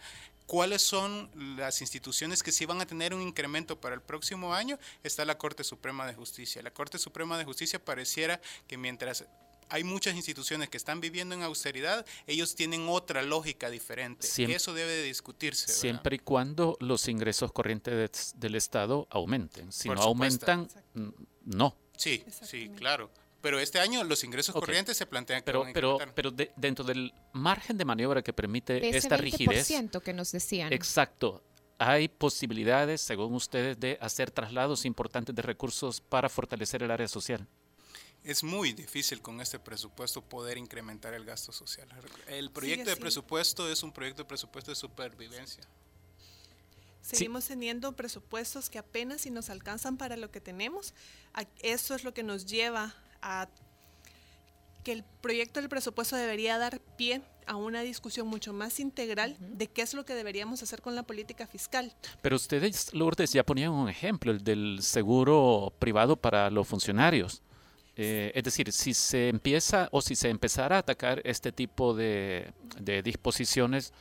cuáles 0.47 0.83
son 0.83 1.31
las 1.57 1.81
instituciones 1.81 2.43
que 2.43 2.53
sí 2.53 2.65
van 2.65 2.81
a 2.81 2.87
tener 2.87 3.13
un 3.13 3.23
incremento 3.23 3.81
para 3.81 3.95
el 3.95 4.01
próximo 4.01 4.55
año, 4.55 4.79
está 5.03 5.25
la 5.25 5.39
Corte 5.39 5.65
Suprema 5.65 6.07
de 6.07 6.15
Justicia. 6.15 6.63
La 6.63 6.71
Corte 6.71 6.99
Suprema 6.99 7.37
de 7.37 7.45
Justicia 7.45 7.85
pareciera 7.85 8.41
que 8.67 8.79
mientras 8.79 9.27
hay 9.69 9.83
muchas 9.83 10.15
instituciones 10.15 10.69
que 10.69 10.77
están 10.77 11.01
viviendo 11.01 11.35
en 11.35 11.43
austeridad, 11.43 12.07
ellos 12.27 12.55
tienen 12.55 12.87
otra 12.89 13.23
lógica 13.23 13.69
diferente. 13.69 14.27
y 14.37 14.53
Eso 14.53 14.73
debe 14.73 14.93
de 14.93 15.03
discutirse. 15.03 15.73
Siempre 15.73 16.17
y 16.17 16.19
cuando 16.21 16.77
los 16.81 17.09
ingresos 17.09 17.51
corrientes 17.53 18.35
del 18.37 18.55
Estado 18.55 19.09
aumenten. 19.11 19.73
Si 19.73 19.89
no 19.89 20.01
aumentan, 20.01 20.69
no. 21.45 21.77
Sí, 21.97 22.25
sí, 22.45 22.71
claro 22.77 23.11
Pero 23.41 23.61
este 23.61 23.79
año 23.79 24.03
los 24.05 24.25
ingresos 24.25 24.55
corrientes 24.55 24.97
se 24.97 25.07
plantean 25.07 25.41
que 25.41 25.45
pero, 25.47 25.61
van 25.61 25.71
a 25.71 25.73
pero, 25.73 25.99
pero 26.15 26.31
de- 26.31 26.53
dentro 26.57 26.85
del 26.85 27.13
margen 27.33 27.77
de 27.79 27.85
maniobra 27.85 28.23
que 28.23 28.33
permite 28.33 28.75
De 28.81 28.89
ese 28.89 28.99
esta 28.99 29.17
rigidez, 29.17 29.69
20% 29.71 30.01
que 30.03 30.13
nos 30.13 30.33
decían. 30.33 30.73
exacto, 30.73 31.43
hay 31.79 32.09
posibilidades, 32.09 33.01
según 33.03 33.35
ustedes, 33.35 33.79
de 33.79 33.99
hacer 34.01 34.31
traslados 34.31 34.85
importantes 34.85 35.35
de 35.35 35.43
recursos 35.43 36.01
para 36.01 36.29
fortalecer 36.29 36.83
el 36.83 36.91
área 36.91 37.07
social. 37.07 37.47
Es 38.25 38.43
muy 38.43 38.73
difícil 38.73 39.23
con 39.23 39.41
este 39.41 39.61
presupuesto 39.61 40.21
poder 40.23 40.59
incrementar 40.59 41.15
el 41.15 41.25
gasto 41.25 41.53
social. 41.53 41.87
El 42.27 42.51
proyecto 42.51 42.91
de 42.91 42.97
presupuesto 42.97 43.71
es 43.71 43.83
un 43.85 43.93
proyecto 43.93 44.23
de 44.23 44.29
presupuesto 44.29 44.73
de 44.73 44.75
supervivencia. 44.75 45.63
Seguimos 47.03 47.45
teniendo 47.47 47.93
presupuestos 47.93 48.69
que 48.69 48.79
apenas 48.79 49.21
si 49.21 49.31
nos 49.31 49.49
alcanzan 49.49 49.97
para 49.97 50.17
lo 50.17 50.33
que 50.33 50.41
tenemos. 50.41 50.93
Eso 51.63 51.95
es 51.95 52.03
lo 52.03 52.13
que 52.13 52.25
nos 52.25 52.47
lleva 52.47 52.97
a 53.23 53.49
que 54.85 54.93
el 54.93 55.05
proyecto 55.21 55.61
del 55.61 55.69
presupuesto 55.69 56.15
debería 56.17 56.59
dar 56.59 56.81
pie 56.97 57.21
a 57.47 57.57
una 57.57 57.83
discusión 57.83 58.27
mucho 58.29 58.53
más 58.53 58.79
integral 58.81 59.37
de 59.41 59.67
qué 59.69 59.83
es 59.83 59.95
lo 59.95 60.05
que 60.05 60.15
deberíamos 60.15 60.63
hacer 60.63 60.81
con 60.83 60.95
la 60.95 61.03
política 61.05 61.47
fiscal. 61.47 61.93
Pero 62.23 62.37
ustedes, 62.37 62.93
Lourdes, 62.95 63.33
ya 63.33 63.45
ponían 63.45 63.73
un 63.73 63.89
ejemplo, 63.89 64.33
el 64.33 64.43
del 64.45 64.79
seguro 64.83 65.73
privado 65.79 66.17
para 66.17 66.51
los 66.51 66.67
funcionarios. 66.69 67.43
Eh, 67.97 68.31
es 68.35 68.45
decir, 68.45 68.73
si 68.73 68.95
se 68.95 69.29
empieza 69.29 69.89
o 69.91 70.03
si 70.03 70.15
se 70.17 70.29
empezara 70.29 70.77
a 70.77 70.81
atacar 70.81 71.23
este 71.25 71.51
tipo 71.51 71.95
de, 71.95 72.53
de 72.79 73.03
disposiciones, 73.03 73.93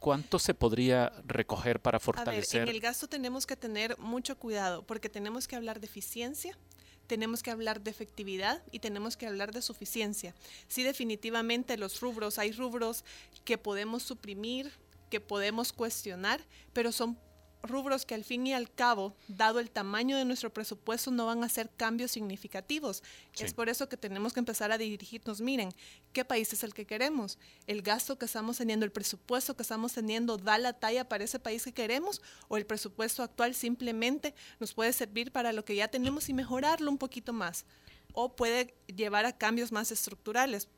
¿cuánto 0.00 0.38
se 0.38 0.52
podría 0.52 1.12
recoger 1.24 1.80
para 1.80 1.96
A 1.96 1.98
ver, 1.98 2.04
fortalecer? 2.04 2.62
en 2.62 2.68
el 2.68 2.80
gasto 2.80 3.08
tenemos 3.08 3.46
que 3.46 3.56
tener 3.56 3.96
mucho 3.98 4.36
cuidado 4.36 4.82
porque 4.84 5.08
tenemos 5.08 5.48
que 5.48 5.56
hablar 5.56 5.80
de 5.80 5.86
eficiencia, 5.86 6.58
tenemos 7.06 7.42
que 7.42 7.50
hablar 7.50 7.82
de 7.82 7.90
efectividad 7.90 8.62
y 8.70 8.78
tenemos 8.78 9.16
que 9.16 9.26
hablar 9.26 9.52
de 9.52 9.62
suficiencia. 9.62 10.34
Sí, 10.68 10.82
definitivamente 10.82 11.76
los 11.76 12.00
rubros, 12.00 12.38
hay 12.38 12.52
rubros 12.52 13.04
que 13.44 13.58
podemos 13.58 14.02
suprimir, 14.02 14.72
que 15.10 15.20
podemos 15.20 15.72
cuestionar, 15.72 16.40
pero 16.72 16.92
son 16.92 17.18
rubros 17.62 18.04
que 18.04 18.14
al 18.14 18.24
fin 18.24 18.46
y 18.46 18.52
al 18.52 18.70
cabo, 18.70 19.14
dado 19.28 19.60
el 19.60 19.70
tamaño 19.70 20.16
de 20.16 20.24
nuestro 20.24 20.52
presupuesto, 20.52 21.10
no 21.10 21.26
van 21.26 21.44
a 21.44 21.48
ser 21.48 21.70
cambios 21.70 22.10
significativos. 22.10 23.02
Sí. 23.32 23.44
Es 23.44 23.54
por 23.54 23.68
eso 23.68 23.88
que 23.88 23.96
tenemos 23.96 24.32
que 24.32 24.40
empezar 24.40 24.72
a 24.72 24.78
dirigirnos, 24.78 25.40
miren, 25.40 25.72
¿qué 26.12 26.24
país 26.24 26.52
es 26.52 26.64
el 26.64 26.74
que 26.74 26.86
queremos? 26.86 27.38
¿El 27.66 27.82
gasto 27.82 28.18
que 28.18 28.26
estamos 28.26 28.58
teniendo, 28.58 28.84
el 28.84 28.92
presupuesto 28.92 29.54
que 29.56 29.62
estamos 29.62 29.92
teniendo 29.92 30.36
da 30.36 30.58
la 30.58 30.72
talla 30.72 31.08
para 31.08 31.24
ese 31.24 31.38
país 31.38 31.64
que 31.64 31.72
queremos? 31.72 32.20
¿O 32.48 32.56
el 32.56 32.66
presupuesto 32.66 33.22
actual 33.22 33.54
simplemente 33.54 34.34
nos 34.58 34.74
puede 34.74 34.92
servir 34.92 35.32
para 35.32 35.52
lo 35.52 35.64
que 35.64 35.76
ya 35.76 35.88
tenemos 35.88 36.28
y 36.28 36.34
mejorarlo 36.34 36.90
un 36.90 36.98
poquito 36.98 37.32
más? 37.32 37.64
¿O 38.12 38.34
puede 38.34 38.74
llevar 38.94 39.24
a 39.24 39.36
cambios 39.36 39.72
más 39.72 39.90
estructurales? 39.90 40.68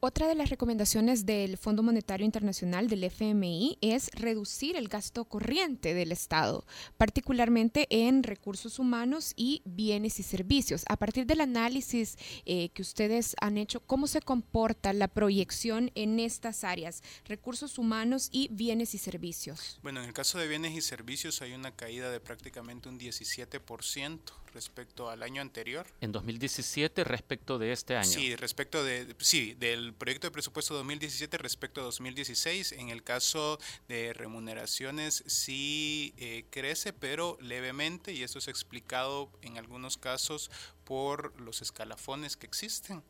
Otra 0.00 0.28
de 0.28 0.34
las 0.34 0.50
recomendaciones 0.50 1.24
del 1.24 1.56
Fondo 1.56 1.82
Monetario 1.82 2.26
Internacional, 2.26 2.86
del 2.86 3.04
FMI, 3.04 3.78
es 3.80 4.10
reducir 4.12 4.76
el 4.76 4.88
gasto 4.88 5.24
corriente 5.24 5.94
del 5.94 6.12
Estado, 6.12 6.66
particularmente 6.98 7.86
en 7.88 8.22
recursos 8.22 8.78
humanos 8.78 9.32
y 9.36 9.62
bienes 9.64 10.20
y 10.20 10.22
servicios. 10.22 10.84
A 10.90 10.98
partir 10.98 11.24
del 11.24 11.40
análisis 11.40 12.18
eh, 12.44 12.68
que 12.74 12.82
ustedes 12.82 13.34
han 13.40 13.56
hecho, 13.56 13.80
¿cómo 13.80 14.06
se 14.06 14.20
comporta 14.20 14.92
la 14.92 15.08
proyección 15.08 15.90
en 15.94 16.20
estas 16.20 16.62
áreas, 16.62 17.02
recursos 17.24 17.78
humanos 17.78 18.28
y 18.30 18.48
bienes 18.52 18.94
y 18.94 18.98
servicios? 18.98 19.80
Bueno, 19.82 20.00
en 20.00 20.08
el 20.08 20.12
caso 20.12 20.38
de 20.38 20.46
bienes 20.46 20.74
y 20.74 20.82
servicios 20.82 21.40
hay 21.40 21.54
una 21.54 21.74
caída 21.74 22.10
de 22.10 22.20
prácticamente 22.20 22.90
un 22.90 23.00
17% 23.00 24.20
respecto 24.56 25.10
al 25.10 25.22
año 25.22 25.42
anterior. 25.42 25.86
En 26.00 26.12
2017 26.12 27.04
respecto 27.04 27.58
de 27.58 27.72
este 27.72 27.94
año. 27.94 28.08
Sí, 28.08 28.34
respecto 28.36 28.82
de 28.82 29.14
sí, 29.18 29.52
del 29.54 29.92
proyecto 29.92 30.26
de 30.26 30.30
presupuesto 30.30 30.74
2017 30.74 31.36
respecto 31.36 31.82
a 31.82 31.84
2016, 31.84 32.72
en 32.72 32.88
el 32.88 33.02
caso 33.02 33.58
de 33.86 34.14
remuneraciones 34.14 35.22
sí 35.26 36.14
eh, 36.16 36.46
crece, 36.48 36.94
pero 36.94 37.36
levemente 37.42 38.12
y 38.14 38.22
eso 38.22 38.38
es 38.38 38.48
explicado 38.48 39.30
en 39.42 39.58
algunos 39.58 39.98
casos 39.98 40.50
por 40.84 41.38
los 41.38 41.60
escalafones 41.60 42.38
que 42.38 42.46
existen. 42.46 43.02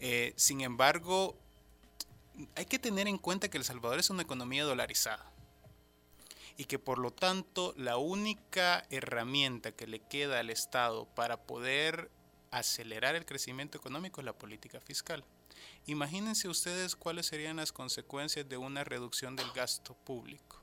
Eh, 0.00 0.32
sin 0.34 0.62
embargo, 0.62 1.38
hay 2.56 2.66
que 2.66 2.80
tener 2.80 3.06
en 3.06 3.18
cuenta 3.18 3.48
que 3.48 3.58
El 3.58 3.64
Salvador 3.64 4.00
es 4.00 4.10
una 4.10 4.22
economía 4.22 4.64
dolarizada 4.64 5.32
y 6.58 6.64
que 6.64 6.80
por 6.80 6.98
lo 6.98 7.12
tanto 7.12 7.72
la 7.76 7.96
única 7.96 8.84
herramienta 8.90 9.72
que 9.72 9.86
le 9.86 10.00
queda 10.00 10.40
al 10.40 10.50
Estado 10.50 11.06
para 11.14 11.38
poder 11.38 12.10
acelerar 12.50 13.14
el 13.14 13.24
crecimiento 13.24 13.78
económico 13.78 14.20
es 14.20 14.24
la 14.24 14.36
política 14.36 14.80
fiscal. 14.80 15.24
Imagínense 15.86 16.48
ustedes 16.48 16.96
cuáles 16.96 17.26
serían 17.26 17.56
las 17.56 17.72
consecuencias 17.72 18.48
de 18.48 18.56
una 18.56 18.82
reducción 18.82 19.36
del 19.36 19.50
gasto 19.52 19.94
público. 19.94 20.60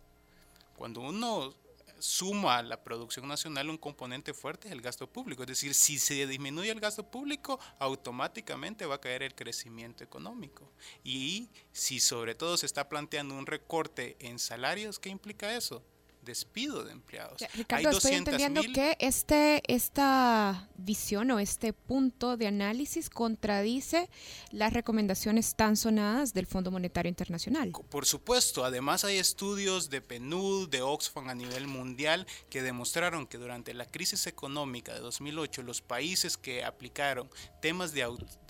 Cuando 0.76 1.00
uno 1.00 1.54
suma 2.00 2.58
a 2.58 2.64
la 2.64 2.84
producción 2.84 3.28
nacional 3.28 3.70
un 3.70 3.78
componente 3.78 4.34
fuerte 4.34 4.68
es 4.68 4.74
el 4.74 4.82
gasto 4.82 5.08
público. 5.08 5.44
Es 5.44 5.48
decir, 5.48 5.74
si 5.74 6.00
se 6.00 6.28
disminuye 6.28 6.72
el 6.72 6.80
gasto 6.80 7.10
público, 7.10 7.60
automáticamente 7.80 8.86
va 8.86 8.96
a 8.96 9.02
caer 9.02 9.24
el 9.24 9.36
crecimiento 9.36 10.04
económico. 10.04 10.72
Y 11.04 11.50
si 11.72 12.00
sobre 12.00 12.36
todo 12.36 12.58
se 12.58 12.66
está 12.66 12.90
planteando 12.90 13.36
un 13.36 13.46
recorte 13.46 14.16
en 14.20 14.40
salarios, 14.40 15.00
¿qué 15.00 15.10
implica 15.10 15.56
eso? 15.56 15.84
Despido 16.26 16.84
de 16.84 16.92
empleados. 16.92 17.42
Ricardo, 17.54 17.90
estoy 17.92 18.14
entendiendo 18.14 18.62
que 18.74 18.98
este, 19.00 19.62
esta 19.74 20.70
visión 20.76 21.30
o 21.32 21.40
este 21.40 21.72
punto 21.72 22.36
de 22.36 22.48
análisis 22.48 23.10
contradice 23.10 24.10
las 24.52 24.74
recomendaciones 24.74 25.56
tan 25.56 25.78
sonadas 25.78 26.34
del 26.34 26.48
Fondo 26.48 26.72
Monetario 26.72 27.10
Internacional. 27.10 27.72
Por 27.90 28.06
supuesto, 28.06 28.66
además 28.66 29.06
hay 29.06 29.18
estudios 29.18 29.90
de 29.90 30.02
PNUD, 30.02 30.70
de 30.70 30.82
Oxfam 30.82 31.30
a 31.30 31.36
nivel 31.36 31.68
mundial 31.68 32.26
que 32.50 32.62
demostraron 32.62 33.28
que 33.28 33.38
durante 33.38 33.74
la 33.74 33.86
crisis 33.86 34.28
económica 34.28 34.94
de 34.94 35.00
2008 35.00 35.62
los 35.62 35.82
países 35.82 36.38
que 36.38 36.64
aplicaron 36.64 37.30
temas 37.62 37.94
de 37.94 38.04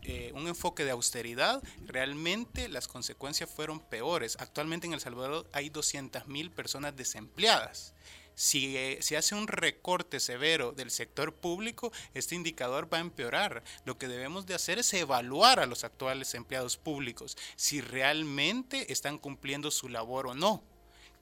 eh, 0.07 0.31
un 0.33 0.47
enfoque 0.47 0.85
de 0.85 0.91
austeridad, 0.91 1.61
realmente 1.85 2.67
las 2.69 2.87
consecuencias 2.87 3.49
fueron 3.49 3.79
peores. 3.79 4.37
Actualmente 4.39 4.87
en 4.87 4.93
El 4.93 4.99
Salvador 4.99 5.47
hay 5.51 5.69
200 5.69 6.27
mil 6.27 6.51
personas 6.51 6.95
desempleadas. 6.95 7.93
Si 8.35 8.75
eh, 8.75 8.97
se 9.01 9.15
hace 9.15 9.33
un 9.33 9.47
recorte 9.47 10.19
severo 10.19 10.73
del 10.73 10.91
sector 10.91 11.33
público, 11.33 11.91
este 12.13 12.35
indicador 12.35 12.93
va 12.93 12.97
a 12.97 13.01
empeorar. 13.01 13.63
Lo 13.85 13.97
que 13.97 14.09
debemos 14.09 14.45
de 14.45 14.55
hacer 14.55 14.77
es 14.77 14.93
evaluar 14.93 15.59
a 15.59 15.65
los 15.65 15.85
actuales 15.85 16.33
empleados 16.33 16.77
públicos 16.77 17.37
si 17.55 17.79
realmente 17.79 18.91
están 18.91 19.17
cumpliendo 19.17 19.71
su 19.71 19.87
labor 19.87 20.27
o 20.27 20.35
no 20.35 20.63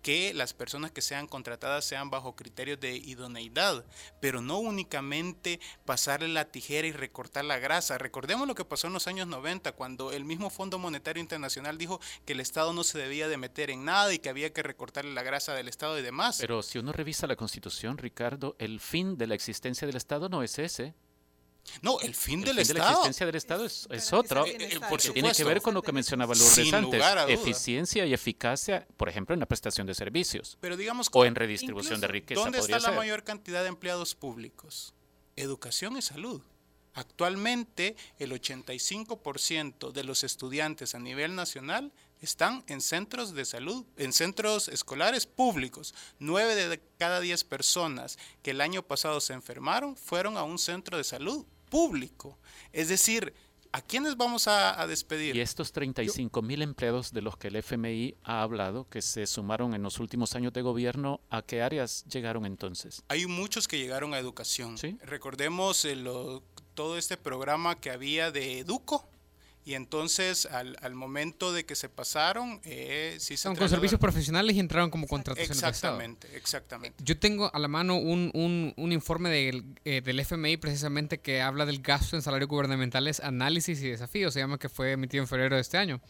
que 0.04 0.34
las 0.34 0.54
personas 0.54 0.92
que 0.92 1.02
sean 1.02 1.28
contratadas 1.28 1.86
sean 1.86 2.12
bajo 2.12 2.36
criterios 2.36 2.80
de 2.80 2.98
idoneidad, 2.98 3.86
pero 4.20 4.42
no 4.42 4.60
únicamente 4.60 5.60
pasarle 5.86 6.28
la 6.28 6.52
tijera 6.52 6.88
y 6.88 6.92
recortar 6.92 7.46
la 7.46 7.58
grasa. 7.58 7.98
Recordemos 7.98 8.48
lo 8.48 8.54
que 8.54 8.66
pasó 8.66 8.88
en 8.88 8.94
los 8.94 9.08
años 9.08 9.28
90, 9.28 9.72
cuando 9.72 10.12
el 10.12 10.26
mismo 10.26 10.50
Fondo 10.50 10.78
Monetario 10.78 11.22
Internacional 11.22 11.78
dijo 11.78 12.02
que 12.26 12.34
el 12.34 12.42
Estado 12.42 12.74
no 12.74 12.84
se 12.84 13.00
debía 13.00 13.30
de 13.30 13.38
meter 13.38 13.70
en 13.70 13.86
nada 13.86 14.14
y 14.14 14.20
que 14.20 14.30
había 14.30 14.52
que 14.52 14.62
recortarle 14.62 15.14
la 15.14 15.24
grasa 15.24 15.54
del 15.54 15.70
Estado 15.70 15.98
y 15.98 16.02
demás. 16.02 16.38
Pero 16.40 16.62
si 16.62 16.80
uno 16.80 16.92
revisa 16.92 17.26
la 17.26 17.38
Constitución, 17.38 17.98
Ricardo, 17.98 18.58
el 18.60 18.82
fin 18.82 19.18
de 19.18 19.28
la 19.28 19.36
existencia 19.36 19.88
del 19.88 19.96
Estado 19.96 20.28
no 20.28 20.44
es 20.44 20.60
ese. 20.60 20.94
No, 21.82 22.00
el 22.02 22.14
fin 22.14 22.40
El 22.40 22.56
del 22.56 22.66
fin 22.66 22.68
de 22.68 22.74
la 22.74 22.80
Estado. 22.80 22.90
existencia 22.92 23.26
del 23.26 23.36
Estado 23.36 23.66
es, 23.66 24.14
otro. 24.14 24.46
Eh, 24.46 24.58
eh, 24.60 24.80
por 24.90 25.00
que 25.00 25.08
supuesto. 25.08 25.14
tiene 25.14 25.32
que 25.32 25.44
ver 25.44 25.62
con 25.62 25.74
lo 25.74 25.82
que 25.82 25.92
mencionaba 25.92 26.34
Lourdes 26.36 26.54
Sin 26.54 26.76
antes. 26.76 26.94
lugar 26.94 27.18
a 27.18 27.24
duda. 27.24 27.34
Eficiencia 27.34 28.06
y 28.06 28.14
eficacia, 28.14 28.86
por 28.98 29.10
ejemplo, 29.10 29.34
en 29.34 29.40
la 29.40 29.46
prestación 29.46 29.88
de 29.88 29.94
servicios. 29.94 30.58
Pero 30.62 30.76
digamos, 30.78 31.10
O 31.14 31.26
en 31.26 31.36
redistribución 31.36 32.00
de 32.02 32.08
riqueza, 32.08 32.42
¿Dónde 32.42 32.60
podría 32.60 32.78
está 32.78 32.88
la 32.90 32.94
ser. 32.94 33.00
mayor 33.00 33.24
cantidad 33.24 33.62
de 33.64 33.70
empleados 33.70 34.14
públicos? 34.16 34.94
Educación 35.36 35.98
y 35.98 36.02
salud. 36.02 36.42
Actualmente, 36.94 37.96
el 38.20 38.32
85% 38.34 39.92
de 39.92 40.04
los 40.04 40.24
estudiantes 40.24 40.96
a 40.96 41.00
nivel 41.00 41.36
nacional 41.36 41.92
están 42.26 42.64
en 42.68 42.82
centros 42.82 43.34
de 43.34 43.46
salud, 43.46 43.86
en 43.98 44.14
centros 44.14 44.68
escolares 44.68 45.26
públicos. 45.26 45.94
Nueve 46.20 46.56
de 46.56 46.82
cada 46.98 47.20
diez 47.20 47.44
personas 47.44 48.18
que 48.42 48.52
el 48.52 48.62
año 48.62 48.84
pasado 48.84 49.20
se 49.22 49.34
enfermaron 49.34 49.96
fueron 49.96 50.38
a 50.38 50.44
un 50.44 50.58
centro 50.58 50.98
de 50.98 51.04
salud 51.04 51.46
público. 51.70 52.38
Es 52.72 52.88
decir, 52.90 53.34
¿a 53.72 53.82
quiénes 53.82 54.16
vamos 54.16 54.48
a, 54.48 54.80
a 54.80 54.88
despedir? 54.88 55.36
Y 55.36 55.42
estos 55.42 55.72
35 55.72 56.42
mil 56.42 56.62
empleados 56.62 57.12
de 57.12 57.22
los 57.22 57.36
que 57.38 57.48
el 57.50 57.56
FMI 57.58 58.16
ha 58.24 58.42
hablado, 58.44 58.88
que 58.90 59.02
se 59.02 59.26
sumaron 59.28 59.74
en 59.74 59.82
los 59.82 60.00
últimos 60.00 60.36
años 60.36 60.54
de 60.54 60.62
gobierno, 60.62 61.20
¿a 61.30 61.42
qué 61.42 61.62
áreas 61.62 62.06
llegaron 62.06 62.46
entonces? 62.46 63.04
Hay 63.10 63.26
muchos 63.26 63.68
que 63.68 63.78
llegaron 63.80 64.14
a 64.14 64.20
educación. 64.20 64.78
Sí. 64.78 64.98
Recordemos 65.02 65.84
eh, 65.86 65.96
lo- 65.96 66.44
todo 66.76 66.98
este 66.98 67.18
programa 67.18 67.80
que 67.80 67.90
había 67.92 68.32
de 68.32 68.60
Educo, 68.60 69.08
Y 69.66 69.76
entonces, 69.76 70.46
al, 70.46 70.78
al 70.82 70.94
momento 70.94 71.54
de 71.54 71.66
que 71.66 71.76
se 71.76 71.88
pasaron, 71.88 72.60
eh, 72.66 73.16
sí 73.20 73.38
se 73.38 73.54
con 73.54 73.70
servicios 73.70 74.00
profesionales 74.00 74.56
y 74.56 74.60
entraron 74.60 74.90
como 74.90 75.08
de 75.08 75.44
Estado. 75.44 75.70
Exactamente, 75.70 76.28
exactamente. 76.36 77.04
Yo 77.04 77.18
tengo 77.18 77.54
a 77.54 77.60
la 77.60 77.70
mano 77.70 77.98
un, 77.98 78.30
un, 78.34 78.74
un 78.76 78.92
informe 78.92 79.30
del, 79.30 79.64
eh, 79.86 80.02
del 80.02 80.20
FMI 80.20 80.58
precisamente 80.58 81.20
que 81.20 81.42
habla 81.42 81.66
del 81.66 81.82
gasto 81.82 82.16
en 82.18 82.22
salarios 82.22 82.50
gubernamentales, 82.50 83.22
análisis 83.22 83.82
y 83.82 83.90
desafíos, 83.90 84.34
se 84.34 84.42
llama 84.42 84.58
que 84.60 84.68
fue 84.68 84.92
emitido 84.92 85.24
en 85.24 85.28
febrero 85.28 85.56
de 85.56 85.62
este 85.62 85.78
año. 85.78 86.02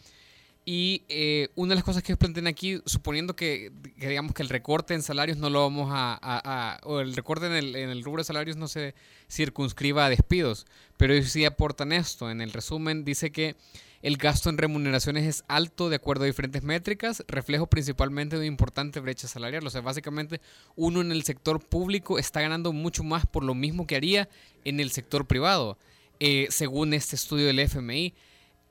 Y 0.66 1.02
eh, 1.08 1.48
una 1.56 1.70
de 1.70 1.74
las 1.76 1.84
cosas 1.84 2.02
que 2.02 2.16
plantean 2.16 2.46
aquí, 2.46 2.80
suponiendo 2.86 3.36
que, 3.36 3.70
digamos 3.96 4.32
que 4.32 4.42
el 4.42 4.48
recorte 4.48 4.94
en 4.94 5.02
salarios 5.02 5.36
no 5.36 5.50
lo 5.50 5.60
vamos 5.60 5.90
a, 5.92 6.80
o 6.84 7.00
el 7.00 7.14
recorte 7.14 7.46
en 7.46 7.52
el, 7.52 7.76
en 7.76 7.90
el 7.90 8.02
rubro 8.02 8.22
de 8.22 8.24
salarios 8.24 8.56
no 8.56 8.66
se 8.66 8.94
circunscriba 9.30 10.06
a 10.06 10.08
despidos, 10.08 10.66
pero 10.96 11.12
ellos 11.12 11.30
sí 11.30 11.44
aportan 11.44 11.92
esto. 11.92 12.30
En 12.30 12.40
el 12.40 12.50
resumen 12.52 13.04
dice 13.04 13.30
que 13.30 13.56
el 14.04 14.18
gasto 14.18 14.50
en 14.50 14.58
remuneraciones 14.58 15.24
es 15.24 15.44
alto 15.48 15.88
de 15.88 15.96
acuerdo 15.96 16.24
a 16.24 16.26
diferentes 16.26 16.62
métricas, 16.62 17.24
reflejo 17.26 17.66
principalmente 17.66 18.36
de 18.36 18.40
una 18.40 18.48
importante 18.48 19.00
brecha 19.00 19.28
salarial. 19.28 19.66
O 19.66 19.70
sea, 19.70 19.80
básicamente 19.80 20.42
uno 20.76 21.00
en 21.00 21.10
el 21.10 21.24
sector 21.24 21.58
público 21.58 22.18
está 22.18 22.42
ganando 22.42 22.74
mucho 22.74 23.02
más 23.02 23.24
por 23.24 23.44
lo 23.44 23.54
mismo 23.54 23.86
que 23.86 23.96
haría 23.96 24.28
en 24.64 24.78
el 24.78 24.90
sector 24.90 25.26
privado, 25.26 25.78
eh, 26.20 26.48
según 26.50 26.92
este 26.92 27.16
estudio 27.16 27.46
del 27.46 27.60
FMI. 27.60 28.12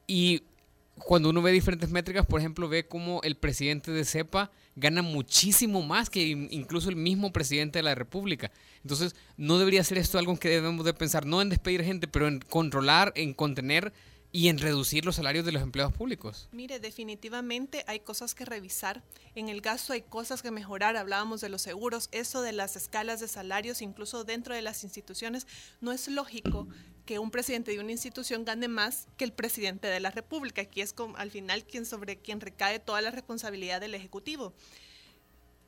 Y 0.06 0.44
cuando 0.96 1.30
uno 1.30 1.42
ve 1.42 1.52
diferentes 1.52 1.90
métricas, 1.90 2.26
por 2.26 2.40
ejemplo, 2.40 2.70
ve 2.70 2.88
cómo 2.88 3.20
el 3.24 3.36
presidente 3.36 3.92
de 3.92 4.06
CEPA 4.06 4.52
gana 4.76 5.02
muchísimo 5.02 5.82
más 5.82 6.10
que 6.10 6.28
in- 6.28 6.48
incluso 6.52 6.90
el 6.90 6.96
mismo 6.96 7.34
presidente 7.34 7.80
de 7.80 7.84
la 7.84 7.96
República. 7.96 8.52
Entonces, 8.84 9.16
no 9.38 9.58
debería 9.58 9.84
ser 9.84 9.98
esto 9.98 10.18
algo 10.20 10.38
que 10.38 10.50
debemos 10.50 10.86
de 10.86 10.94
pensar, 10.94 11.26
no 11.26 11.42
en 11.42 11.50
despedir 11.50 11.84
gente, 11.84 12.08
pero 12.08 12.28
en 12.28 12.40
controlar, 12.40 13.12
en 13.16 13.34
contener 13.34 13.92
y 14.36 14.48
en 14.48 14.58
reducir 14.58 15.06
los 15.06 15.16
salarios 15.18 15.46
de 15.46 15.52
los 15.52 15.62
empleados 15.62 15.94
públicos. 15.94 16.50
Mire, 16.52 16.80
definitivamente 16.80 17.84
hay 17.86 18.00
cosas 18.00 18.34
que 18.34 18.46
revisar. 18.46 19.04
En 19.36 19.48
el 19.50 19.62
gasto 19.62 19.94
hay 19.94 20.02
cosas 20.02 20.42
que 20.42 20.50
mejorar. 20.50 20.98
Hablábamos 20.98 21.40
de 21.42 21.50
los 21.50 21.62
seguros, 21.62 22.10
eso 22.12 22.42
de 22.42 22.52
las 22.52 22.76
escalas 22.76 23.20
de 23.20 23.28
salarios, 23.28 23.82
incluso 23.84 24.24
dentro 24.24 24.56
de 24.56 24.64
las 24.64 24.84
instituciones. 24.84 25.46
No 25.82 25.92
es 25.92 26.08
lógico 26.08 26.68
que 27.06 27.20
un 27.20 27.32
presidente 27.32 27.72
de 27.72 27.80
una 27.80 27.92
institución 27.92 28.46
gane 28.46 28.68
más 28.68 29.08
que 29.18 29.26
el 29.26 29.34
presidente 29.34 29.88
de 29.88 30.00
la 30.00 30.12
República. 30.12 30.62
Aquí 30.62 30.82
es 30.82 30.94
como, 30.94 31.18
al 31.18 31.32
final 31.32 31.66
quien 31.66 31.86
sobre 31.86 32.18
quien 32.18 32.42
recae 32.42 32.80
toda 32.80 33.02
la 33.02 33.12
responsabilidad 33.12 33.82
del 33.82 33.96
Ejecutivo. 33.96 34.54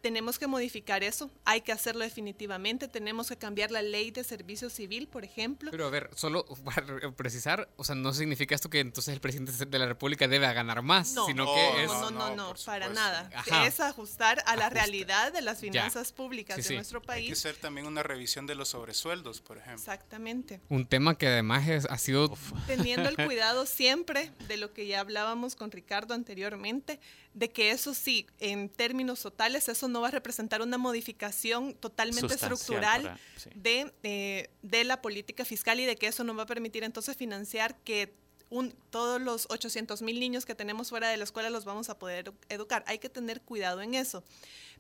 Tenemos 0.06 0.38
que 0.38 0.46
modificar 0.46 1.04
eso, 1.04 1.32
hay 1.46 1.62
que 1.62 1.72
hacerlo 1.72 2.04
definitivamente, 2.04 2.88
tenemos 2.88 3.28
que 3.28 3.38
cambiar 3.38 3.72
la 3.72 3.82
ley 3.82 4.12
de 4.12 4.24
servicio 4.24 4.70
civil, 4.70 5.08
por 5.08 5.26
ejemplo. 5.26 5.72
Pero 5.72 5.88
a 5.88 5.90
ver, 5.90 6.12
solo 6.14 6.46
para 6.64 7.12
precisar, 7.16 7.68
o 7.76 7.84
sea, 7.84 7.96
no 7.96 8.14
significa 8.14 8.54
esto 8.54 8.70
que 8.70 8.82
entonces 8.82 9.16
el 9.16 9.20
presidente 9.20 9.52
de 9.66 9.80
la 9.80 9.88
República 9.88 10.28
debe 10.28 10.46
ganar 10.54 10.84
más, 10.84 11.14
No, 11.14 11.26
sino 11.26 11.46
no, 11.46 11.56
que 11.56 11.84
es... 11.86 11.88
no, 11.88 12.12
no, 12.12 12.30
No, 12.30 12.36
no, 12.36 12.48
por 12.50 12.66
para 12.66 12.90
nada. 12.90 13.32
Ajá. 13.34 13.66
Es 13.66 13.80
ajustar 13.80 14.44
a 14.46 14.56
la 14.56 14.66
Ajusta. 14.68 14.70
realidad 14.70 15.34
de 15.34 15.42
las 15.42 15.60
finanzas 15.60 16.12
públicas 16.12 16.58
Sí, 16.58 16.62
de 16.62 16.68
sí. 16.68 16.76
nuestro 16.76 17.00
Hay 17.00 17.02
que 17.02 17.08
país. 17.08 17.32
hacer 17.40 17.56
también 17.56 17.88
una 17.88 18.04
revisión 18.04 18.46
de 18.46 18.54
los 18.54 18.70
sobresueldos, 18.70 19.42
por 19.42 19.58
ejemplo. 19.58 19.80
Exactamente. 19.82 20.62
Un 20.70 20.86
tema 20.86 21.18
que 21.18 21.26
además 21.30 21.68
es- 21.68 21.86
ha 21.90 21.98
sido 21.98 22.32
Teniendo 22.68 23.10
el 23.10 23.16
cuidado 23.26 23.66
siempre 23.66 24.32
de 24.48 24.58
lo 24.58 24.72
que 24.72 24.86
ya 24.86 25.00
hablábamos 25.00 25.56
con 25.56 25.72
Ricardo 25.72 26.14
anteriormente, 26.14 27.00
de 27.34 27.50
que 27.50 27.72
eso 27.72 27.94
sí, 27.94 28.28
en 28.40 28.70
términos 28.70 29.22
totales, 29.22 29.68
eso 29.68 29.88
no 29.90 29.95
va 30.02 30.10
a 30.10 30.12
representar 30.12 30.62
una 30.62 30.78
modificación 30.78 31.74
totalmente 31.76 32.34
estructural 32.34 33.02
para- 33.04 33.20
sí. 33.38 33.50
de, 33.56 33.94
eh, 34.04 34.50
de 34.62 34.84
la 34.84 35.02
política 35.02 35.46
fiscal 35.46 35.80
y 35.80 35.86
de 35.86 35.96
que 35.96 36.08
eso 36.08 36.24
no 36.24 36.36
va 36.36 36.44
a 36.44 36.48
permitir 36.48 36.84
entonces 36.84 37.16
financiar 37.18 37.78
que 37.84 38.14
un- 38.50 38.74
todos 38.92 39.20
los 39.22 39.48
800 39.50 40.02
mil 40.04 40.20
niños 40.20 40.46
que 40.46 40.54
tenemos 40.56 40.90
fuera 40.90 41.10
de 41.10 41.18
la 41.18 41.24
escuela 41.24 41.50
los 41.50 41.66
vamos 41.66 41.90
a 41.90 41.98
poder 41.98 42.32
educar. 42.50 42.84
Hay 42.88 43.00
que 43.00 43.10
tener 43.10 43.42
cuidado 43.42 43.82
en 43.82 43.96
eso. 43.96 44.24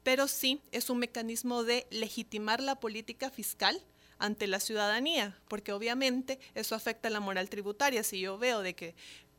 Pero 0.03 0.27
sí 0.27 0.61
es 0.71 0.89
un 0.91 0.99
mecanismo 0.99 1.63
de 1.63 1.87
legitimar 1.89 2.61
la 2.61 2.79
política 2.79 3.31
fiscal 3.31 3.81
ante 4.19 4.47
la 4.47 4.59
ciudadanía, 4.61 5.37
porque 5.49 5.73
obviamente 5.73 6.39
eso 6.53 6.75
afecta 6.75 7.09
la 7.09 7.19
moral 7.19 7.49
tributaria. 7.49 8.01
Si 8.03 8.19
yo 8.19 8.37
veo 8.37 8.61
de 8.61 8.73
que 8.75 8.95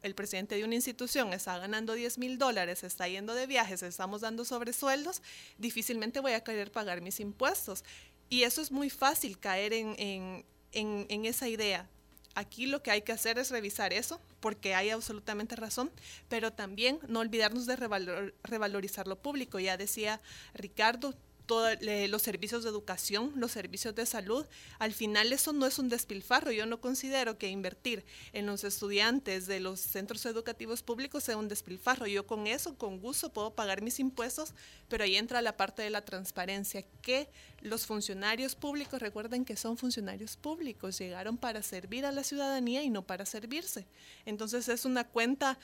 el 0.07 0.15
presidente 0.15 0.55
de 0.55 0.65
una 0.65 0.75
institución 0.77 1.33
está 1.33 1.59
ganando 1.59 1.93
10 1.95 2.19
mil 2.19 2.39
dólares, 2.39 2.83
está 2.85 3.07
yendo 3.09 3.35
de 3.35 3.47
viajes, 3.47 3.83
estamos 3.83 4.21
dando 4.23 4.45
sobresueldos, 4.45 5.21
difícilmente 5.59 6.21
voy 6.21 6.33
a 6.33 6.43
querer 6.43 6.73
pagar 6.73 7.01
mis 7.03 7.21
impuestos. 7.21 7.85
Y 8.29 8.43
eso 8.45 8.61
es 8.63 8.73
muy 8.73 8.91
fácil 8.91 9.39
caer 9.39 9.73
en, 9.73 9.95
en- 9.99 11.07
en- 11.09 11.25
esa 11.27 11.49
idea. 11.49 11.89
Aquí 12.35 12.67
lo 12.67 12.83
que 12.83 12.91
hay 12.91 13.03
que 13.03 13.13
hacer 13.13 13.39
es 13.39 13.51
revisar 13.51 13.93
eso, 13.93 14.21
porque 14.41 14.75
hay 14.75 14.91
absolutamente 14.91 15.57
razón, 15.57 15.91
pero 16.29 16.53
también 16.53 16.99
no 17.09 17.21
olvidarnos 17.21 17.67
de 17.67 17.77
revalor- 17.77 18.35
revalorizar 18.43 19.07
lo 19.07 19.17
público. 19.17 19.59
Ya 19.59 19.77
decía 19.77 20.21
Ricardo, 20.55 21.15
todos 21.47 21.79
los 21.81 22.23
servicios 22.23 22.65
de 22.65 22.71
educación, 22.71 23.33
los 23.37 23.53
servicios 23.53 23.95
de 23.95 24.05
salud, 24.05 24.45
al 24.79 24.93
final 24.93 25.33
eso 25.33 25.53
no 25.53 25.67
es 25.67 25.79
un 25.79 25.89
despilfarro. 25.89 26.51
Yo 26.53 26.67
no 26.67 26.81
considero 26.81 27.39
que 27.39 27.49
invertir 27.49 28.05
en 28.33 28.47
los 28.47 28.65
estudiantes 28.65 29.47
de 29.47 29.61
los 29.61 29.81
centros 29.81 30.27
educativos 30.27 30.83
públicos 30.83 31.25
sea 31.25 31.37
un 31.37 31.49
despilfarro. 31.49 32.07
Yo 32.07 32.27
con 32.27 32.47
eso, 32.47 32.77
con 32.77 33.01
gusto, 33.01 33.33
puedo 33.33 33.55
pagar 33.55 33.81
mis 33.81 34.01
impuestos, 34.01 34.55
pero 34.89 35.05
ahí 35.05 35.17
entra 35.17 35.41
la 35.41 35.57
parte 35.57 35.83
de 35.83 35.91
la 35.91 36.05
transparencia, 36.05 36.85
que 37.01 37.29
los 37.61 37.87
funcionarios 37.87 38.55
públicos, 38.55 39.01
recuerden 39.01 39.45
que 39.45 39.57
son 39.57 39.79
funcionarios 39.79 40.37
públicos, 40.37 40.99
llegaron 40.99 41.39
para 41.39 41.63
servir 41.63 42.05
a 42.05 42.13
la 42.13 42.25
ciudadanía 42.25 42.83
y 42.83 42.91
no 42.91 43.03
para 43.03 43.25
servirse. 43.25 43.87
Entonces 44.25 44.69
es 44.69 44.85
una 44.85 45.05
cuenta, 45.05 45.59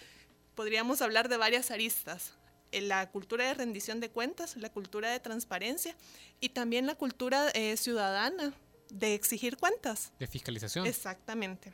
podríamos 0.55 1.03
hablar 1.03 1.29
de 1.29 1.37
varias 1.37 1.71
aristas 1.71 2.35
la 2.81 3.11
cultura 3.11 3.47
de 3.47 3.55
rendición 3.55 4.01
de 4.01 4.11
cuentas, 4.11 4.57
la 4.57 4.71
cultura 4.71 5.11
de 5.11 5.21
transparencia 5.21 5.95
y 6.41 6.51
también 6.51 6.87
la 6.87 6.95
cultura 6.95 7.51
eh, 7.51 7.77
ciudadana 7.77 8.55
de 8.91 9.15
exigir 9.15 9.57
cuentas. 9.57 10.13
de 10.19 10.27
fiscalización. 10.27 10.87
Exactamente. 10.87 11.73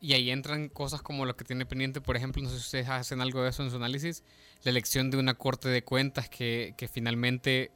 Y 0.00 0.14
ahí 0.14 0.30
entran 0.30 0.68
cosas 0.68 1.00
como 1.00 1.26
lo 1.26 1.36
que 1.36 1.44
tiene 1.44 1.64
pendiente, 1.64 2.00
por 2.00 2.16
ejemplo, 2.16 2.42
no 2.42 2.48
sé 2.48 2.56
si 2.56 2.62
ustedes 2.62 2.88
hacen 2.88 3.20
algo 3.20 3.42
de 3.42 3.50
eso 3.50 3.62
en 3.62 3.70
su 3.70 3.76
análisis, 3.76 4.24
la 4.64 4.70
elección 4.70 5.10
de 5.10 5.16
una 5.16 5.34
corte 5.34 5.68
de 5.68 5.84
cuentas 5.84 6.28
que, 6.28 6.74
que 6.76 6.88
finalmente 6.88 7.70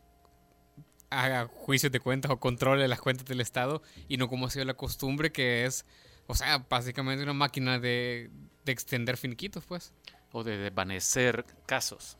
haga 1.08 1.46
juicios 1.46 1.92
de 1.92 2.00
cuentas 2.00 2.32
o 2.32 2.40
controle 2.40 2.88
las 2.88 3.00
cuentas 3.00 3.26
del 3.26 3.40
Estado 3.40 3.80
y 4.08 4.16
no 4.16 4.28
como 4.28 4.46
ha 4.46 4.50
sido 4.50 4.64
la 4.64 4.74
costumbre 4.74 5.30
que 5.30 5.66
es, 5.66 5.86
o 6.26 6.34
sea, 6.34 6.58
básicamente 6.68 7.22
una 7.22 7.32
máquina 7.32 7.78
de, 7.78 8.30
de 8.64 8.72
extender 8.72 9.16
finiquitos, 9.16 9.64
pues. 9.64 9.92
o 10.32 10.42
de 10.42 10.58
desvanecer 10.58 11.46
casos. 11.64 12.18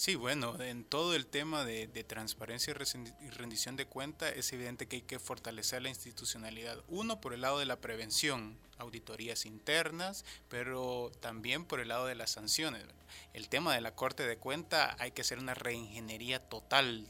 Sí, 0.00 0.14
bueno, 0.14 0.58
en 0.62 0.84
todo 0.84 1.14
el 1.14 1.26
tema 1.26 1.62
de, 1.66 1.86
de 1.86 2.04
transparencia 2.04 2.70
y 2.70 3.28
rendición 3.28 3.76
de 3.76 3.84
cuenta 3.84 4.30
es 4.30 4.50
evidente 4.54 4.88
que 4.88 4.96
hay 4.96 5.02
que 5.02 5.18
fortalecer 5.18 5.82
la 5.82 5.90
institucionalidad. 5.90 6.82
Uno, 6.88 7.20
por 7.20 7.34
el 7.34 7.42
lado 7.42 7.58
de 7.58 7.66
la 7.66 7.82
prevención, 7.82 8.56
auditorías 8.78 9.44
internas, 9.44 10.24
pero 10.48 11.12
también 11.20 11.66
por 11.66 11.80
el 11.80 11.88
lado 11.88 12.06
de 12.06 12.14
las 12.14 12.30
sanciones. 12.30 12.82
El 13.34 13.50
tema 13.50 13.74
de 13.74 13.82
la 13.82 13.94
Corte 13.94 14.26
de 14.26 14.38
Cuenta 14.38 14.96
hay 14.98 15.10
que 15.10 15.20
hacer 15.20 15.38
una 15.38 15.52
reingeniería 15.52 16.48
total 16.48 17.06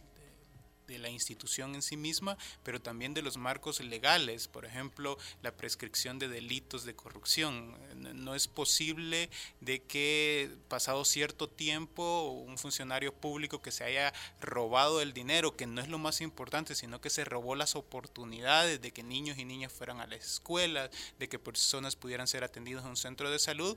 de 0.91 0.99
la 0.99 1.09
institución 1.09 1.75
en 1.75 1.81
sí 1.83 1.97
misma, 1.97 2.37
pero 2.63 2.81
también 2.83 3.15
de 3.15 3.23
los 3.23 3.39
marcos 3.39 3.81
legales, 3.81 4.49
por 4.49 4.67
ejemplo, 4.67 5.17
la 5.43 5.57
prescripción 5.57 6.19
de 6.19 6.29
delitos 6.29 6.85
de 6.85 6.95
corrupción. 6.95 7.77
No- 7.95 8.35
es 8.35 8.49
posible 8.49 9.31
de 9.61 9.83
que 9.83 10.51
pasado 10.69 11.05
cierto 11.05 11.49
tiempo 11.49 12.31
un 12.31 12.59
funcionario 12.59 13.13
público 13.15 13.63
que 13.63 13.71
se 13.73 13.85
haya 13.85 14.13
robado 14.41 15.01
el 15.01 15.13
dinero, 15.13 15.57
que 15.57 15.67
no 15.67 15.81
es 15.81 15.89
lo 15.89 15.99
más 15.99 16.21
importante, 16.21 16.75
sino 16.75 17.01
que 17.01 17.11
se 17.11 17.25
robó 17.25 17.55
las 17.55 17.77
oportunidades 17.77 18.81
de 18.81 18.93
que 18.93 19.03
niños 19.03 19.39
y 19.39 19.45
niñas 19.45 19.73
fueran 19.73 20.01
a 20.01 20.07
las 20.07 20.25
escuelas, 20.25 20.91
de 21.19 21.29
que 21.29 21.39
personas 21.39 21.97
pudieran 21.97 22.27
ser 22.27 22.45
atendidos 22.45 22.85
en 22.85 22.91
un 22.91 22.97
centro 22.97 23.31
de 23.31 23.39
salud, 23.39 23.77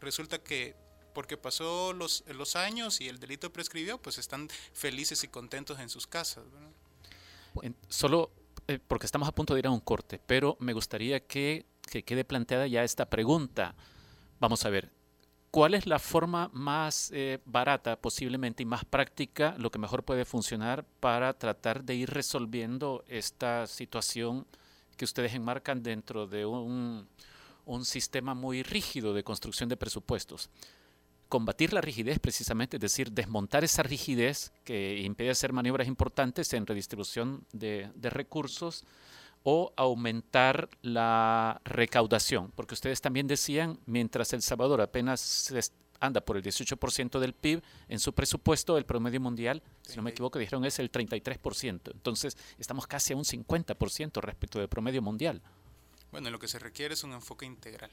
resulta 0.00 0.38
que 0.38 0.74
porque 1.16 1.38
pasó 1.38 1.94
los, 1.94 2.24
los 2.28 2.56
años 2.56 3.00
y 3.00 3.08
el 3.08 3.18
delito 3.18 3.50
prescribió, 3.50 3.96
pues 3.96 4.18
están 4.18 4.50
felices 4.74 5.24
y 5.24 5.28
contentos 5.28 5.80
en 5.80 5.88
sus 5.88 6.06
casas. 6.06 6.44
solo 7.88 8.30
eh, 8.68 8.78
porque 8.86 9.06
estamos 9.06 9.26
a 9.26 9.32
punto 9.32 9.54
de 9.54 9.60
ir 9.60 9.66
a 9.66 9.70
un 9.70 9.80
corte, 9.80 10.20
pero 10.26 10.58
me 10.60 10.74
gustaría 10.74 11.20
que, 11.20 11.64
que 11.90 12.02
quede 12.02 12.26
planteada 12.26 12.66
ya 12.66 12.84
esta 12.84 13.08
pregunta. 13.08 13.74
Vamos 14.40 14.66
a 14.66 14.68
ver, 14.68 14.90
¿cuál 15.50 15.72
es 15.72 15.86
la 15.86 15.98
forma 15.98 16.50
más 16.52 17.10
eh, 17.14 17.40
barata 17.46 17.96
posiblemente 17.96 18.62
y 18.62 18.66
más 18.66 18.84
práctica, 18.84 19.54
lo 19.56 19.70
que 19.70 19.78
mejor 19.78 20.02
puede 20.02 20.26
funcionar 20.26 20.84
para 21.00 21.32
tratar 21.32 21.82
de 21.82 21.94
ir 21.94 22.10
resolviendo 22.10 23.06
esta 23.08 23.66
situación 23.66 24.46
que 24.98 25.06
ustedes 25.06 25.32
enmarcan 25.32 25.82
dentro 25.82 26.26
de 26.26 26.44
un, 26.44 27.08
un 27.64 27.84
sistema 27.86 28.34
muy 28.34 28.62
rígido 28.62 29.14
de 29.14 29.24
construcción 29.24 29.70
de 29.70 29.78
presupuestos? 29.78 30.50
Combatir 31.28 31.72
la 31.72 31.80
rigidez 31.80 32.18
precisamente, 32.18 32.76
es 32.76 32.80
decir, 32.80 33.12
desmontar 33.12 33.64
esa 33.64 33.82
rigidez 33.82 34.52
que 34.64 35.00
impide 35.00 35.30
hacer 35.30 35.52
maniobras 35.52 35.88
importantes 35.88 36.52
en 36.52 36.66
redistribución 36.66 37.44
de, 37.52 37.90
de 37.94 38.10
recursos 38.10 38.84
o 39.42 39.72
aumentar 39.76 40.68
la 40.82 41.60
recaudación, 41.64 42.50
porque 42.56 42.74
ustedes 42.74 43.00
también 43.00 43.28
decían, 43.28 43.78
mientras 43.86 44.32
El 44.32 44.42
Salvador 44.42 44.80
apenas 44.80 45.52
anda 46.00 46.20
por 46.20 46.36
el 46.36 46.42
18% 46.42 47.20
del 47.20 47.32
PIB, 47.32 47.62
en 47.88 48.00
su 48.00 48.12
presupuesto 48.12 48.76
el 48.76 48.84
promedio 48.84 49.20
mundial, 49.20 49.62
si 49.82 49.96
no 49.96 50.02
me 50.02 50.10
equivoco, 50.10 50.38
dijeron 50.38 50.64
es 50.64 50.78
el 50.78 50.90
33%. 50.90 51.92
Entonces, 51.92 52.36
estamos 52.58 52.86
casi 52.88 53.12
a 53.12 53.16
un 53.16 53.24
50% 53.24 54.20
respecto 54.20 54.58
del 54.58 54.68
promedio 54.68 55.00
mundial. 55.00 55.40
Bueno, 56.10 56.28
lo 56.30 56.38
que 56.38 56.48
se 56.48 56.58
requiere 56.58 56.94
es 56.94 57.04
un 57.04 57.12
enfoque 57.12 57.46
integral 57.46 57.90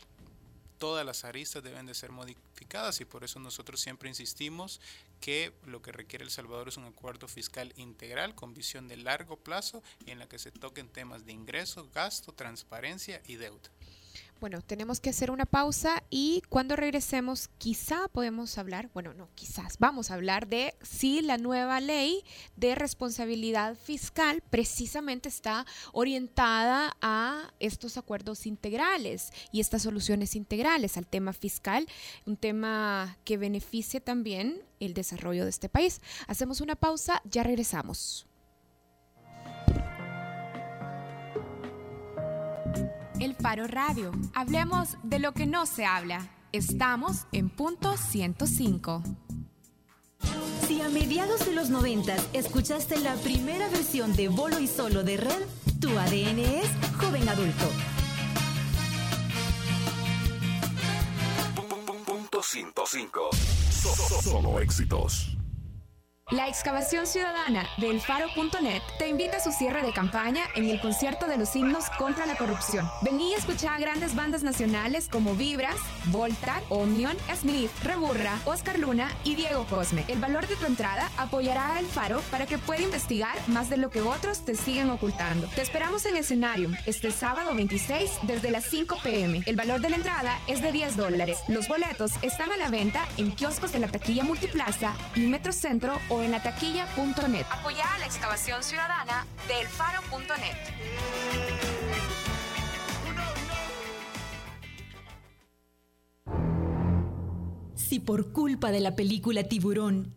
todas 0.84 1.06
las 1.06 1.24
aristas 1.24 1.64
deben 1.64 1.86
de 1.86 1.94
ser 1.94 2.12
modificadas 2.12 3.00
y 3.00 3.06
por 3.06 3.24
eso 3.24 3.40
nosotros 3.40 3.80
siempre 3.80 4.10
insistimos 4.10 4.82
que 5.22 5.54
lo 5.66 5.82
que 5.82 5.94
requiere 5.94 6.26
El 6.26 6.30
Salvador 6.30 6.68
es 6.68 6.76
un 6.76 6.84
acuerdo 6.84 7.30
fiscal 7.30 7.72
integral 7.78 8.36
con 8.36 8.54
visión 8.54 8.90
de 8.90 8.98
largo 8.98 9.38
plazo 9.38 9.82
en 10.08 10.20
la 10.20 10.28
que 10.28 10.40
se 10.40 10.52
toquen 10.52 10.90
temas 10.90 11.26
de 11.26 11.32
ingreso, 11.32 11.90
gasto, 11.96 12.34
transparencia 12.34 13.22
y 13.28 13.38
deuda. 13.38 13.70
Bueno, 14.44 14.62
tenemos 14.62 15.00
que 15.00 15.10
hacer 15.10 15.32
una 15.32 15.46
pausa 15.46 16.04
y 16.10 16.42
cuando 16.50 16.76
regresemos 16.76 17.48
quizá 17.60 18.10
podemos 18.10 18.58
hablar, 18.58 18.90
bueno, 18.94 19.14
no, 19.14 19.30
quizás 19.36 19.78
vamos 19.80 20.12
a 20.12 20.16
hablar 20.16 20.50
de 20.50 20.76
si 20.82 21.22
la 21.22 21.38
nueva 21.38 21.80
ley 21.80 22.26
de 22.58 22.76
responsabilidad 22.76 23.78
fiscal 23.78 24.44
precisamente 24.50 25.30
está 25.30 25.66
orientada 25.94 26.94
a 27.02 27.54
estos 27.62 27.96
acuerdos 27.96 28.46
integrales 28.46 29.32
y 29.54 29.62
estas 29.62 29.84
soluciones 29.84 30.36
integrales 30.36 30.98
al 30.98 31.08
tema 31.08 31.32
fiscal, 31.32 31.88
un 32.26 32.36
tema 32.36 33.18
que 33.24 33.38
beneficie 33.38 34.02
también 34.02 34.62
el 34.82 34.94
desarrollo 34.94 35.46
de 35.46 35.52
este 35.52 35.70
país. 35.70 36.02
Hacemos 36.28 36.60
una 36.60 36.76
pausa, 36.76 37.22
ya 37.24 37.44
regresamos. 37.44 38.28
El 43.24 43.36
Faro 43.36 43.68
Radio. 43.68 44.12
Hablemos 44.36 44.98
de 45.02 45.18
lo 45.18 45.32
que 45.32 45.46
no 45.46 45.66
se 45.66 45.86
habla. 45.86 46.30
Estamos 46.52 47.26
en 47.32 47.50
punto 47.50 47.96
105. 47.96 49.02
Si 50.68 50.82
a 50.82 50.90
mediados 50.90 51.46
de 51.46 51.54
los 51.54 51.70
90 51.70 52.18
escuchaste 52.34 53.00
la 53.00 53.16
primera 53.16 53.70
versión 53.70 54.14
de 54.18 54.28
Bolo 54.28 54.60
y 54.60 54.68
Solo 54.68 55.06
de 55.06 55.16
Red, 55.16 55.42
tu 55.80 55.98
ADN 55.98 56.40
es 56.40 56.70
joven 56.98 57.30
adulto. 57.30 57.66
Punto 62.06 62.44
105. 62.44 63.30
Solo 64.22 64.60
éxitos. 64.60 65.33
La 66.32 66.48
excavación 66.48 67.06
ciudadana 67.06 67.68
del 67.78 68.00
Faro.net 68.00 68.82
te 68.98 69.10
invita 69.10 69.38
a 69.38 69.40
su 69.42 69.52
cierre 69.52 69.84
de 69.84 69.92
campaña 69.92 70.46
en 70.56 70.70
el 70.70 70.80
concierto 70.80 71.28
de 71.28 71.38
los 71.38 71.54
himnos 71.54 71.90
contra 72.00 72.26
la 72.26 72.36
corrupción. 72.36 72.90
Vení 73.02 73.32
y 73.32 73.34
escucha 73.34 73.76
a 73.76 73.80
grandes 73.80 74.16
bandas 74.16 74.42
nacionales 74.42 75.10
como 75.10 75.36
Vibras, 75.36 75.76
Volta, 76.06 76.62
Omnion, 76.70 77.16
Smith, 77.36 77.70
Reburra, 77.84 78.40
Oscar 78.46 78.80
Luna 78.80 79.12
y 79.26 79.36
Diego 79.36 79.66
Cosme. 79.66 80.06
El 80.08 80.20
valor 80.20 80.48
de 80.48 80.56
tu 80.56 80.66
entrada 80.66 81.12
apoyará 81.18 81.76
al 81.76 81.86
Faro 81.86 82.22
para 82.32 82.46
que 82.46 82.58
pueda 82.58 82.82
investigar 82.82 83.36
más 83.48 83.70
de 83.70 83.78
lo 83.78 83.90
que 83.90 84.02
otros 84.02 84.46
te 84.46 84.56
siguen 84.56 84.90
ocultando. 84.92 85.48
Te 85.54 85.62
esperamos 85.62 86.06
en 86.06 86.16
escenario 86.16 86.70
este 86.86 87.12
sábado 87.12 87.54
26 87.54 88.10
desde 88.24 88.50
las 88.50 88.64
5 88.64 88.98
pm. 89.04 89.42
El 89.46 89.58
valor 89.58 89.82
de 89.82 89.90
la 89.90 89.98
entrada 89.98 90.40
es 90.48 90.62
de 90.62 90.72
10 90.72 90.96
dólares. 90.96 91.40
Los 91.50 91.68
boletos 91.68 92.14
están 92.22 92.50
a 92.50 92.58
la 92.58 92.70
venta 92.70 93.06
en 93.18 93.32
kioscos 93.32 93.74
de 93.74 93.80
la 93.80 93.90
taquilla 93.90 94.24
Multiplaza 94.24 94.96
y 95.16 95.28
Metrocentro 95.28 96.00
o 96.14 96.22
en 96.22 96.32
la 96.32 96.42
taquilla.net. 96.42 97.46
Apoya 97.50 97.94
a 97.94 98.00
la 98.00 98.06
excavación 98.06 98.64
ciudadana 98.64 99.26
del 99.48 99.68
faro.net. 99.68 100.58
Si 107.76 108.00
por 108.00 108.32
culpa 108.32 108.72
de 108.72 108.80
la 108.80 108.96
película 108.96 109.44
Tiburón 109.44 110.16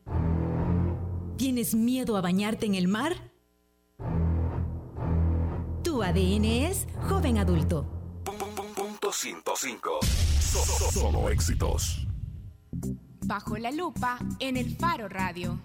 tienes 1.36 1.74
miedo 1.74 2.16
a 2.16 2.20
bañarte 2.20 2.66
en 2.66 2.74
el 2.74 2.88
mar, 2.88 3.14
tu 5.82 6.02
ADN 6.02 6.44
es 6.44 6.86
joven 7.08 7.38
adulto. 7.38 7.86
Punto 8.74 9.12
105. 9.12 10.00
Solo 10.92 11.28
éxitos. 11.30 12.06
Bajo 13.26 13.56
la 13.58 13.72
lupa 13.72 14.18
en 14.38 14.56
el 14.56 14.76
Faro 14.76 15.08
Radio. 15.08 15.58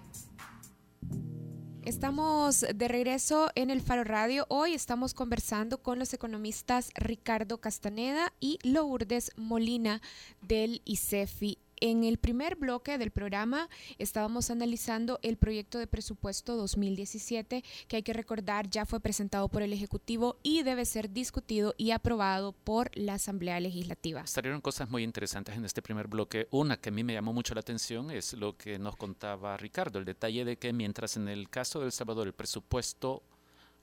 Estamos 1.84 2.64
de 2.74 2.86
regreso 2.86 3.50
en 3.56 3.68
el 3.68 3.80
Faro 3.80 4.04
Radio. 4.04 4.46
Hoy 4.48 4.72
estamos 4.72 5.14
conversando 5.14 5.82
con 5.82 5.98
los 5.98 6.14
economistas 6.14 6.90
Ricardo 6.94 7.58
Castaneda 7.58 8.32
y 8.38 8.60
Lourdes 8.62 9.32
Molina 9.36 10.00
del 10.42 10.80
ICEFI 10.84 11.58
en 11.82 12.04
el 12.04 12.16
primer 12.16 12.54
bloque 12.54 12.96
del 12.96 13.10
programa 13.10 13.68
estábamos 13.98 14.50
analizando 14.50 15.18
el 15.22 15.36
proyecto 15.36 15.80
de 15.80 15.88
presupuesto 15.88 16.56
2017 16.56 17.64
que 17.88 17.96
hay 17.96 18.02
que 18.04 18.12
recordar 18.12 18.70
ya 18.70 18.86
fue 18.86 19.00
presentado 19.00 19.48
por 19.48 19.62
el 19.62 19.72
Ejecutivo 19.72 20.36
y 20.44 20.62
debe 20.62 20.84
ser 20.84 21.10
discutido 21.10 21.74
y 21.76 21.90
aprobado 21.90 22.52
por 22.52 22.96
la 22.96 23.14
Asamblea 23.14 23.58
Legislativa. 23.58 24.24
Salieron 24.28 24.60
cosas 24.60 24.90
muy 24.90 25.02
interesantes 25.02 25.56
en 25.56 25.64
este 25.64 25.82
primer 25.82 26.06
bloque. 26.06 26.46
Una 26.52 26.76
que 26.76 26.90
a 26.90 26.92
mí 26.92 27.02
me 27.02 27.14
llamó 27.14 27.32
mucho 27.32 27.52
la 27.52 27.60
atención 27.60 28.12
es 28.12 28.34
lo 28.34 28.56
que 28.56 28.78
nos 28.78 28.94
contaba 28.94 29.56
Ricardo, 29.56 29.98
el 29.98 30.04
detalle 30.04 30.44
de 30.44 30.58
que 30.58 30.72
mientras 30.72 31.16
en 31.16 31.26
el 31.26 31.50
caso 31.50 31.80
de 31.80 31.86
El 31.86 31.92
Salvador 31.92 32.28
el 32.28 32.32
presupuesto 32.32 33.24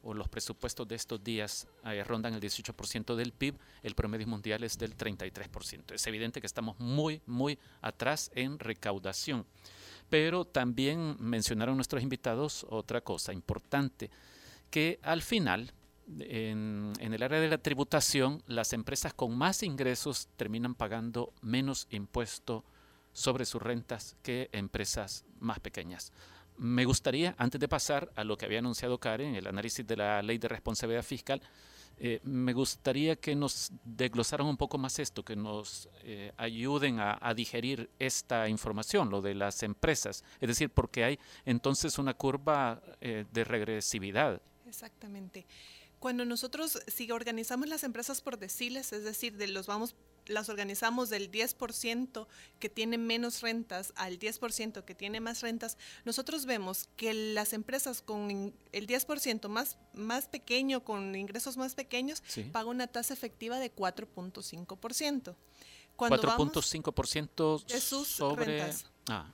o 0.03 0.13
los 0.13 0.29
presupuestos 0.29 0.87
de 0.87 0.95
estos 0.95 1.23
días 1.23 1.67
eh, 1.85 2.03
rondan 2.03 2.33
el 2.33 2.41
18% 2.41 3.15
del 3.15 3.33
PIB, 3.33 3.55
el 3.83 3.95
promedio 3.95 4.27
mundial 4.27 4.63
es 4.63 4.77
del 4.77 4.97
33%. 4.97 5.93
Es 5.93 6.07
evidente 6.07 6.39
que 6.39 6.47
estamos 6.47 6.79
muy, 6.79 7.21
muy 7.25 7.59
atrás 7.81 8.31
en 8.33 8.59
recaudación. 8.59 9.45
Pero 10.09 10.45
también 10.45 11.17
mencionaron 11.19 11.75
nuestros 11.75 12.01
invitados 12.01 12.65
otra 12.69 13.01
cosa 13.01 13.33
importante, 13.33 14.09
que 14.71 14.99
al 15.03 15.21
final, 15.21 15.71
en, 16.19 16.93
en, 16.99 17.13
el 17.13 17.21
área 17.21 17.39
de 17.39 17.49
la 17.49 17.57
tributación, 17.59 18.41
las 18.47 18.73
empresas 18.73 19.13
con 19.13 19.37
más 19.37 19.61
ingresos 19.63 20.27
terminan 20.35 20.75
pagando 20.75 21.33
menos 21.41 21.87
impuesto 21.91 22.63
sobre 23.13 23.45
sus 23.45 23.61
rentas 23.61 24.15
que 24.23 24.49
empresas 24.51 25.25
más 25.39 25.59
pequeñas. 25.59 26.11
Me 26.59 26.83
gustaría, 26.83 27.35
antes 27.37 27.61
de 27.61 27.69
pasar 27.69 28.11
a 28.17 28.25
lo 28.25 28.37
que 28.37 28.45
había 28.45 28.59
anunciado 28.59 28.99
Karen, 28.99 29.33
el 29.33 29.47
análisis 29.47 29.87
de 29.87 29.95
la 29.95 30.21
ley 30.21 30.37
de 30.37 30.49
responsabilidad 30.49 31.03
fiscal, 31.03 31.41
eh, 31.95 32.19
me 32.23 32.51
gustaría 32.51 33.15
que 33.15 33.33
nos 33.33 33.71
desglosaran 33.85 34.45
un 34.45 34.57
poco 34.57 34.77
más 34.77 34.99
esto, 34.99 35.23
que 35.23 35.37
nos 35.37 35.87
eh, 36.03 36.33
ayuden 36.35 36.99
a, 36.99 37.33
digerir 37.33 37.89
esta 37.97 38.49
información, 38.49 39.09
lo 39.09 39.21
de 39.21 39.35
las 39.35 39.63
empresas. 39.63 40.25
Es 40.41 40.49
decir, 40.49 40.69
porque 40.69 41.05
hay 41.05 41.19
entonces 41.45 41.97
una 41.97 42.13
curva 42.13 42.81
eh, 42.99 43.25
de 43.31 43.43
regresividad. 43.45 44.41
Exactamente. 44.67 45.47
Cuando 45.97 46.25
nosotros, 46.25 46.81
si 46.87 47.09
organizamos 47.09 47.69
las 47.69 47.85
empresas 47.85 48.19
por 48.19 48.37
deciles, 48.37 48.91
es 48.91 49.05
decir, 49.05 49.37
de 49.37 49.47
los 49.47 49.65
vamos 49.67 49.95
las 50.29 50.47
organizamos 50.47 51.09
del 51.09 51.29
10% 51.31 52.27
que 52.59 52.69
tiene 52.69 52.97
menos 52.97 53.41
rentas 53.41 53.91
al 53.95 54.19
10% 54.19 54.85
que 54.85 54.95
tiene 54.95 55.19
más 55.19 55.41
rentas, 55.41 55.77
nosotros 56.05 56.45
vemos 56.45 56.87
que 56.95 57.13
las 57.13 57.53
empresas 57.53 58.01
con 58.01 58.53
el 58.71 58.87
10% 58.87 59.49
más, 59.49 59.77
más 59.93 60.27
pequeño, 60.27 60.83
con 60.83 61.15
ingresos 61.15 61.57
más 61.57 61.75
pequeños, 61.75 62.23
pagan 62.51 62.69
una 62.69 62.87
tasa 62.87 63.13
efectiva 63.13 63.59
de 63.59 63.73
4.5%. 63.73 65.35
4.5% 65.97 67.65
de 67.65 67.81
sus 67.81 68.07
sobre... 68.07 68.45
rentas. 68.45 68.85
Ah, 69.09 69.33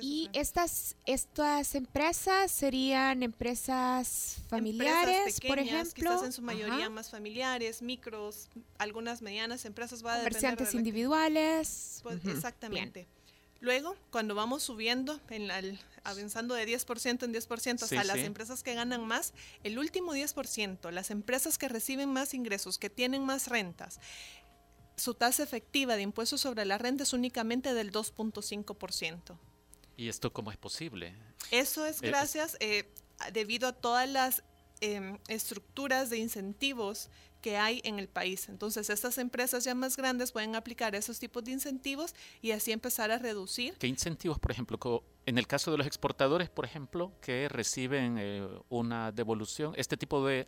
y 0.00 0.30
estas, 0.32 0.96
estas 1.06 1.74
empresas 1.74 2.50
serían 2.50 3.22
empresas 3.22 4.38
familiares, 4.48 5.40
por 5.46 5.58
ejemplo. 5.58 5.92
Quizás 5.94 6.24
en 6.24 6.32
su 6.32 6.42
mayoría 6.42 6.88
más 6.88 7.10
familiares, 7.10 7.82
micros, 7.82 8.48
algunas 8.78 9.22
medianas 9.22 9.64
empresas. 9.64 10.04
Va 10.04 10.18
Comerciantes 10.18 10.74
individuales. 10.74 12.00
Pues, 12.02 12.24
exactamente. 12.26 13.06
Luego, 13.60 13.94
cuando 14.10 14.34
vamos 14.34 14.64
subiendo, 14.64 15.20
en 15.30 15.48
avanzando 16.02 16.54
de 16.54 16.66
10% 16.66 17.22
en 17.22 17.32
10% 17.32 17.82
hasta 17.82 18.04
las 18.04 18.18
empresas 18.18 18.64
que 18.64 18.74
ganan 18.74 19.06
más, 19.06 19.34
el 19.62 19.78
último 19.78 20.14
10%, 20.14 20.90
las 20.90 21.10
empresas 21.12 21.58
que 21.58 21.68
reciben 21.68 22.12
más 22.12 22.34
ingresos, 22.34 22.76
que 22.78 22.90
tienen 22.90 23.24
más 23.24 23.46
rentas, 23.46 24.00
su 24.96 25.14
tasa 25.14 25.44
efectiva 25.44 25.94
de 25.94 26.02
impuestos 26.02 26.40
sobre 26.40 26.64
la 26.64 26.76
renta 26.76 27.04
es 27.04 27.12
únicamente 27.12 27.72
del 27.72 27.92
2.5%. 27.92 29.38
¿Y 30.02 30.08
esto 30.08 30.32
cómo 30.32 30.50
es 30.50 30.56
posible? 30.56 31.14
Eso 31.52 31.86
es 31.86 32.02
eh, 32.02 32.08
gracias, 32.08 32.56
eh, 32.58 32.92
debido 33.32 33.68
a 33.68 33.72
todas 33.72 34.08
las 34.08 34.42
em, 34.80 35.16
estructuras 35.28 36.10
de 36.10 36.18
incentivos 36.18 37.08
que 37.40 37.56
hay 37.56 37.80
en 37.84 38.00
el 38.00 38.08
país. 38.08 38.48
Entonces, 38.48 38.90
estas 38.90 39.16
empresas 39.18 39.62
ya 39.62 39.76
más 39.76 39.96
grandes 39.96 40.32
pueden 40.32 40.56
aplicar 40.56 40.96
esos 40.96 41.20
tipos 41.20 41.44
de 41.44 41.52
incentivos 41.52 42.16
y 42.40 42.50
así 42.50 42.72
empezar 42.72 43.12
a 43.12 43.18
reducir. 43.18 43.74
¿Qué 43.78 43.86
incentivos, 43.86 44.40
por 44.40 44.50
ejemplo, 44.50 45.04
en 45.24 45.38
el 45.38 45.46
caso 45.46 45.70
de 45.70 45.78
los 45.78 45.86
exportadores, 45.86 46.50
por 46.50 46.64
ejemplo, 46.64 47.12
que 47.20 47.48
reciben 47.48 48.16
eh, 48.18 48.48
una 48.70 49.12
devolución, 49.12 49.72
este 49.76 49.96
tipo 49.96 50.26
de 50.26 50.46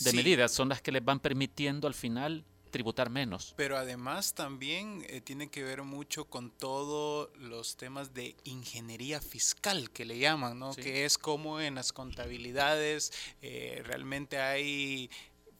de 0.00 0.12
medidas 0.14 0.50
son 0.50 0.68
las 0.68 0.80
que 0.80 0.92
les 0.92 1.04
van 1.04 1.20
permitiendo 1.20 1.86
al 1.86 1.94
final 1.94 2.44
tributar 2.70 3.10
menos. 3.10 3.54
Pero 3.56 3.76
además 3.76 4.34
también 4.34 5.04
eh, 5.08 5.20
tiene 5.20 5.48
que 5.48 5.62
ver 5.62 5.82
mucho 5.82 6.24
con 6.24 6.50
todos 6.50 7.30
los 7.38 7.76
temas 7.76 8.14
de 8.14 8.36
ingeniería 8.44 9.20
fiscal 9.20 9.90
que 9.90 10.04
le 10.04 10.18
llaman, 10.18 10.58
¿no? 10.58 10.74
Que 10.74 11.04
es 11.04 11.18
como 11.18 11.60
en 11.60 11.74
las 11.74 11.92
contabilidades 11.92 13.12
eh, 13.42 13.82
realmente 13.84 14.38
hay 14.38 15.10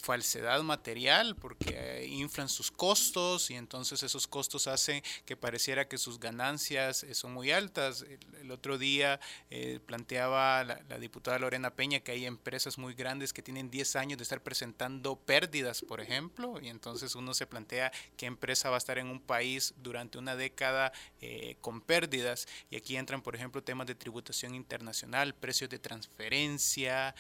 falsedad 0.01 0.62
material 0.62 1.36
porque 1.36 2.07
inflan 2.09 2.48
sus 2.48 2.70
costos 2.70 3.51
y 3.51 3.55
entonces 3.55 4.03
esos 4.03 4.26
costos 4.26 4.66
hacen 4.66 5.03
que 5.24 5.36
pareciera 5.36 5.88
que 5.88 5.98
sus 5.98 6.18
ganancias 6.18 7.03
eh, 7.03 7.14
son 7.14 7.32
muy 7.32 7.51
altas. 7.51 8.05
El, 8.40 8.51
otro 8.51 8.78
día 8.78 9.20
eh, 9.51 9.78
planteaba 9.86 10.64
la, 10.64 10.98
diputada 10.98 11.38
Lorena 11.38 11.70
Peña 11.70 12.01
que 12.01 12.12
hay 12.12 12.26
empresas 12.26 12.78
muy 12.78 12.94
grandes 12.94 13.32
que 13.32 13.42
tienen 13.42 13.70
10 13.70 13.94
años 13.94 14.18
de 14.18 14.24
estar 14.24 14.42
presentando 14.42 15.14
pérdidas, 15.14 15.82
por 15.82 16.01
ejemplo, 16.01 16.59
y 16.61 16.68
entonces 16.68 17.14
uno 17.14 17.32
se 17.32 17.46
plantea 17.46 17.92
qué 18.16 18.26
empresa 18.26 18.68
va 18.68 18.74
a 18.74 18.78
estar 18.78 18.98
en 18.98 19.07
un 19.07 19.20
país 19.20 19.74
durante 19.76 20.18
una 20.18 20.34
década 20.34 20.92
eh, 21.20 21.57
con 21.61 21.80
pérdidas. 21.80 22.48
Y 22.70 22.76
aquí 22.76 22.96
entran, 22.96 23.22
por 23.22 23.36
ejemplo, 23.36 23.62
temas 23.62 23.86
de 23.86 23.94
tributación 23.94 24.57
internacional, 24.57 25.34
precios 25.34 25.70
de 25.70 25.78
transferencia, 25.78 27.14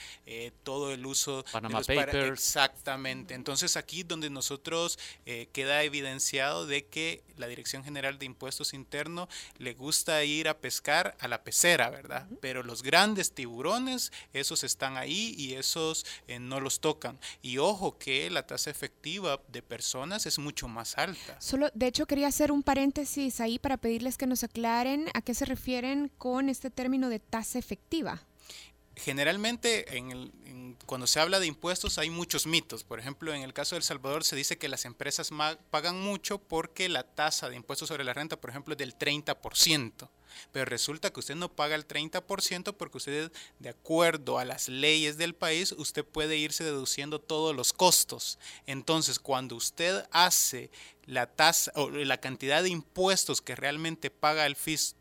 todo 0.64 0.92
el 0.92 1.06
uso 1.06 1.44
Panama 1.52 1.80
de 1.82 1.94
los 1.94 2.04
Papers. 2.04 2.56
Exactamente. 2.70 3.34
Entonces 3.34 3.76
aquí 3.76 4.02
donde 4.02 4.30
nosotros 4.30 4.98
eh, 5.26 5.48
queda 5.52 5.82
evidenciado 5.82 6.66
de 6.66 6.86
que 6.86 7.22
la 7.36 7.46
Dirección 7.46 7.84
General 7.84 8.18
de 8.18 8.26
Impuestos 8.26 8.74
Internos 8.74 9.28
le 9.58 9.74
gusta 9.74 10.22
ir 10.24 10.48
a 10.48 10.58
pescar 10.58 11.16
a 11.20 11.28
la 11.28 11.42
pecera, 11.42 11.90
¿verdad? 11.90 12.28
Pero 12.40 12.62
los 12.62 12.82
grandes 12.82 13.32
tiburones, 13.32 14.12
esos 14.32 14.64
están 14.64 14.96
ahí 14.96 15.34
y 15.36 15.54
esos 15.54 16.06
eh, 16.28 16.38
no 16.38 16.60
los 16.60 16.80
tocan. 16.80 17.18
Y 17.42 17.58
ojo 17.58 17.98
que 17.98 18.30
la 18.30 18.46
tasa 18.46 18.70
efectiva 18.70 19.40
de 19.48 19.62
personas 19.62 20.26
es 20.26 20.38
mucho 20.38 20.68
más 20.68 20.96
alta. 20.98 21.40
Solo, 21.40 21.70
de 21.74 21.86
hecho, 21.86 22.06
quería 22.06 22.28
hacer 22.28 22.52
un 22.52 22.62
paréntesis 22.62 23.40
ahí 23.40 23.58
para 23.58 23.76
pedirles 23.76 24.16
que 24.16 24.26
nos 24.26 24.44
aclaren 24.44 25.08
a 25.14 25.22
qué 25.22 25.34
se 25.34 25.44
refieren 25.44 26.10
con 26.18 26.48
este 26.48 26.70
término 26.70 27.08
de 27.08 27.20
tasa 27.20 27.58
efectiva 27.58 28.22
generalmente 29.04 29.96
en 29.96 30.76
cuando 30.86 31.06
se 31.06 31.20
habla 31.20 31.40
de 31.40 31.46
impuestos 31.46 31.98
hay 31.98 32.10
muchos 32.10 32.46
mitos. 32.46 32.84
Por 32.84 33.00
ejemplo, 33.00 33.32
en 33.34 33.42
el 33.42 33.52
caso 33.52 33.74
de 33.74 33.78
El 33.78 33.84
Salvador 33.84 34.24
se 34.24 34.36
dice 34.36 34.58
que 34.58 34.68
las 34.68 34.84
empresas 34.84 35.30
pagan 35.70 36.00
mucho 36.00 36.38
porque 36.38 36.88
la 36.88 37.02
tasa 37.04 37.48
de 37.48 37.56
impuestos 37.56 37.88
sobre 37.88 38.04
la 38.04 38.12
renta, 38.12 38.40
por 38.40 38.50
ejemplo, 38.50 38.72
es 38.72 38.78
del 38.78 38.96
30%. 38.96 40.08
Pero 40.52 40.64
resulta 40.64 41.12
que 41.12 41.20
usted 41.20 41.34
no 41.34 41.48
paga 41.48 41.74
el 41.74 41.86
30% 41.86 42.74
porque 42.76 42.98
usted, 42.98 43.32
de 43.58 43.68
acuerdo 43.68 44.38
a 44.38 44.44
las 44.44 44.68
leyes 44.68 45.16
del 45.16 45.34
país, 45.34 45.72
usted 45.72 46.04
puede 46.04 46.36
irse 46.36 46.62
deduciendo 46.62 47.20
todos 47.20 47.54
los 47.54 47.72
costos. 47.72 48.38
Entonces, 48.66 49.18
cuando 49.18 49.56
usted 49.56 50.04
hace 50.12 50.70
la 51.06 51.26
tasa 51.26 51.72
o 51.74 51.90
la 51.90 52.18
cantidad 52.18 52.62
de 52.62 52.68
impuestos 52.68 53.40
que 53.40 53.56
realmente 53.56 54.10
paga 54.10 54.46
el 54.46 54.54
fisco 54.54 54.99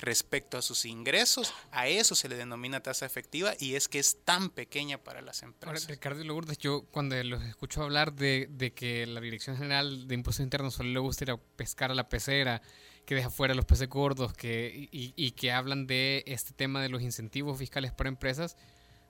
respecto 0.00 0.58
a 0.58 0.62
sus 0.62 0.84
ingresos, 0.84 1.52
a 1.70 1.88
eso 1.88 2.14
se 2.14 2.28
le 2.28 2.36
denomina 2.36 2.82
tasa 2.82 3.06
efectiva 3.06 3.54
y 3.58 3.74
es 3.74 3.88
que 3.88 3.98
es 3.98 4.18
tan 4.24 4.50
pequeña 4.50 4.98
para 4.98 5.22
las 5.22 5.42
empresas. 5.42 5.88
Ricardo 5.88 6.24
Lourdes, 6.24 6.58
yo 6.58 6.84
cuando 6.90 7.20
los 7.22 7.42
escucho 7.44 7.82
hablar 7.82 8.14
de, 8.14 8.72
que 8.74 9.06
la 9.06 9.20
Dirección 9.20 9.56
General 9.56 10.08
de 10.08 10.14
Impuestos 10.14 10.42
Internos 10.42 10.74
solo 10.74 10.90
le 10.90 10.98
gusta 10.98 11.24
ir 11.24 11.30
a 11.30 11.36
pescar 11.36 11.90
a 11.90 11.94
la 11.94 12.08
pecera, 12.08 12.62
que 13.04 13.14
deja 13.14 13.30
fuera 13.30 13.54
los 13.54 13.64
peces 13.64 13.88
gordos 13.88 14.32
que, 14.32 14.88
y, 14.92 15.30
que 15.32 15.52
hablan 15.52 15.86
de 15.86 16.22
este 16.26 16.52
tema 16.52 16.80
de 16.80 16.88
los 16.88 17.02
incentivos 17.02 17.58
fiscales 17.58 17.92
para 17.92 18.08
empresas, 18.08 18.56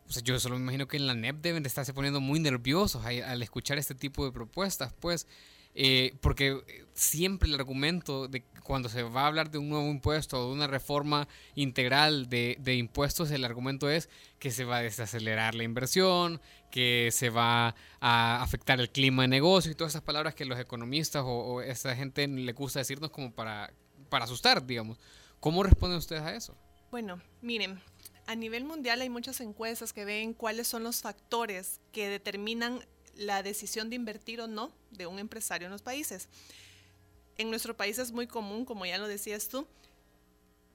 pues 0.04 0.22
yo 0.22 0.38
solo 0.40 0.56
me 0.56 0.62
imagino 0.62 0.88
que 0.88 0.96
en 0.96 1.06
la 1.06 1.14
NEP 1.14 1.36
deben 1.36 1.62
de 1.62 1.68
estarse 1.68 1.92
poniendo 1.92 2.20
muy 2.20 2.40
nerviosos 2.40 3.04
al 3.04 3.42
escuchar 3.42 3.78
este 3.78 3.94
tipo 3.94 4.24
de 4.24 4.32
propuestas, 4.32 4.92
pues 4.94 5.26
eh, 5.74 6.14
porque 6.20 6.62
siempre 6.94 7.48
el 7.48 7.54
argumento 7.54 8.28
de 8.28 8.44
cuando 8.62 8.88
se 8.88 9.02
va 9.02 9.22
a 9.22 9.26
hablar 9.26 9.50
de 9.50 9.58
un 9.58 9.68
nuevo 9.68 9.88
impuesto 9.88 10.38
o 10.38 10.48
de 10.48 10.52
una 10.52 10.66
reforma 10.66 11.26
integral 11.54 12.28
de, 12.28 12.74
impuestos, 12.76 13.30
el 13.30 13.44
argumento 13.44 13.90
es 13.90 14.08
que 14.38 14.50
se 14.50 14.64
va 14.64 14.78
a 14.78 14.82
desacelerar 14.82 15.54
la 15.54 15.64
inversión, 15.64 16.40
que 16.70 17.10
se 17.12 17.30
va 17.30 17.74
a 18.00 18.42
afectar 18.42 18.80
el 18.80 18.90
clima 18.90 19.22
de 19.22 19.28
negocio 19.28 19.72
y 19.72 19.74
todas 19.74 19.92
esas 19.92 20.02
palabras 20.02 20.34
que 20.34 20.44
los 20.44 20.58
economistas 20.58 21.22
o, 21.22 21.28
o 21.28 21.60
esa 21.62 21.94
gente 21.96 22.26
le 22.28 22.52
gusta 22.52 22.78
decirnos 22.78 23.10
como 23.10 23.32
para, 23.32 23.72
para 24.08 24.24
asustar, 24.26 24.64
digamos. 24.64 24.98
¿Cómo 25.40 25.62
responden 25.62 25.98
ustedes 25.98 26.22
a 26.22 26.34
eso? 26.34 26.56
Bueno, 26.90 27.20
miren, 27.40 27.80
a 28.26 28.34
nivel 28.34 28.64
mundial 28.64 29.00
hay 29.00 29.08
muchas 29.08 29.40
encuestas 29.40 29.92
que 29.92 30.04
ven 30.04 30.34
cuáles 30.34 30.68
son 30.68 30.84
los 30.84 31.02
factores 31.02 31.80
que 31.90 32.08
determinan 32.08 32.86
la 33.16 33.42
decisión 33.42 33.90
de 33.90 33.96
invertir 33.96 34.40
o 34.40 34.46
no 34.46 34.72
de 34.90 35.06
un 35.06 35.18
empresario 35.18 35.66
en 35.66 35.72
los 35.72 35.82
países. 35.82 36.28
En 37.38 37.50
nuestro 37.50 37.76
país 37.76 37.98
es 37.98 38.12
muy 38.12 38.26
común, 38.26 38.64
como 38.64 38.86
ya 38.86 38.98
lo 38.98 39.08
decías 39.08 39.48
tú, 39.48 39.66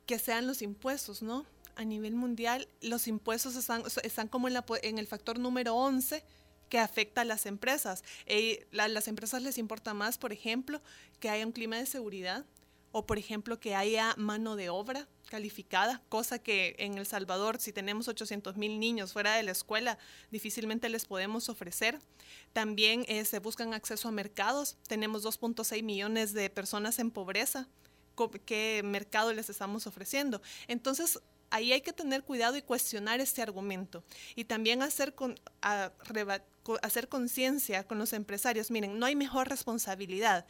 que 0.06 0.20
sean 0.20 0.48
los 0.48 0.62
impuestos, 0.62 1.22
¿no? 1.22 1.46
A 1.76 1.84
nivel 1.84 2.16
mundial, 2.16 2.68
los 2.82 3.08
impuestos 3.08 3.56
están, 3.56 3.84
están 4.04 4.28
como 4.28 4.48
en, 4.48 4.98
el 4.98 5.08
factor 5.08 5.38
número 5.38 5.76
11 5.76 6.24
que 6.70 6.80
afecta 6.80 7.22
a 7.22 7.26
las 7.26 7.46
empresas. 7.46 8.04
Eh, 8.26 8.66
las 8.72 9.08
empresas 9.08 9.42
les 9.44 9.58
importa 9.58 9.94
más, 9.94 10.18
por 10.18 10.34
ejemplo, 10.34 10.82
que 11.20 11.30
haya 11.30 11.46
un 11.46 11.52
clima 11.52 11.78
de 11.78 11.86
seguridad 11.86 12.46
o, 12.92 13.06
por 13.06 13.18
ejemplo, 13.18 13.60
que 13.60 13.76
haya 13.76 14.14
mano 14.18 14.56
de 14.56 14.70
obra 14.70 15.08
calificada, 15.30 16.02
cosa 16.10 16.40
que 16.40 16.76
en 16.80 16.98
El 16.98 17.06
Salvador, 17.06 17.60
si 17.60 17.74
tenemos 17.74 18.08
800 18.08 18.56
mil 18.56 18.80
niños 18.80 19.14
fuera 19.14 19.36
de 19.36 19.44
la 19.44 19.52
escuela, 19.52 19.98
difícilmente 20.32 20.90
les 20.90 21.06
podemos 21.06 21.50
ofrecer. 21.50 22.00
También 22.54 23.06
eh, 23.08 23.26
se 23.26 23.40
buscan 23.40 23.74
acceso 23.74 24.08
a 24.08 24.12
mercados. 24.12 24.78
Tenemos 24.88 25.24
2.6 25.24 25.84
millones 25.84 26.34
de 26.34 26.50
personas 26.50 27.00
en 27.00 27.12
pobreza. 27.12 27.68
¿Qué 28.46 28.82
mercado 28.84 29.34
les 29.34 29.50
estamos 29.50 29.86
ofreciendo? 29.86 30.42
Entonces, 30.68 31.20
ahí 31.50 31.74
hay 31.74 31.82
que 31.82 31.94
tener 31.94 32.24
cuidado 32.24 32.58
y 32.58 32.62
cuestionar 32.62 33.20
este 33.20 33.42
argumento. 33.42 34.04
Y 34.36 34.46
también 34.46 34.82
hacer, 34.82 35.14
con, 35.14 35.36
hacer 36.82 37.08
conciencia 37.10 37.86
con 37.86 38.00
los 38.00 38.14
empresarios. 38.14 38.72
Miren, 38.72 38.98
no 38.98 39.06
hay 39.06 39.16
mejor 39.16 39.50
responsabilidad 39.50 40.46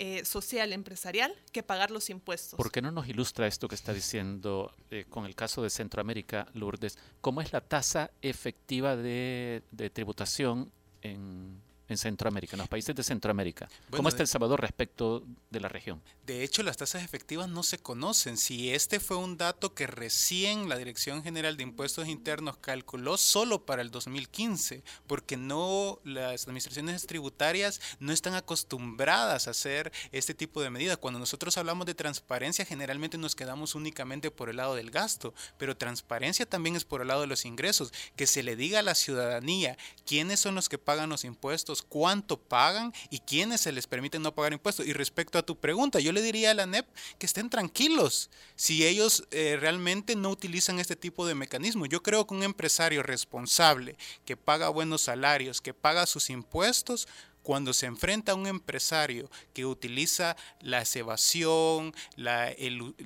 eh, 0.00 0.24
social 0.24 0.72
empresarial 0.72 1.34
que 1.52 1.62
pagar 1.62 1.90
los 1.90 2.08
impuestos. 2.08 2.56
¿Por 2.56 2.70
qué 2.70 2.80
no 2.80 2.92
nos 2.92 3.08
ilustra 3.08 3.48
esto 3.48 3.66
que 3.66 3.74
está 3.74 3.92
diciendo 3.92 4.72
eh, 4.90 5.04
con 5.08 5.26
el 5.26 5.34
caso 5.34 5.60
de 5.62 5.70
Centroamérica, 5.70 6.46
Lourdes? 6.54 6.96
¿Cómo 7.20 7.40
es 7.40 7.52
la 7.52 7.60
tasa 7.60 8.12
efectiva 8.22 8.96
de, 8.96 9.62
de 9.72 9.90
tributación 9.90 10.70
en 11.02 11.60
en 11.88 11.98
Centroamérica, 11.98 12.56
en 12.56 12.60
los 12.60 12.68
países 12.68 12.94
de 12.94 13.02
Centroamérica. 13.02 13.68
¿Cómo 13.90 14.08
está 14.08 14.22
El 14.22 14.28
Salvador 14.28 14.60
respecto 14.60 15.24
de 15.50 15.60
la 15.60 15.68
región? 15.68 16.02
De 16.26 16.44
hecho, 16.44 16.62
las 16.62 16.76
tasas 16.76 17.02
efectivas 17.02 17.48
no 17.48 17.62
se 17.62 17.78
conocen. 17.78 18.36
Si 18.36 18.70
este 18.70 19.00
fue 19.00 19.16
un 19.16 19.36
dato 19.36 19.74
que 19.74 19.86
recién 19.86 20.68
la 20.68 20.76
Dirección 20.76 21.22
General 21.22 21.56
de 21.56 21.62
Impuestos 21.62 22.08
Internos 22.08 22.58
calculó 22.58 23.16
solo 23.16 23.64
para 23.64 23.82
el 23.82 23.90
2015, 23.90 24.82
porque 25.06 25.36
no 25.36 26.00
las 26.04 26.44
administraciones 26.44 27.06
tributarias 27.06 27.80
no 27.98 28.12
están 28.12 28.34
acostumbradas 28.34 29.48
a 29.48 29.52
hacer 29.52 29.92
este 30.12 30.34
tipo 30.34 30.62
de 30.62 30.70
medidas. 30.70 30.98
Cuando 30.98 31.18
nosotros 31.18 31.56
hablamos 31.56 31.86
de 31.86 31.94
transparencia, 31.94 32.64
generalmente 32.64 33.18
nos 33.18 33.34
quedamos 33.34 33.74
únicamente 33.74 34.30
por 34.30 34.50
el 34.50 34.56
lado 34.56 34.74
del 34.74 34.90
gasto, 34.90 35.34
pero 35.56 35.76
transparencia 35.76 36.46
también 36.46 36.76
es 36.76 36.84
por 36.84 37.00
el 37.00 37.08
lado 37.08 37.22
de 37.22 37.26
los 37.26 37.44
ingresos, 37.44 37.92
que 38.16 38.26
se 38.26 38.42
le 38.42 38.56
diga 38.56 38.80
a 38.80 38.82
la 38.82 38.94
ciudadanía 38.94 39.76
quiénes 40.04 40.40
son 40.40 40.54
los 40.54 40.68
que 40.68 40.78
pagan 40.78 41.08
los 41.08 41.24
impuestos, 41.24 41.77
cuánto 41.82 42.38
pagan 42.38 42.92
y 43.10 43.20
quiénes 43.20 43.60
se 43.60 43.72
les 43.72 43.86
permite 43.86 44.18
no 44.18 44.34
pagar 44.34 44.52
impuestos. 44.52 44.86
Y 44.86 44.92
respecto 44.92 45.38
a 45.38 45.42
tu 45.42 45.58
pregunta, 45.58 46.00
yo 46.00 46.12
le 46.12 46.22
diría 46.22 46.50
a 46.50 46.54
la 46.54 46.66
NEP 46.66 46.86
que 47.18 47.26
estén 47.26 47.50
tranquilos 47.50 48.30
si 48.56 48.86
ellos 48.86 49.24
eh, 49.30 49.56
realmente 49.60 50.16
no 50.16 50.30
utilizan 50.30 50.78
este 50.78 50.96
tipo 50.96 51.26
de 51.26 51.34
mecanismo. 51.34 51.86
Yo 51.86 52.02
creo 52.02 52.26
que 52.26 52.34
un 52.34 52.42
empresario 52.42 53.02
responsable 53.02 53.96
que 54.24 54.36
paga 54.36 54.68
buenos 54.68 55.02
salarios, 55.02 55.60
que 55.60 55.74
paga 55.74 56.06
sus 56.06 56.30
impuestos, 56.30 57.08
cuando 57.48 57.72
se 57.72 57.86
enfrenta 57.86 58.32
a 58.32 58.34
un 58.34 58.46
empresario 58.46 59.30
que 59.54 59.64
utiliza 59.64 60.36
la 60.60 60.84
evasión, 60.94 61.94
la, 62.14 62.54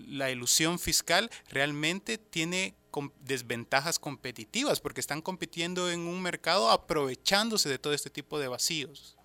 la 0.09 0.32
ilusión 0.32 0.80
fiscal, 0.80 1.30
realmente 1.49 2.18
tiene 2.18 2.74
desventajas 3.20 4.01
competitivas 4.01 4.80
porque 4.80 5.01
están 5.01 5.22
compitiendo 5.22 5.88
en 5.88 6.01
un 6.01 6.20
mercado 6.20 6.72
aprovechándose 6.72 7.68
de 7.68 7.78
todo 7.78 7.93
este 7.93 8.11
tipo 8.11 8.40
de 8.40 8.49
vacíos. 8.49 9.16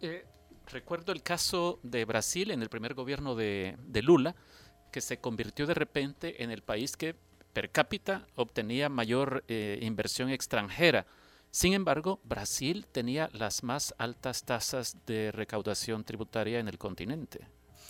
Eh, 0.00 0.24
recuerdo 0.68 1.10
el 1.10 1.24
caso 1.24 1.80
de 1.82 2.04
Brasil 2.04 2.52
en 2.52 2.62
el 2.62 2.68
primer 2.68 2.94
gobierno 2.94 3.34
de, 3.34 3.76
Lula, 4.04 4.36
que 4.92 5.00
se 5.00 5.18
convirtió 5.18 5.66
de 5.66 5.74
repente 5.74 6.44
en 6.44 6.52
el 6.52 6.62
país 6.62 6.96
que 6.96 7.16
per 7.52 7.72
cápita 7.72 8.28
obtenía 8.36 8.88
mayor 8.88 9.42
eh, 9.48 9.80
inversión 9.82 10.30
extranjera. 10.30 11.08
Sin 11.58 11.72
embargo, 11.72 12.20
Brasil 12.22 12.86
tenía 12.86 13.30
las 13.32 13.64
más 13.64 13.92
altas 13.98 14.44
tasas 14.44 14.96
de 15.06 15.32
recaudación 15.32 16.04
tributaria 16.04 16.60
en 16.60 16.68
el 16.68 16.78
continente 16.78 17.48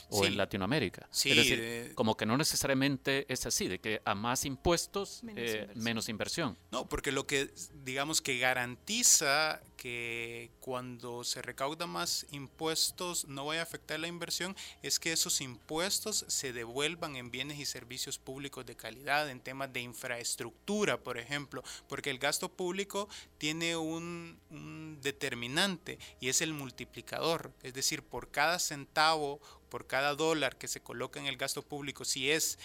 o 0.08 0.24
en 0.24 0.38
Latinoamérica. 0.38 1.06
Sí, 1.10 1.32
es 1.32 1.36
decir, 1.36 1.92
como 1.94 2.16
que 2.16 2.24
no 2.24 2.38
necesariamente 2.38 3.30
es 3.30 3.44
así, 3.44 3.68
de 3.68 3.78
que 3.78 4.00
a 4.06 4.14
más 4.14 4.46
impuestos, 4.46 5.22
menos, 5.22 6.08
eh, 6.08 6.10
inversión. 6.10 6.56
No, 6.70 6.88
porque 6.88 7.12
lo 7.12 7.26
que 7.26 7.50
digamos 7.84 8.22
que 8.22 8.38
garantiza 8.38 9.60
que 9.79 10.51
cuando 10.61 11.22
se 11.24 11.41
recauda 11.41 11.87
más 11.87 12.26
impuestos 12.33 13.26
no 13.29 13.47
vaya 13.47 13.61
a 13.61 13.62
afectar 13.62 13.99
la 14.01 14.09
inversión 14.09 14.57
es 14.83 14.99
que 14.99 15.12
esos 15.12 15.41
impuestos 15.41 16.24
se 16.29 16.53
devuelvan 16.53 17.14
en 17.14 17.31
bienes 17.31 17.59
y 17.61 17.64
servicios 17.64 18.18
públicos 18.18 18.66
de 18.66 18.76
calidad, 18.76 19.31
en 19.31 19.41
temas 19.41 19.72
de 19.72 19.81
infraestructura, 19.81 20.99
por 20.99 21.16
ejemplo, 21.16 21.62
porque 21.89 22.11
el 22.11 22.18
gasto 22.18 22.51
público 22.51 23.09
tiene 23.39 23.76
un, 23.76 24.39
un 24.51 24.99
determinante 25.01 25.99
y 26.20 26.29
es 26.29 26.43
el 26.43 26.53
multiplicador, 26.53 27.53
es 27.62 27.72
decir, 27.72 28.03
por 28.03 28.31
cada 28.31 28.59
centavo 28.59 29.41
por 29.68 29.87
cada 29.87 30.14
dólar 30.14 30.57
que 30.57 30.68
se 30.68 30.81
coloca 30.81 31.20
en 31.20 31.26
el 31.26 31.37
gasto 31.37 31.62
público, 31.62 32.05
si 32.05 32.31
es 32.31 32.59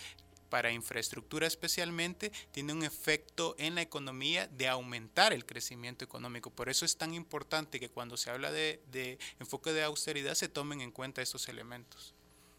para 0.53 0.71
infraestructura 0.71 1.47
especialmente, 1.47 2.31
tiene 2.51 2.73
un 2.73 2.83
efecto 2.83 3.55
en 3.57 3.73
la 3.73 3.81
economía 3.81 4.45
de 4.45 4.67
aumentar 4.67 5.33
el 5.33 5.47
crecimiento 5.47 6.05
económico. 6.05 6.51
Por 6.51 6.69
eso 6.69 6.85
es 6.85 6.95
tan 6.95 7.15
importante 7.15 7.79
que 7.79 7.89
cuando 7.89 8.17
se 8.17 8.29
habla 8.29 8.51
de, 8.51 9.17
enfoque 9.39 9.73
de 9.73 9.81
austeridad 9.81 10.35
se 10.35 10.49
tomen 10.49 10.81
en 10.81 10.91
cuenta 10.91 11.23
estos 11.23 11.49
elementos. 11.49 12.13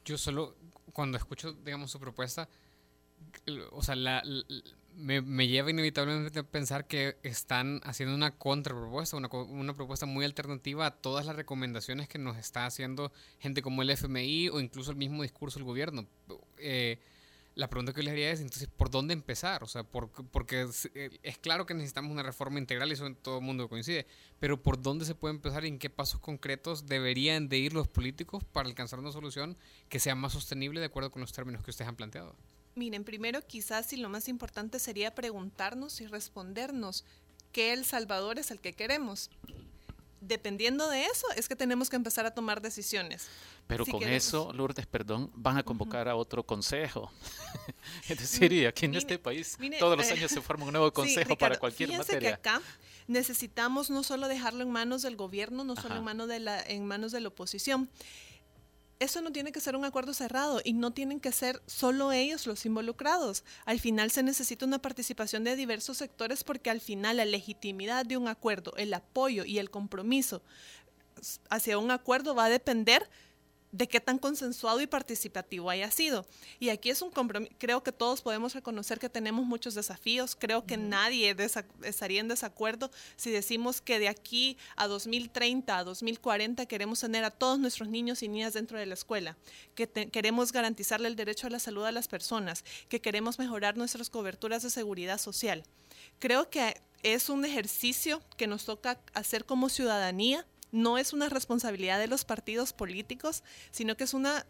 Yo 0.04 0.18
solo, 0.18 0.56
cuando 0.92 1.16
escucho, 1.18 1.52
digamos, 1.52 1.92
su 1.92 2.00
propuesta, 2.00 2.48
o 3.70 3.80
sea, 3.80 3.94
me, 4.96 5.46
lleva 5.46 5.70
inevitablemente 5.70 6.40
a 6.40 6.42
pensar 6.42 6.88
que 6.88 7.16
están 7.22 7.80
haciendo 7.84 8.12
una 8.12 8.36
contrapropuesta, 8.36 9.16
una, 9.16 9.28
una 9.28 9.76
propuesta 9.76 10.04
muy 10.04 10.24
alternativa 10.24 10.86
a 10.86 10.90
todas 10.96 11.26
las 11.26 11.36
recomendaciones 11.36 12.08
que 12.08 12.18
nos 12.18 12.38
está 12.38 12.66
haciendo 12.66 13.12
gente 13.38 13.62
como 13.62 13.82
el 13.82 13.90
FMI 13.90 14.48
o 14.48 14.58
incluso 14.58 14.90
el 14.90 14.96
mismo 14.96 15.22
discurso 15.22 15.60
del 15.60 15.66
gobierno. 15.66 16.08
Eh, 16.58 16.98
la 17.54 17.68
pregunta 17.68 17.92
que 17.92 18.02
les 18.02 18.12
haría 18.12 18.30
es, 18.30 18.40
entonces, 18.40 18.68
¿por 18.68 18.90
dónde 18.90 19.14
empezar? 19.14 19.62
O 19.62 19.66
sea, 19.66 19.84
por, 19.84 20.10
porque 20.10 20.66
eh, 20.94 21.18
es, 21.22 21.38
claro 21.38 21.66
que 21.66 21.74
necesitamos 21.74 22.10
una 22.10 22.22
reforma 22.22 22.58
integral 22.58 22.88
y 22.90 22.94
eso 22.94 23.12
todo 23.14 23.38
el 23.38 23.44
mundo 23.44 23.68
coincide, 23.68 24.06
pero 24.40 24.62
¿por 24.62 24.82
dónde 24.82 25.04
se 25.04 25.14
puede 25.14 25.34
empezar 25.34 25.64
y 25.64 25.68
en 25.68 25.78
qué 25.78 25.90
pasos 25.90 26.20
concretos 26.20 26.86
deberían 26.86 27.48
de 27.48 27.58
ir 27.58 27.72
los 27.72 27.88
políticos 27.88 28.44
para 28.44 28.68
alcanzar 28.68 28.98
una 28.98 29.12
solución 29.12 29.56
que 29.88 30.00
sea 30.00 30.14
más 30.14 30.32
sostenible 30.32 30.80
de 30.80 30.86
acuerdo 30.86 31.10
con 31.10 31.20
los 31.20 31.32
términos 31.32 31.62
que 31.62 31.70
ustedes 31.70 31.88
han 31.88 31.96
planteado? 31.96 32.34
Miren, 32.74 33.04
primero 33.04 33.40
quizás 33.46 33.92
y 33.92 33.98
lo 33.98 34.08
más 34.08 34.28
importante 34.28 34.80
sería 34.80 35.14
preguntarnos 35.14 36.00
y 36.00 36.06
respondernos 36.06 37.04
qué 37.52 37.72
El 37.72 37.84
Salvador 37.84 38.40
es 38.40 38.50
el 38.50 38.60
que 38.60 38.72
queremos 38.72 39.30
dependiendo 40.26 40.88
de 40.88 41.04
eso 41.04 41.26
es 41.36 41.48
que 41.48 41.56
tenemos 41.56 41.90
que 41.90 41.96
empezar 41.96 42.26
a 42.26 42.32
tomar 42.32 42.60
decisiones. 42.60 43.26
Pero 43.66 43.86
con 43.86 44.02
eso, 44.02 44.52
Lourdes, 44.52 44.86
perdón, 44.86 45.30
van 45.34 45.56
a 45.56 45.62
convocar 45.62 46.08
a 46.08 46.16
otro 46.16 46.44
consejo. 46.44 47.10
es 48.08 48.18
decir, 48.18 48.52
y 48.52 48.66
aquí 48.66 48.86
en 48.86 48.94
este 48.94 49.18
país 49.18 49.56
todos 49.78 49.96
los 49.96 50.06
eh, 50.08 50.12
años 50.12 50.30
se 50.30 50.40
forma 50.40 50.66
un 50.66 50.72
nuevo 50.72 50.92
consejo 50.94 51.36
para 51.36 51.56
cualquier 51.56 51.96
materia. 51.96 52.20
Que 52.20 52.34
acá 52.34 52.62
necesitamos 53.06 53.90
no 53.90 54.02
solo 54.02 54.28
dejarlo 54.28 54.62
en 54.62 54.70
manos 54.70 55.02
del 55.02 55.16
gobierno, 55.16 55.64
no 55.64 55.76
solo 55.76 55.96
en 55.96 56.04
manos 56.04 56.28
de 56.28 56.40
la 56.40 56.62
en 56.62 56.86
manos 56.86 57.12
de 57.12 57.20
la 57.20 57.28
oposición 57.28 57.88
eso 59.00 59.20
no 59.20 59.32
tiene 59.32 59.52
que 59.52 59.60
ser 59.60 59.76
un 59.76 59.84
acuerdo 59.84 60.14
cerrado 60.14 60.60
y 60.64 60.72
no 60.72 60.92
tienen 60.92 61.20
que 61.20 61.32
ser 61.32 61.62
solo 61.66 62.12
ellos 62.12 62.46
los 62.46 62.64
involucrados. 62.64 63.44
Al 63.64 63.80
final 63.80 64.10
se 64.10 64.22
necesita 64.22 64.66
una 64.66 64.80
participación 64.80 65.44
de 65.44 65.56
diversos 65.56 65.98
sectores 65.98 66.44
porque 66.44 66.70
al 66.70 66.80
final 66.80 67.16
la 67.16 67.24
legitimidad 67.24 68.06
de 68.06 68.16
un 68.16 68.28
acuerdo, 68.28 68.74
el 68.76 68.94
apoyo 68.94 69.44
y 69.44 69.58
el 69.58 69.70
compromiso 69.70 70.42
hacia 71.50 71.78
un 71.78 71.90
acuerdo 71.90 72.34
va 72.34 72.46
a 72.46 72.50
depender 72.50 73.08
de 73.74 73.88
qué 73.88 73.98
tan 73.98 74.18
consensuado 74.18 74.80
y 74.80 74.86
participativo 74.86 75.68
haya 75.68 75.90
sido. 75.90 76.24
Y 76.60 76.68
aquí 76.68 76.90
es 76.90 77.02
un 77.02 77.10
compromiso, 77.10 77.52
creo 77.58 77.82
que 77.82 77.90
todos 77.90 78.22
podemos 78.22 78.54
reconocer 78.54 79.00
que 79.00 79.08
tenemos 79.08 79.44
muchos 79.44 79.74
desafíos, 79.74 80.36
creo 80.38 80.64
que 80.64 80.76
nadie 80.76 81.34
estaría 81.82 82.20
en 82.20 82.28
desacuerdo 82.28 82.92
si 83.16 83.32
decimos 83.32 83.80
que 83.80 83.98
de 83.98 84.06
aquí 84.06 84.56
a 84.76 84.86
2030, 84.86 85.76
a 85.76 85.82
2040 85.82 86.66
queremos 86.66 87.00
tener 87.00 87.24
a 87.24 87.32
todos 87.32 87.58
nuestros 87.58 87.88
niños 87.88 88.22
y 88.22 88.28
niñas 88.28 88.52
dentro 88.52 88.78
de 88.78 88.86
la 88.86 88.94
escuela, 88.94 89.36
que 89.74 89.88
queremos 89.88 90.52
garantizarle 90.52 91.08
el 91.08 91.16
derecho 91.16 91.48
a 91.48 91.50
la 91.50 91.58
salud 91.58 91.84
a 91.84 91.90
las 91.90 92.06
personas, 92.06 92.64
que 92.88 93.00
queremos 93.00 93.40
mejorar 93.40 93.76
nuestras 93.76 94.08
coberturas 94.08 94.62
de 94.62 94.70
seguridad 94.70 95.18
social. 95.18 95.64
Creo 96.20 96.48
que 96.48 96.80
es 97.02 97.28
un 97.28 97.44
ejercicio 97.44 98.22
que 98.36 98.46
nos 98.46 98.66
toca 98.66 99.00
hacer 99.14 99.44
como 99.44 99.68
ciudadanía 99.68 100.46
no 100.74 100.98
es 100.98 101.12
una 101.12 101.28
responsabilidad 101.28 101.98
de 101.98 102.08
los 102.08 102.24
partidos 102.24 102.72
políticos, 102.72 103.44
sino 103.70 103.96
que 103.96 104.04
es 104.04 104.12
una 104.12 104.44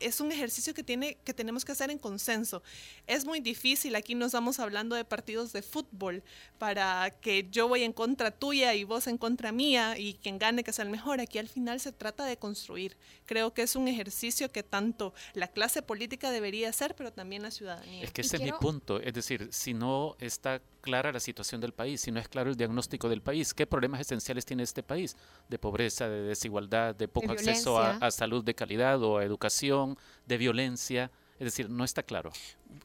es 0.00 0.20
un 0.20 0.32
ejercicio 0.32 0.74
que, 0.74 0.82
tiene, 0.82 1.18
que 1.24 1.34
tenemos 1.34 1.64
que 1.64 1.72
hacer 1.72 1.90
en 1.90 1.98
consenso. 1.98 2.62
Es 3.06 3.26
muy 3.26 3.40
difícil, 3.40 3.94
aquí 3.94 4.14
nos 4.14 4.32
vamos 4.32 4.58
hablando 4.58 4.96
de 4.96 5.04
partidos 5.04 5.52
de 5.52 5.62
fútbol, 5.62 6.22
para 6.58 7.10
que 7.20 7.46
yo 7.50 7.68
voy 7.68 7.82
en 7.82 7.92
contra 7.92 8.30
tuya 8.30 8.74
y 8.74 8.84
vos 8.84 9.06
en 9.06 9.18
contra 9.18 9.52
mía 9.52 9.98
y 9.98 10.14
quien 10.14 10.38
gane 10.38 10.64
que 10.64 10.72
sea 10.72 10.84
el 10.84 10.90
mejor. 10.90 11.20
Aquí 11.20 11.38
al 11.38 11.48
final 11.48 11.78
se 11.80 11.92
trata 11.92 12.24
de 12.24 12.38
construir. 12.38 12.96
Creo 13.26 13.52
que 13.52 13.62
es 13.62 13.76
un 13.76 13.88
ejercicio 13.88 14.50
que 14.50 14.62
tanto 14.62 15.12
la 15.34 15.48
clase 15.48 15.82
política 15.82 16.30
debería 16.30 16.70
hacer, 16.70 16.96
pero 16.96 17.12
también 17.12 17.42
la 17.42 17.50
ciudadanía. 17.50 18.04
Es 18.04 18.12
que 18.12 18.22
ese 18.22 18.36
es 18.36 18.42
mi 18.42 18.52
punto. 18.52 19.00
Es 19.00 19.12
decir, 19.12 19.48
si 19.52 19.74
no 19.74 20.16
está 20.18 20.62
clara 20.80 21.12
la 21.12 21.20
situación 21.20 21.60
del 21.60 21.72
país, 21.72 22.00
si 22.00 22.10
no 22.10 22.20
es 22.20 22.28
claro 22.28 22.50
el 22.50 22.56
diagnóstico 22.56 23.08
del 23.08 23.22
país, 23.22 23.54
qué 23.54 23.66
problemas 23.66 24.00
esenciales 24.00 24.44
tiene 24.44 24.62
este 24.62 24.82
país, 24.82 25.16
de 25.48 25.58
pobreza, 25.58 26.08
de 26.08 26.22
desigualdad, 26.22 26.94
de 26.94 27.08
poco 27.08 27.32
acceso 27.32 27.78
a, 27.78 28.10
salud 28.10 28.44
de 28.44 28.54
calidad 28.54 29.02
o 29.02 29.18
a 29.18 29.24
educación, 29.24 29.98
de 30.26 30.38
violencia, 30.38 31.10
es 31.38 31.44
decir, 31.44 31.70
no 31.70 31.84
está 31.84 32.02
claro. 32.02 32.32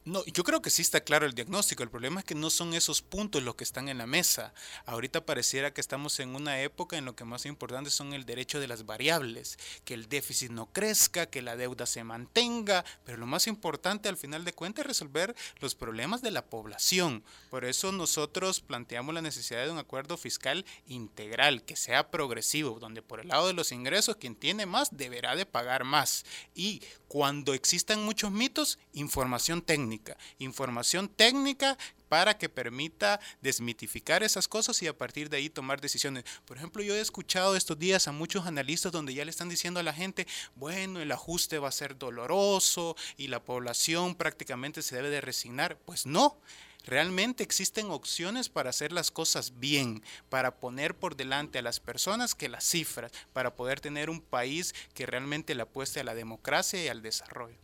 No, 0.04 0.24
yo 0.26 0.44
creo 0.44 0.62
que 0.62 0.70
sí 0.70 0.82
está 0.82 1.00
claro 1.00 1.26
el 1.26 1.34
diagnóstico. 1.34 1.82
El 1.82 1.90
problema 1.90 2.20
es 2.20 2.26
que 2.26 2.34
no 2.34 2.50
son 2.50 2.74
esos 2.74 3.02
puntos 3.02 3.42
los 3.42 3.54
que 3.54 3.64
están 3.64 3.88
en 3.88 3.98
la 3.98 4.06
mesa. 4.06 4.52
Ahorita 4.84 5.24
pareciera 5.24 5.72
que 5.72 5.80
estamos 5.80 6.20
en 6.20 6.34
una 6.34 6.60
época 6.60 6.96
en 6.96 7.04
lo 7.04 7.14
que 7.14 7.24
más 7.24 7.46
importante 7.46 7.90
son 7.90 8.12
el 8.12 8.24
derecho 8.24 8.60
de 8.60 8.68
las 8.68 8.86
variables, 8.86 9.58
que 9.84 9.94
el 9.94 10.08
déficit 10.08 10.50
no 10.50 10.66
crezca, 10.66 11.26
que 11.26 11.42
la 11.42 11.56
deuda 11.56 11.86
se 11.86 12.04
mantenga, 12.04 12.84
pero 13.04 13.18
lo 13.18 13.26
más 13.26 13.46
importante 13.46 14.08
al 14.08 14.16
final 14.16 14.44
de 14.44 14.52
cuentas 14.52 14.82
es 14.82 14.88
resolver 14.88 15.34
los 15.60 15.74
problemas 15.74 16.22
de 16.22 16.32
la 16.32 16.44
población. 16.44 17.22
Por 17.50 17.64
eso 17.64 17.92
nosotros 17.92 18.60
planteamos 18.60 19.14
la 19.14 19.22
necesidad 19.22 19.64
de 19.64 19.70
un 19.70 19.78
acuerdo 19.78 20.16
fiscal 20.16 20.64
integral, 20.86 21.62
que 21.62 21.76
sea 21.76 22.10
progresivo, 22.10 22.78
donde 22.80 23.02
por 23.02 23.20
el 23.20 23.28
lado 23.28 23.46
de 23.46 23.54
los 23.54 23.72
ingresos 23.72 24.16
quien 24.16 24.34
tiene 24.34 24.66
más 24.66 24.96
deberá 24.96 25.36
de 25.36 25.46
pagar 25.46 25.84
más. 25.84 26.24
Y 26.54 26.82
cuando 27.08 27.54
existan 27.54 28.04
muchos 28.04 28.32
mitos, 28.32 28.78
información 28.92 29.62
técnica 29.62 29.75
técnica, 29.76 30.16
información 30.38 31.06
técnica 31.06 31.76
para 32.08 32.38
que 32.38 32.48
permita 32.48 33.20
desmitificar 33.42 34.22
esas 34.22 34.48
cosas 34.48 34.80
y 34.82 34.86
a 34.86 34.96
partir 34.96 35.28
de 35.28 35.36
ahí 35.36 35.50
tomar 35.50 35.82
decisiones. 35.82 36.24
Por 36.46 36.56
ejemplo, 36.56 36.82
yo 36.82 36.94
he 36.94 37.00
escuchado 37.00 37.54
estos 37.56 37.78
días 37.78 38.08
a 38.08 38.12
muchos 38.12 38.46
analistas 38.46 38.90
donde 38.90 39.12
ya 39.12 39.26
le 39.26 39.30
están 39.30 39.50
diciendo 39.50 39.78
a 39.78 39.82
la 39.82 39.92
gente, 39.92 40.26
bueno, 40.54 41.00
el 41.00 41.12
ajuste 41.12 41.58
va 41.58 41.68
a 41.68 41.72
ser 41.72 41.98
doloroso 41.98 42.96
y 43.18 43.28
la 43.28 43.44
población 43.44 44.14
prácticamente 44.14 44.80
se 44.80 44.96
debe 44.96 45.10
de 45.10 45.20
resignar. 45.20 45.76
Pues 45.84 46.06
no. 46.06 46.38
Realmente 46.86 47.42
existen 47.42 47.90
opciones 47.90 48.48
para 48.48 48.70
hacer 48.70 48.92
las 48.92 49.10
cosas 49.10 49.58
bien, 49.58 50.02
para 50.30 50.56
poner 50.56 50.94
por 50.96 51.16
delante 51.16 51.58
a 51.58 51.62
las 51.62 51.80
personas 51.80 52.34
que 52.34 52.48
las 52.48 52.64
cifras, 52.64 53.12
para 53.34 53.56
poder 53.56 53.80
tener 53.80 54.08
un 54.08 54.22
país 54.22 54.72
que 54.94 55.04
realmente 55.04 55.54
le 55.54 55.62
apueste 55.62 56.00
a 56.00 56.04
la 56.04 56.14
democracia 56.14 56.82
y 56.82 56.88
al 56.88 57.02
desarrollo. 57.02 57.58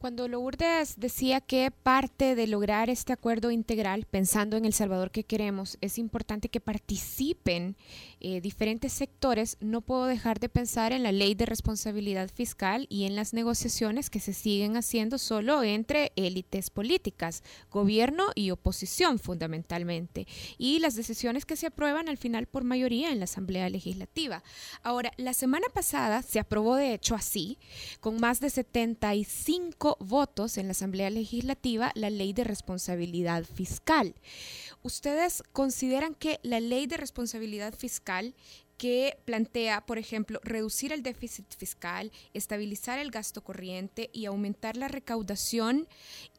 Cuando 0.00 0.28
Lourdes 0.28 0.98
decía 0.98 1.42
que 1.42 1.70
parte 1.70 2.34
de 2.34 2.46
lograr 2.46 2.88
este 2.88 3.12
acuerdo 3.12 3.50
integral, 3.50 4.06
pensando 4.10 4.56
en 4.56 4.64
El 4.64 4.72
Salvador 4.72 5.10
que 5.10 5.24
queremos, 5.24 5.76
es 5.82 5.98
importante 5.98 6.48
que 6.48 6.58
participen 6.58 7.76
eh, 8.20 8.42
diferentes 8.42 8.92
sectores, 8.92 9.56
no 9.60 9.80
puedo 9.80 10.04
dejar 10.04 10.40
de 10.40 10.50
pensar 10.50 10.92
en 10.92 11.02
la 11.02 11.10
ley 11.10 11.34
de 11.34 11.46
responsabilidad 11.46 12.30
fiscal 12.30 12.86
y 12.90 13.04
en 13.04 13.16
las 13.16 13.32
negociaciones 13.32 14.10
que 14.10 14.20
se 14.20 14.34
siguen 14.34 14.76
haciendo 14.76 15.16
solo 15.16 15.62
entre 15.62 16.12
élites 16.16 16.68
políticas, 16.68 17.42
gobierno 17.70 18.26
y 18.34 18.50
oposición 18.50 19.18
fundamentalmente, 19.18 20.26
y 20.58 20.80
las 20.80 20.96
decisiones 20.96 21.46
que 21.46 21.56
se 21.56 21.68
aprueban 21.68 22.10
al 22.10 22.18
final 22.18 22.46
por 22.46 22.62
mayoría 22.62 23.10
en 23.10 23.20
la 23.20 23.24
Asamblea 23.24 23.70
Legislativa. 23.70 24.42
Ahora, 24.82 25.12
la 25.16 25.32
semana 25.32 25.68
pasada 25.72 26.20
se 26.20 26.40
aprobó 26.40 26.76
de 26.76 26.92
hecho 26.92 27.14
así, 27.14 27.58
con 28.00 28.20
más 28.20 28.40
de 28.40 28.50
75 28.50 29.96
votos 29.98 30.58
en 30.58 30.66
la 30.66 30.72
Asamblea 30.72 31.08
Legislativa 31.08 31.92
la 31.94 32.10
ley 32.10 32.34
de 32.34 32.44
responsabilidad 32.44 33.44
fiscal. 33.44 34.14
¿Ustedes 34.82 35.42
consideran 35.52 36.14
que 36.14 36.38
la 36.42 36.60
ley 36.60 36.86
de 36.86 36.96
responsabilidad 36.96 37.74
fiscal 37.74 38.09
que 38.80 39.18
plantea, 39.26 39.84
por 39.84 39.98
ejemplo, 39.98 40.40
reducir 40.42 40.90
el 40.90 41.02
déficit 41.02 41.44
fiscal, 41.54 42.10
estabilizar 42.32 42.98
el 42.98 43.10
gasto 43.10 43.44
corriente 43.44 44.08
y 44.10 44.24
aumentar 44.24 44.78
la 44.78 44.88
recaudación, 44.88 45.86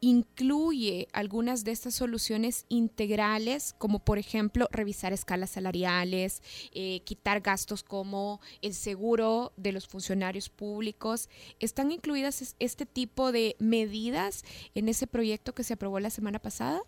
incluye 0.00 1.06
algunas 1.12 1.62
de 1.62 1.70
estas 1.70 1.94
soluciones 1.94 2.66
integrales, 2.68 3.76
como 3.78 4.00
por 4.00 4.18
ejemplo 4.18 4.66
revisar 4.72 5.12
escalas 5.12 5.50
salariales, 5.50 6.42
eh, 6.72 7.02
quitar 7.04 7.42
gastos 7.42 7.84
como 7.84 8.40
el 8.60 8.74
seguro 8.74 9.52
de 9.56 9.70
los 9.70 9.86
funcionarios 9.86 10.48
públicos. 10.48 11.28
¿Están 11.60 11.92
incluidas 11.92 12.56
este 12.58 12.86
tipo 12.86 13.30
de 13.30 13.54
medidas 13.60 14.42
en 14.74 14.88
ese 14.88 15.06
proyecto 15.06 15.54
que 15.54 15.62
se 15.62 15.74
aprobó 15.74 16.00
la 16.00 16.10
semana 16.10 16.40
pasada? 16.40 16.82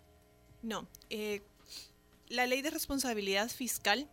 No. 0.61 0.85
Eh, 1.09 1.43
la 2.27 2.45
ley 2.45 2.61
de 2.61 2.71
responsabilidad 2.71 3.49
fiscal 3.49 4.09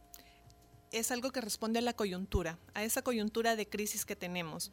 es 0.93 1.11
algo 1.11 1.33
que 1.33 1.41
responde 1.41 1.79
a 1.79 1.83
la 1.83 1.95
coyuntura, 1.95 2.59
a 2.75 2.85
esa 2.85 3.03
coyuntura 3.03 3.57
de 3.57 3.67
crisis 3.67 4.05
que 4.05 4.17
tenemos 4.17 4.71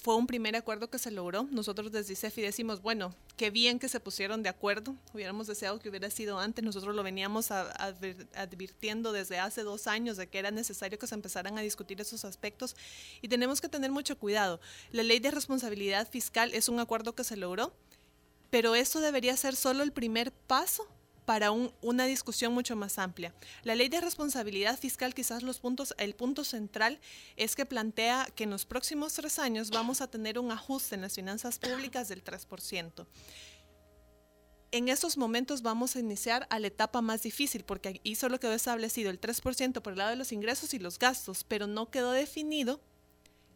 fue 0.00 0.14
un 0.14 0.28
primer 0.28 0.54
acuerdo 0.54 0.88
que 0.88 0.98
se 0.98 1.10
logró. 1.10 1.48
Nosotros 1.50 1.90
desde 1.90 2.14
CEFI 2.14 2.42
decimos, 2.42 2.80
bueno, 2.80 3.14
qué 3.36 3.50
bien 3.50 3.80
que 3.80 3.88
se 3.88 3.98
pusieron 3.98 4.44
de 4.44 4.48
acuerdo. 4.48 4.94
Hubiéramos 5.12 5.48
deseado 5.48 5.80
que 5.80 5.88
hubiera 5.88 6.08
sido 6.08 6.38
antes. 6.38 6.64
Nosotros 6.64 6.94
lo 6.94 7.02
veníamos 7.02 7.50
advirtiendo 7.50 9.12
desde 9.12 9.40
hace 9.40 9.64
dos 9.64 9.88
años 9.88 10.16
de 10.16 10.28
que 10.28 10.38
era 10.38 10.52
necesario 10.52 10.98
que 10.98 11.08
se 11.08 11.16
empezaran 11.16 11.58
a 11.58 11.62
discutir 11.62 12.00
esos 12.00 12.24
aspectos 12.24 12.76
y 13.22 13.28
tenemos 13.28 13.60
que 13.60 13.68
tener 13.68 13.90
mucho 13.90 14.16
cuidado. 14.16 14.60
La 14.92 15.02
ley 15.02 15.18
de 15.18 15.32
responsabilidad 15.32 16.08
fiscal 16.08 16.54
es 16.54 16.68
un 16.68 16.78
acuerdo 16.78 17.14
que 17.14 17.24
se 17.24 17.36
logró, 17.36 17.74
pero 18.50 18.76
eso 18.76 19.00
debería 19.00 19.36
ser 19.36 19.56
solo 19.56 19.82
el 19.82 19.92
primer 19.92 20.30
paso 20.30 20.86
para 21.28 21.50
una 21.50 22.06
discusión 22.06 22.54
mucho 22.54 22.74
más 22.74 22.98
amplia. 22.98 23.34
La 23.62 23.74
ley 23.74 23.90
de 23.90 24.00
responsabilidad 24.00 24.78
fiscal, 24.78 25.12
quizás 25.12 25.42
los 25.42 25.60
puntos, 25.60 25.94
el 25.98 26.14
punto 26.14 26.42
central 26.42 27.00
es 27.36 27.54
que 27.54 27.66
plantea 27.66 28.28
que 28.34 28.44
en 28.44 28.50
los 28.50 28.64
próximos 28.64 29.12
tres 29.12 29.38
años 29.38 29.68
vamos 29.68 30.00
a 30.00 30.10
tener 30.10 30.38
un 30.38 30.50
ajuste 30.50 30.94
en 30.94 31.02
las 31.02 31.16
finanzas 31.16 31.58
públicas 31.58 32.08
del 32.08 32.24
3% 32.24 33.06
en 34.70 34.88
estos 34.88 35.16
momentos 35.16 35.62
vamos 35.62 35.96
a 35.96 36.00
iniciar 36.00 36.46
a 36.50 36.58
la 36.58 36.66
etapa 36.66 37.00
más 37.00 37.22
difícil, 37.22 37.64
porque 37.64 38.00
ahí 38.04 38.14
solo 38.14 38.38
quedó 38.38 38.52
establecido 38.52 39.10
el 39.10 39.18
3% 39.18 39.80
por 39.80 39.92
el 39.94 39.98
lado 39.98 40.10
de 40.10 40.16
los 40.16 40.30
ingresos 40.30 40.74
y 40.74 40.78
los 40.78 40.98
gastos, 40.98 41.42
pero 41.44 41.66
no 41.66 41.90
quedó 41.90 42.12
definido 42.12 42.80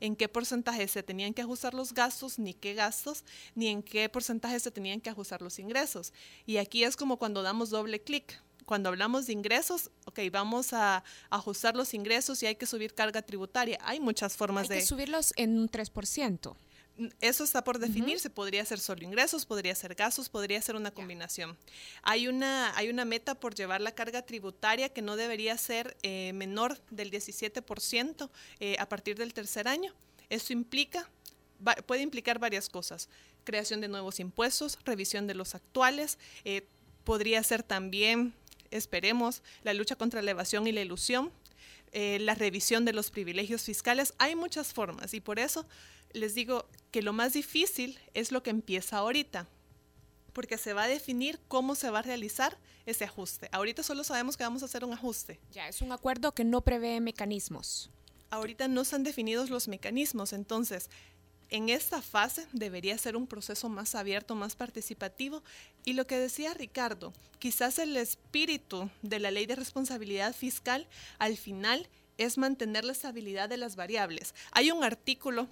en 0.03 0.17
qué 0.17 0.29
porcentaje 0.29 0.89
se 0.89 1.05
tenían 1.05 1.33
que 1.33 1.43
ajustar 1.43 1.75
los 1.75 1.95
gastos, 1.95 2.41
ni 2.41 2.55
qué 2.55 2.75
gastos, 2.75 3.23
ni 3.55 3.69
en 3.69 3.85
qué 3.85 4.09
porcentaje 4.09 4.59
se 4.59 4.73
tenían 4.73 5.01
que 5.01 5.09
ajustar 5.09 5.41
los 5.41 5.61
ingresos. 5.61 6.13
Y 6.45 6.57
aquí 6.57 6.83
es 6.83 6.97
como 6.97 7.19
cuando 7.19 7.43
damos 7.43 7.71
doble 7.71 8.03
clic. 8.03 8.43
Cuando 8.67 8.89
hablamos 8.89 9.27
de 9.27 9.33
ingresos, 9.33 9.93
ok, 10.07 10.19
vamos 10.33 10.73
a 10.73 11.05
ajustar 11.31 11.77
los 11.77 11.95
ingresos 11.95 12.43
y 12.43 12.47
hay 12.47 12.57
que 12.57 12.67
subir 12.67 12.95
carga 12.95 13.23
tributaria. 13.23 13.79
Hay 13.83 14.01
muchas 14.01 14.37
formas 14.37 14.69
de... 14.69 14.75
Hay 14.75 14.81
que 14.81 14.87
subirlos 14.87 15.33
en 15.37 15.57
un 15.57 15.69
3%. 15.69 16.57
Eso 17.21 17.45
está 17.45 17.65
por 17.65 17.79
definirse, 17.79 18.29
podría 18.29 18.65
ser 18.67 18.79
solo 18.79 19.03
ingresos, 19.03 19.47
podría 19.47 19.75
ser 19.75 19.95
gastos, 19.95 20.29
podría 20.29 20.61
ser 20.61 20.77
una 20.77 20.91
combinación. 20.91 21.57
Hay 22.03 22.29
una, 22.29 22.77
hay 22.77 22.91
una 22.91 23.07
meta 23.07 23.35
por 23.35 23.55
llevar 23.55 23.81
la 23.81 23.93
carga 23.93 24.23
tributaria 24.23 24.91
que 24.91 25.01
no 25.01 25.17
debería 25.17 25.57
ser 25.57 25.97
eh, 26.03 26.33
menor 26.35 26.79
del 26.91 27.11
17% 27.11 28.31
eh, 28.61 28.77
a 28.79 28.89
partir 28.89 29.17
del 29.17 29.33
tercer 29.33 29.69
año. 29.69 29.95
Eso 30.29 30.53
implica, 30.53 31.09
puede 31.87 32.03
implicar 32.03 32.39
varias 32.39 32.69
cosas. 32.69 33.09
Creación 33.45 33.81
de 33.81 33.89
nuevos 33.89 34.21
impuestos, 34.21 34.79
revisión 34.85 35.27
de 35.27 35.35
los 35.35 35.55
actuales, 35.55 36.19
eh, 36.45 36.67
podría 37.05 37.43
ser 37.43 37.63
también, 37.63 38.35
esperemos, 38.71 39.43
la 39.63 39.73
lucha 39.73 39.97
contra 39.97 40.21
la 40.21 40.33
evasión 40.33 40.67
y 40.67 40.73
la 40.73 40.83
ilusión, 40.83 41.33
la 41.95 42.35
revisión 42.35 42.87
de 42.87 42.95
los 42.95 43.11
privilegios 43.11 43.65
fiscales. 43.65 44.15
Hay 44.17 44.35
muchas 44.35 44.73
formas 44.73 45.13
y 45.13 45.21
por 45.21 45.39
eso 45.39 45.67
les 46.13 46.35
digo 46.35 46.67
que 46.91 47.03
lo 47.03 47.13
más 47.13 47.33
difícil 47.33 47.99
es 48.15 48.33
lo 48.33 48.43
que 48.43 48.51
empieza 48.51 48.99
ahorita, 48.99 49.49
porque 50.33 50.59
se 50.59 50.73
va 50.73 50.85
a 50.85 50.89
definir 50.89 51.39
cómo 51.49 51.75
se 51.75 51.91
va 51.91 52.01
a 52.01 52.03
realizar 52.03 52.59
ese 52.87 53.05
ajuste. 53.05 53.49
Ahorita 53.53 53.83
solo 53.83 54.05
sabemos 54.05 54.37
que 54.37 54.45
vamos 54.45 54.63
a 54.63 54.67
hacer 54.67 54.85
un 54.85 54.93
ajuste. 54.93 55.41
Ya, 55.53 55.69
es 55.69 55.83
un 55.83 55.93
acuerdo 55.93 56.33
que 56.33 56.45
no 56.45 56.63
prevé 56.63 57.01
mecanismos. 57.01 57.91
Ahorita 58.31 58.69
no 58.69 58.85
se 58.85 58.97
han 58.97 59.05
definido 59.05 59.47
los 59.47 59.69
mecanismos, 59.69 60.33
entonces 60.33 60.89
en 61.53 61.69
esta 61.69 62.01
fase 62.01 62.47
debería 62.55 62.97
ser 62.97 63.15
un 63.15 63.27
proceso 63.27 63.69
más 63.69 63.95
abierto, 63.95 64.35
más 64.35 64.57
participativo. 64.57 65.43
Y 65.85 65.93
lo 65.93 66.07
que 66.07 66.19
decía 66.19 66.55
Ricardo, 66.55 67.13
quizás 67.39 67.79
el 67.79 67.95
espíritu 67.99 68.89
de 69.03 69.19
la 69.19 69.31
ley 69.31 69.45
de 69.45 69.57
responsabilidad 69.57 70.35
fiscal 70.35 70.89
al 71.19 71.37
final 71.37 71.89
es 72.19 72.39
mantener 72.39 72.85
la 72.85 72.93
estabilidad 72.93 73.49
de 73.49 73.57
las 73.57 73.77
variables. 73.77 74.35
Hay 74.53 74.71
un 74.71 74.85
artículo, 74.85 75.49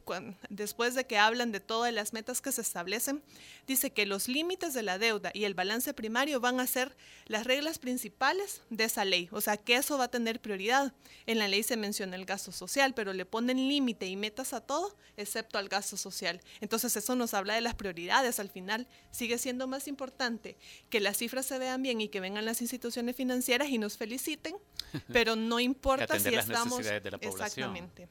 después 0.49 0.95
de 0.95 1.07
que 1.07 1.19
hablan 1.19 1.53
de 1.53 1.61
todas 1.61 1.93
las 1.93 2.13
metas 2.13 2.41
que 2.41 2.53
se 2.53 2.61
establecen, 2.61 3.23
dice 3.67 3.91
que 3.91 4.07
los 4.07 4.29
límites 4.29 4.75
de 4.75 4.83
la 4.83 4.99
deuda 4.99 5.31
y 5.35 5.45
el 5.45 5.55
balance 5.55 5.95
primario 5.95 6.41
van 6.41 6.61
a 6.61 6.67
ser 6.67 6.97
las 7.27 7.45
reglas 7.45 7.79
principales 7.79 8.63
de 8.71 8.85
esa 8.85 9.05
ley. 9.05 9.29
O 9.33 9.41
sea, 9.41 9.57
que 9.57 9.77
eso 9.77 9.99
va 9.99 10.05
a 10.05 10.11
tener 10.11 10.41
prioridad. 10.41 10.93
En 11.27 11.39
la 11.39 11.49
ley 11.49 11.63
se 11.63 11.77
menciona 11.77 12.17
el 12.17 12.25
gasto 12.25 12.53
social, 12.53 12.95
pero 12.95 13.13
le 13.13 13.25
ponen 13.25 13.69
límite 13.69 14.07
y 14.07 14.17
metas 14.17 14.53
a 14.53 14.61
todo, 14.61 14.97
excepto 15.17 15.59
al 15.59 15.69
gasto 15.69 15.97
social. 15.97 16.41
Entonces 16.61 16.97
eso 16.97 17.15
nos 17.15 17.35
habla 17.35 17.55
de 17.55 17.61
las 17.61 17.75
prioridades. 17.75 18.39
Al 18.39 18.51
final 18.51 18.87
sigue 19.11 19.39
siendo 19.39 19.67
más 19.67 19.89
importante 19.89 20.57
que 20.89 21.01
las 21.01 21.17
cifras 21.19 21.47
se 21.47 21.59
vean 21.59 21.83
bien 21.83 22.01
y 22.01 22.09
que 22.09 22.21
vengan 22.21 22.45
las 22.45 22.61
instituciones 22.61 23.17
financieras 23.17 23.69
y 23.69 23.79
nos 23.79 23.97
feliciten, 23.97 24.55
pero 25.13 25.37
no 25.37 25.61
importa 25.61 26.19
si 26.19 26.35
es 26.35 26.49
necesidades 26.49 27.03
de 27.03 27.11
la. 27.11 27.19
Exactamente. 27.21 28.09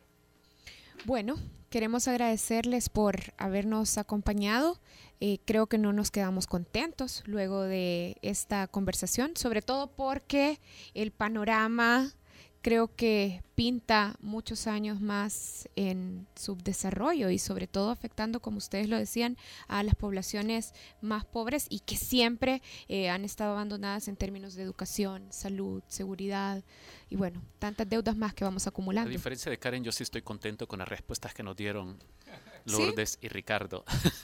Bueno, 1.05 1.37
queremos 1.69 2.07
agradecerles 2.07 2.89
por 2.89 3.33
habernos 3.37 3.97
acompañado. 3.97 4.79
Eh, 5.21 5.39
creo 5.45 5.67
que 5.67 5.77
no 5.77 5.91
nos 5.93 6.11
quedamos 6.11 6.47
contentos 6.47 7.23
luego 7.25 7.63
de 7.63 8.17
esta 8.21 8.67
conversación, 8.67 9.35
sobre 9.35 9.61
todo 9.61 9.87
porque 9.91 10.59
el 10.93 11.11
panorama 11.11 12.13
creo 12.61 12.93
que 12.95 13.41
pinta 13.55 14.15
muchos 14.21 14.67
años 14.67 15.01
más 15.01 15.67
en 15.75 16.27
subdesarrollo 16.35 17.29
y 17.29 17.39
sobre 17.39 17.67
todo 17.67 17.89
afectando, 17.89 18.39
como 18.39 18.57
ustedes 18.57 18.87
lo 18.87 18.97
decían, 18.97 19.37
a 19.67 19.83
las 19.83 19.95
poblaciones 19.95 20.73
más 21.01 21.25
pobres 21.25 21.67
y 21.69 21.79
que 21.79 21.97
siempre 21.97 22.61
eh, 22.87 23.09
han 23.09 23.25
estado 23.25 23.51
abandonadas 23.51 24.07
en 24.07 24.15
términos 24.15 24.55
de 24.55 24.63
educación, 24.63 25.27
salud, 25.29 25.83
seguridad 25.87 26.63
y 27.09 27.15
bueno, 27.15 27.41
tantas 27.59 27.89
deudas 27.89 28.15
más 28.15 28.33
que 28.33 28.43
vamos 28.43 28.67
acumulando. 28.67 29.09
A 29.09 29.11
diferencia 29.11 29.49
de 29.49 29.57
Karen, 29.57 29.83
yo 29.83 29.91
sí 29.91 30.03
estoy 30.03 30.21
contento 30.21 30.67
con 30.67 30.79
las 30.79 30.87
respuestas 30.87 31.33
que 31.33 31.43
nos 31.43 31.55
dieron 31.55 31.97
Lourdes 32.71 33.17
y 33.21 33.27
Ricardo. 33.27 33.83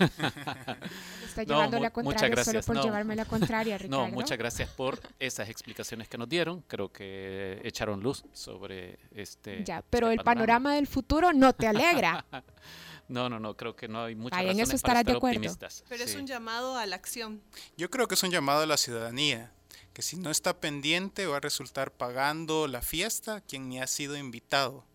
Está 1.25 1.43
llevando 1.43 1.79
la 1.79 1.91
contraria 1.91 2.43
solo 2.43 2.61
por 2.61 2.81
llevarme 2.83 3.15
la 3.15 3.25
contraria, 3.25 3.77
Ricardo. 3.79 4.07
No, 4.07 4.11
muchas 4.13 4.37
gracias 4.37 4.69
por 4.69 4.99
esas 5.19 5.49
explicaciones 5.49 6.07
que 6.07 6.17
nos 6.17 6.29
dieron. 6.29 6.61
Creo 6.67 6.91
que 6.91 7.59
echaron 7.63 8.01
luz 8.01 8.23
sobre 8.33 8.99
este. 9.11 9.63
Ya, 9.63 9.83
pero 9.89 10.07
este 10.09 10.19
el 10.21 10.23
panorama. 10.23 10.75
del 10.75 10.87
futuro 10.87 11.33
no 11.33 11.53
te 11.53 11.67
alegra. 11.67 12.25
No, 13.07 13.29
no, 13.29 13.39
no, 13.39 13.55
creo 13.55 13.75
que 13.75 13.87
no 13.87 14.03
hay 14.05 14.15
muchas 14.15 14.39
Ay, 14.39 14.47
razones 14.47 14.57
en 14.69 14.75
eso 14.75 14.81
para 14.81 14.99
estarás 15.01 15.05
de 15.05 15.11
estar 15.11 15.17
acuerdo. 15.17 15.37
optimistas. 15.37 15.83
Pero 15.87 16.03
es 16.05 16.09
Sí. 16.11 16.17
un 16.17 16.25
llamado 16.25 16.75
a 16.75 16.87
la 16.87 16.95
acción. 16.95 17.39
Yo 17.77 17.91
creo 17.91 18.07
que 18.07 18.15
es 18.15 18.23
un 18.23 18.31
llamado 18.31 18.63
a 18.63 18.65
la 18.65 18.77
ciudadanía, 18.77 19.51
que 19.93 20.01
si 20.01 20.17
no 20.17 20.31
está 20.31 20.59
pendiente 20.59 21.27
va 21.27 21.37
a 21.37 21.39
resultar 21.39 21.91
pagando 21.91 22.67
la 22.67 22.81
fiesta 22.81 23.41
quien 23.41 23.69
ni 23.69 23.79
ha 23.79 23.85
sido 23.85 24.17
invitado, 24.17 24.85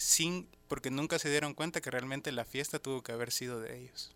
sin 0.00 0.48
porque 0.66 0.90
nunca 0.90 1.18
se 1.18 1.30
dieron 1.30 1.54
cuenta 1.54 1.80
que 1.80 1.90
realmente 1.90 2.32
la 2.32 2.44
fiesta 2.44 2.78
tuvo 2.78 3.02
que 3.02 3.12
haber 3.12 3.30
sido 3.30 3.60
de 3.60 3.78
ellos. 3.78 4.14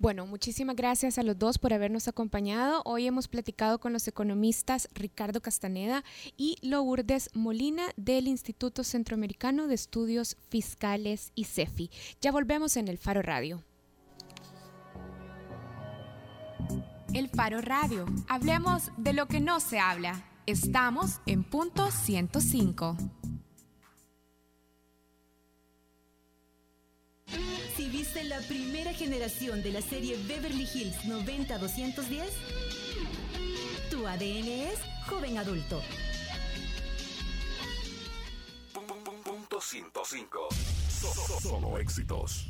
Bueno, 0.00 0.26
muchísimas 0.26 0.76
gracias 0.76 1.18
a 1.18 1.24
los 1.24 1.36
dos 1.36 1.58
por 1.58 1.74
habernos 1.74 2.06
acompañado. 2.06 2.82
Hoy 2.84 3.08
hemos 3.08 3.26
platicado 3.26 3.80
con 3.80 3.92
los 3.92 4.06
economistas 4.06 4.88
Ricardo 4.94 5.42
Castaneda 5.42 6.04
y 6.36 6.56
Lourdes 6.62 7.30
Molina 7.34 7.82
del 7.96 8.28
Instituto 8.28 8.84
Centroamericano 8.84 9.66
de 9.66 9.74
Estudios 9.74 10.36
Fiscales 10.50 11.32
y 11.34 11.44
CEFI. 11.44 11.90
Ya 12.20 12.30
volvemos 12.30 12.76
en 12.76 12.86
el 12.86 12.96
Faro 12.96 13.22
Radio. 13.22 13.64
El 17.12 17.28
Faro 17.28 17.60
Radio. 17.60 18.06
Hablemos 18.28 18.92
de 18.98 19.14
lo 19.14 19.26
que 19.26 19.40
no 19.40 19.58
se 19.58 19.80
habla. 19.80 20.24
Estamos 20.46 21.20
en 21.26 21.42
punto 21.42 21.90
105. 21.90 23.17
Si 27.76 27.88
viste 27.88 28.24
la 28.24 28.40
primera 28.40 28.92
generación 28.92 29.62
de 29.62 29.72
la 29.72 29.82
serie 29.82 30.16
Beverly 30.26 30.66
Hills 30.72 30.96
90-210, 31.04 32.24
tu 33.90 34.06
ADN 34.06 34.48
es 34.72 34.78
joven 35.08 35.38
adulto. 35.38 35.80
Punto 39.24 39.60
105. 39.60 40.48
So- 41.00 41.12
so- 41.14 41.40
Solo 41.40 41.78
éxitos. 41.78 42.46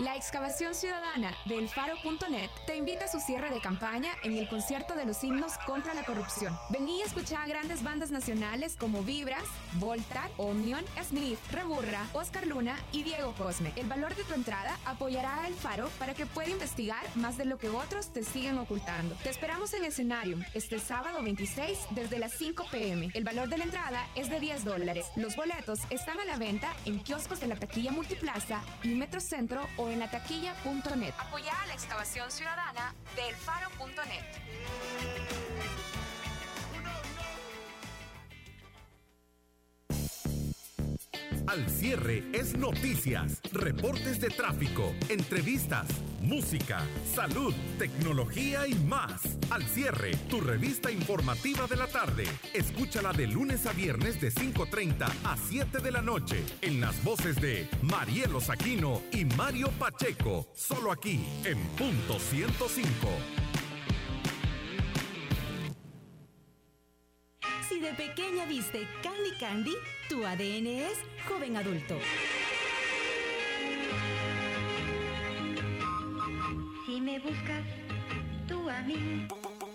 La 0.00 0.16
excavación 0.16 0.74
ciudadana 0.74 1.36
de 1.44 1.58
elfaro.net 1.58 2.48
te 2.66 2.74
invita 2.74 3.04
a 3.04 3.08
su 3.08 3.20
cierre 3.20 3.50
de 3.50 3.60
campaña 3.60 4.10
en 4.22 4.34
el 4.38 4.48
concierto 4.48 4.94
de 4.94 5.04
los 5.04 5.22
himnos 5.22 5.58
contra 5.66 5.92
la 5.92 6.04
corrupción. 6.04 6.56
Vení 6.70 7.02
a 7.02 7.04
escuchar 7.04 7.42
a 7.42 7.46
grandes 7.46 7.82
bandas 7.82 8.10
nacionales 8.10 8.76
como 8.76 9.02
Vibras, 9.02 9.44
Volta, 9.74 10.30
Omnion, 10.38 10.82
Smith, 11.06 11.38
Reburra, 11.52 12.06
Oscar 12.14 12.46
Luna 12.46 12.78
y 12.92 13.02
Diego 13.02 13.34
Cosme. 13.36 13.74
El 13.76 13.88
valor 13.88 14.14
de 14.14 14.24
tu 14.24 14.32
entrada 14.32 14.78
apoyará 14.86 15.42
a 15.42 15.48
El 15.48 15.54
Faro 15.54 15.90
para 15.98 16.14
que 16.14 16.24
pueda 16.24 16.48
investigar 16.48 17.04
más 17.16 17.36
de 17.36 17.44
lo 17.44 17.58
que 17.58 17.68
otros 17.68 18.10
te 18.10 18.24
siguen 18.24 18.56
ocultando. 18.56 19.14
Te 19.22 19.28
esperamos 19.28 19.74
en 19.74 19.84
Escenarium 19.84 20.42
este 20.54 20.78
sábado 20.78 21.22
26 21.22 21.78
desde 21.90 22.18
las 22.18 22.32
5 22.32 22.64
pm. 22.72 23.10
El 23.12 23.24
valor 23.24 23.50
de 23.50 23.58
la 23.58 23.64
entrada 23.64 24.06
es 24.14 24.30
de 24.30 24.40
10 24.40 24.64
dólares. 24.64 25.08
Los 25.16 25.36
boletos 25.36 25.80
están 25.90 26.18
a 26.20 26.24
la 26.24 26.38
venta 26.38 26.72
en 26.86 27.00
kioscos 27.00 27.40
de 27.40 27.48
la 27.48 27.56
taquilla 27.56 27.92
Multiplaza 27.92 28.62
y 28.82 28.94
Metrocentro 28.94 29.68
o 29.76 29.89
en 29.92 30.00
la 30.00 30.10
taquilla.net. 30.10 31.14
Apoya 31.18 31.52
a 31.62 31.66
la 31.66 31.74
excavación 31.74 32.30
ciudadana 32.30 32.94
de 33.16 33.28
elfaro.net. 33.28 34.24
Al 41.46 41.68
cierre 41.68 42.24
es 42.32 42.56
noticias, 42.56 43.40
reportes 43.52 44.20
de 44.20 44.28
tráfico, 44.28 44.94
entrevistas, 45.08 45.86
música, 46.20 46.80
salud, 47.04 47.54
tecnología 47.78 48.66
y 48.66 48.74
más. 48.74 49.38
Al 49.50 49.62
cierre, 49.64 50.12
tu 50.28 50.40
revista 50.40 50.90
informativa 50.90 51.66
de 51.66 51.76
la 51.76 51.86
tarde. 51.86 52.24
Escúchala 52.54 53.12
de 53.12 53.26
lunes 53.26 53.66
a 53.66 53.72
viernes 53.72 54.20
de 54.20 54.32
5.30 54.32 55.08
a 55.24 55.36
7 55.36 55.78
de 55.78 55.90
la 55.90 56.02
noche 56.02 56.44
en 56.62 56.80
las 56.80 57.02
voces 57.02 57.36
de 57.40 57.68
Marielo 57.82 58.40
Saquino 58.40 59.02
y 59.12 59.24
Mario 59.24 59.70
Pacheco. 59.78 60.46
Solo 60.54 60.92
aquí 60.92 61.24
en 61.44 61.58
punto 61.70 62.18
105. 62.18 63.08
Si 67.68 67.80
de 67.80 67.92
pequeña 67.94 68.46
viste 68.46 68.86
Candy 69.02 69.30
Candy, 69.38 69.74
tu 70.10 70.26
ADN 70.26 70.66
es 70.66 70.98
joven 71.28 71.56
adulto. 71.56 71.96
Si 76.84 77.00
me 77.00 77.20
buscas, 77.20 77.64
tú 78.48 78.68
a 78.68 78.82
mí. 78.82 79.28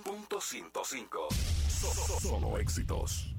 Punto 0.04 0.42
105. 0.42 1.30
Solo, 1.70 2.20
solo 2.20 2.58
éxitos. 2.58 3.34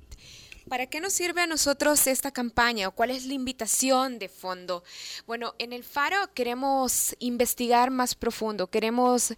¿Para 0.72 0.88
qué 0.88 1.02
nos 1.02 1.12
sirve 1.12 1.42
a 1.42 1.48
nosotros 1.48 2.08
esta 2.08 2.32
campaña 2.32 2.88
o 2.88 2.92
cuál 2.92 3.12
es 3.12 3.26
la 3.26 3.34
invitación 3.34 4.20
de 4.20 4.30
fondo? 4.30 4.86
Bueno, 5.28 5.54
en 5.60 5.74
el 5.74 5.84
Faro 5.84 6.16
queremos 6.34 7.14
investigar 7.20 7.92
más 7.92 8.16
profundo, 8.16 8.68
queremos 8.68 9.34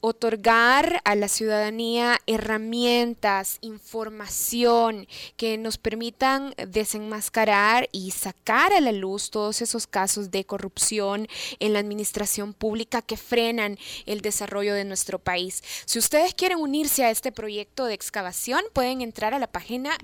otorgar 0.00 1.02
a 1.04 1.14
la 1.16 1.28
ciudadanía 1.28 2.18
herramientas, 2.26 3.58
información 3.60 5.06
que 5.36 5.58
nos 5.58 5.76
permitan 5.76 6.54
desenmascarar 6.66 7.90
y 7.92 8.12
sacar 8.12 8.72
a 8.72 8.80
la 8.80 8.92
luz 8.92 9.28
todos 9.28 9.60
esos 9.60 9.86
casos 9.86 10.30
de 10.30 10.46
corrupción 10.46 11.28
en 11.58 11.74
la 11.74 11.80
administración 11.80 12.54
pública 12.54 13.02
que 13.02 13.18
frenan 13.18 13.78
el 14.06 14.22
desarrollo 14.22 14.72
de 14.72 14.86
nuestro 14.86 15.18
país. 15.18 15.62
Si 15.84 15.98
ustedes 15.98 16.32
quieren 16.32 16.58
unirse 16.58 17.04
a 17.04 17.10
este 17.10 17.32
proyecto 17.32 17.84
de 17.84 17.92
excavación, 17.92 18.62
pueden 18.72 19.02
entrar 19.02 19.34
a 19.34 19.38
la 19.38 19.52
página 19.52 19.98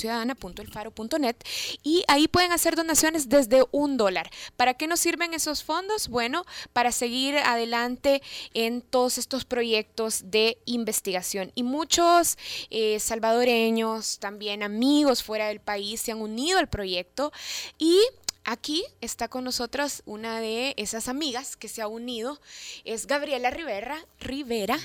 excavacionciudadana.elfaro.net 0.00 1.36
y 1.82 2.04
ahí 2.08 2.28
pueden 2.28 2.52
hacer 2.52 2.76
donaciones 2.76 3.28
desde 3.28 3.64
un 3.70 3.96
dólar. 3.96 4.30
¿Para 4.56 4.74
qué 4.74 4.86
nos 4.86 5.00
sirven 5.00 5.34
esos 5.34 5.62
fondos? 5.62 6.08
Bueno, 6.08 6.44
para 6.72 6.92
seguir 6.92 7.36
adelante 7.38 8.22
en 8.54 8.82
todos 8.82 9.18
estos 9.18 9.44
proyectos 9.44 10.30
de 10.30 10.58
investigación. 10.64 11.52
Y 11.54 11.62
muchos 11.62 12.38
eh, 12.70 12.98
salvadoreños, 13.00 14.18
también 14.18 14.62
amigos 14.62 15.22
fuera 15.22 15.48
del 15.48 15.60
país, 15.60 16.00
se 16.00 16.12
han 16.12 16.20
unido 16.20 16.58
al 16.58 16.68
proyecto 16.68 17.32
y 17.78 18.00
Aquí 18.44 18.84
está 19.02 19.28
con 19.28 19.44
nosotros 19.44 20.02
una 20.06 20.40
de 20.40 20.72
esas 20.78 21.08
amigas 21.08 21.56
que 21.56 21.68
se 21.68 21.82
ha 21.82 21.86
unido, 21.86 22.40
es 22.84 23.06
Gabriela 23.06 23.50
Rivera, 23.50 24.02
Rivera, 24.18 24.78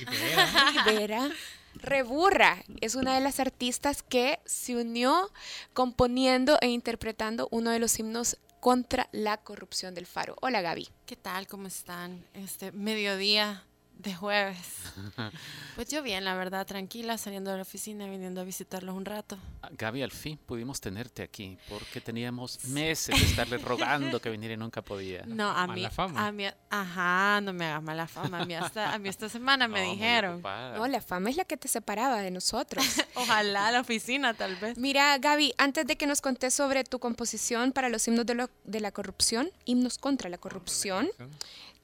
Rivera, 0.86 1.32
Reburra, 1.76 2.64
es 2.82 2.96
una 2.96 3.16
de 3.16 3.22
las 3.22 3.40
artistas 3.40 4.02
que 4.02 4.40
se 4.46 4.76
unió 4.76 5.32
componiendo 5.74 6.58
e 6.62 6.68
interpretando 6.68 7.48
uno 7.52 7.72
de 7.72 7.80
los 7.80 8.00
himnos 8.00 8.38
contra 8.60 9.10
la 9.12 9.38
corrupción 9.38 9.94
del 9.94 10.06
Faro. 10.06 10.36
Hola 10.42 10.62
Gaby. 10.62 10.88
¿Qué 11.06 11.16
tal? 11.16 11.48
¿Cómo 11.48 11.68
están? 11.68 12.26
Este 12.34 12.72
mediodía 12.72 13.64
de 13.98 14.14
jueves. 14.16 14.68
Pues 15.76 15.90
yo 15.90 16.02
bien, 16.02 16.24
la 16.24 16.36
verdad, 16.36 16.66
tranquila, 16.66 17.18
saliendo 17.18 17.52
de 17.52 17.58
la 17.58 17.64
oficina, 17.64 18.08
viniendo 18.08 18.40
a 18.40 18.46
visitarlos 18.46 18.96
un 18.96 19.04
rato. 19.04 19.38
Ah, 19.62 19.68
Gaby, 19.74 20.04
al 20.04 20.12
fin 20.12 20.38
pudimos 20.38 20.80
tenerte 20.80 21.22
aquí 21.22 21.58
porque 21.68 22.00
teníamos 22.00 22.64
meses 22.70 23.14
de 23.20 23.26
estarle 23.26 23.58
rogando 23.58 24.22
que 24.22 24.30
viniera 24.30 24.54
y 24.54 24.58
nunca 24.58 24.82
podía. 24.82 25.24
No, 25.26 25.50
a 25.52 25.68
mí, 25.68 25.82
Mala 25.82 25.90
fama. 25.92 26.26
a 26.28 26.32
mí, 26.32 26.46
ajá, 26.70 27.42
no 27.42 27.52
me 27.52 27.66
hagas 27.66 27.84
mala 27.84 28.08
fama. 28.08 28.40
A 28.40 28.46
mí, 28.46 28.54
hasta, 28.54 28.94
a 28.94 29.00
mí 29.00 29.10
esta 29.10 29.28
semana 29.28 29.68
me 29.68 29.84
No, 29.86 29.92
dijeron. 29.92 30.42
No, 30.42 30.88
la 30.88 31.02
fama 31.02 31.30
es 31.30 31.36
la 31.36 31.44
que 31.44 31.58
te 31.58 31.68
separaba 31.68 32.22
de 32.22 32.32
nosotros. 32.32 32.86
Ojalá 33.16 33.70
la 33.74 33.82
oficina, 33.82 34.34
tal 34.34 34.56
vez. 34.56 34.78
Mira, 34.78 35.18
Gaby, 35.18 35.56
antes 35.58 35.86
de 35.86 35.98
que 35.98 36.08
nos 36.08 36.22
contés 36.22 36.54
sobre 36.54 36.86
tu 36.86 37.00
composición 37.00 37.74
para 37.74 37.90
los 37.90 38.08
himnos 38.08 38.26
de, 38.26 38.36
lo- 38.36 38.50
de 38.64 38.80
la 38.80 38.94
corrupción, 38.94 39.50
himnos 39.66 39.98
contra 39.98 40.30
la 40.30 40.38
corrupción, 40.38 41.10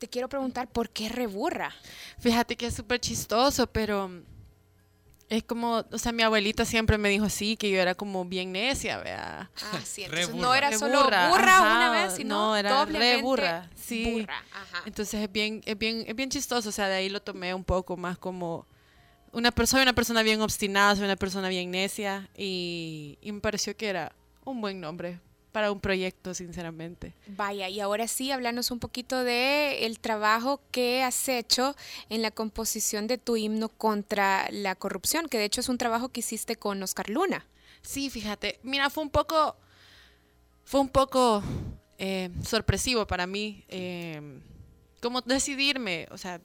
te 0.02 0.08
quiero 0.08 0.28
preguntar 0.28 0.68
por 0.68 0.89
qué 0.89 1.10
reburra. 1.10 1.72
Fíjate 2.18 2.56
que 2.58 2.66
es 2.66 2.74
súper 2.74 2.99
chistoso, 2.99 3.68
pero 3.68 4.10
es 5.30 5.43
como, 5.43 5.86
o 5.91 5.97
sea, 5.99 6.12
mi 6.12 6.24
abuelita 6.24 6.66
siempre 6.66 6.97
me 6.97 7.08
dijo 7.10 7.26
así, 7.26 7.56
que 7.56 7.70
yo 7.70 7.80
era 7.80 7.93
como 7.93 8.26
bien 8.26 8.52
necia, 8.52 8.97
vea. 8.97 9.52
Ah, 9.62 9.80
sí, 9.86 10.04
entonces 10.04 10.34
no 10.34 10.56
era 10.56 10.76
solo 10.76 11.04
burra, 11.04 11.30
ajá, 11.30 11.76
una 11.78 11.91
vez, 11.91 12.16
sino 12.16 12.36
no, 12.36 12.58
era 12.58 12.80
doblemente 12.80 13.18
re 13.18 13.22
burra, 13.22 13.70
sí. 13.76 14.22
burra, 14.22 14.43
ajá. 14.52 14.82
Entonces 14.88 15.22
es 15.22 15.32
bien, 15.32 15.62
es 15.68 15.78
bien, 15.78 16.04
es 16.08 16.16
bien 16.16 16.32
chistoso, 16.32 16.70
o 16.70 16.72
sea, 16.72 16.88
de 16.88 16.95
ahí 16.95 17.08
lo 17.08 17.22
tomé 17.22 17.54
un 17.54 17.64
poco 17.64 17.95
más 17.95 18.18
como 18.18 18.66
una 19.34 19.52
persona, 19.52 19.84
una 19.84 19.93
persona 19.93 20.24
bien 20.24 20.41
obstinada, 20.41 20.95
soy 20.95 21.06
una 21.06 21.16
persona 21.16 21.47
bien 21.47 21.70
necia 21.70 22.28
y, 22.36 23.20
y 23.22 23.32
me 23.32 23.39
pareció 23.39 23.78
que 23.78 23.88
era 23.88 24.16
un 24.45 24.62
buen 24.62 24.82
nombre 24.82 25.20
para 25.52 25.72
un 25.72 25.80
proyecto, 25.80 26.34
sinceramente. 26.34 27.14
Vaya, 27.28 27.70
y 27.70 27.80
ahora 27.80 28.08
sí, 28.08 28.32
háblanos 28.32 28.72
un 28.72 28.80
poquito 28.80 29.24
de 29.24 29.86
el 29.86 29.99
trabajo 29.99 30.62
que 30.72 31.04
has 31.04 31.28
hecho 31.30 31.76
en 32.10 32.22
la 32.22 32.32
composición 32.32 33.08
de 33.08 33.18
tu 33.18 33.38
himno 33.38 33.70
contra 33.70 34.47
la 34.52 34.76
corrupción, 34.76 35.28
que 35.28 35.38
de 35.38 35.45
hecho 35.45 35.62
es 35.62 35.70
un 35.70 35.78
trabajo 35.78 36.10
que 36.10 36.22
hiciste 36.22 36.56
con 36.56 36.82
Oscar 36.84 37.10
Luna. 37.10 37.45
Sí, 37.82 38.10
fíjate, 38.10 38.60
mira, 38.64 38.89
fue 38.89 39.04
un 39.04 39.10
poco, 39.10 39.56
fue 40.64 40.80
un 40.80 40.89
poco 40.89 41.43
eh, 41.97 42.30
sorpresivo 42.43 43.06
para 43.08 43.28
mí, 43.28 43.66
eh, 43.68 44.39
como 45.02 45.22
decidirme, 45.22 46.08
o 46.12 46.18
sea, 46.18 46.41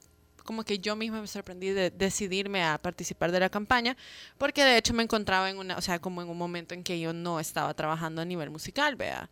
como 0.46 0.64
que 0.64 0.78
yo 0.78 0.96
misma 0.96 1.20
me 1.20 1.26
sorprendí 1.26 1.68
de 1.70 1.90
decidirme 1.90 2.64
a 2.64 2.78
participar 2.78 3.32
de 3.32 3.40
la 3.40 3.50
campaña, 3.50 3.96
porque 4.38 4.64
de 4.64 4.78
hecho 4.78 4.94
me 4.94 5.02
encontraba 5.02 5.50
en 5.50 5.58
una, 5.58 5.76
o 5.76 5.82
sea, 5.82 5.98
como 5.98 6.22
en 6.22 6.28
un 6.30 6.38
momento 6.38 6.72
en 6.74 6.82
que 6.82 6.98
yo 6.98 7.12
no 7.12 7.38
estaba 7.40 7.74
trabajando 7.74 8.22
a 8.22 8.24
nivel 8.24 8.48
musical, 8.50 8.96
vea. 8.96 9.28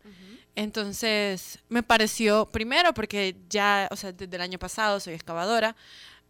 Entonces, 0.57 1.59
me 1.69 1.83
pareció, 1.83 2.47
primero, 2.47 2.93
porque 2.95 3.37
ya, 3.49 3.89
o 3.91 3.97
sea, 3.97 4.13
desde 4.13 4.37
el 4.37 4.43
año 4.43 4.59
pasado 4.59 5.01
soy 5.01 5.15
excavadora, 5.15 5.75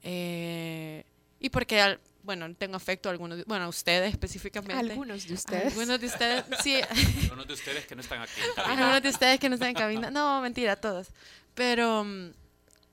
eh, 0.02 1.04
y 1.40 1.50
porque, 1.50 1.80
al- 1.80 2.00
bueno, 2.22 2.54
tengo 2.54 2.76
afecto 2.76 3.08
a 3.08 3.12
algunos, 3.12 3.36
de- 3.38 3.44
bueno, 3.44 3.66
a 3.66 3.68
ustedes 3.68 4.10
específicamente. 4.12 4.74
Algunos 4.92 5.26
de 5.26 5.34
ustedes. 5.34 5.72
Algunos 5.72 6.00
de 6.00 6.06
ustedes, 6.06 6.44
sí, 6.62 6.80
Algunos 7.24 7.46
de 7.46 7.52
ustedes 7.54 7.86
que 7.86 7.94
no 7.94 8.00
están 8.00 8.22
aquí. 8.22 8.40
en 8.40 8.54
cabina. 8.54 8.72
algunos 8.82 9.02
de 9.02 9.08
ustedes 9.10 9.40
que 9.40 9.48
no 9.48 9.54
están 9.56 9.68
en 9.70 9.74
cabina. 9.74 10.10
No, 10.10 10.40
mentira, 10.40 10.76
todos. 10.76 11.08
Pero 11.54 12.04
mm, 12.04 12.30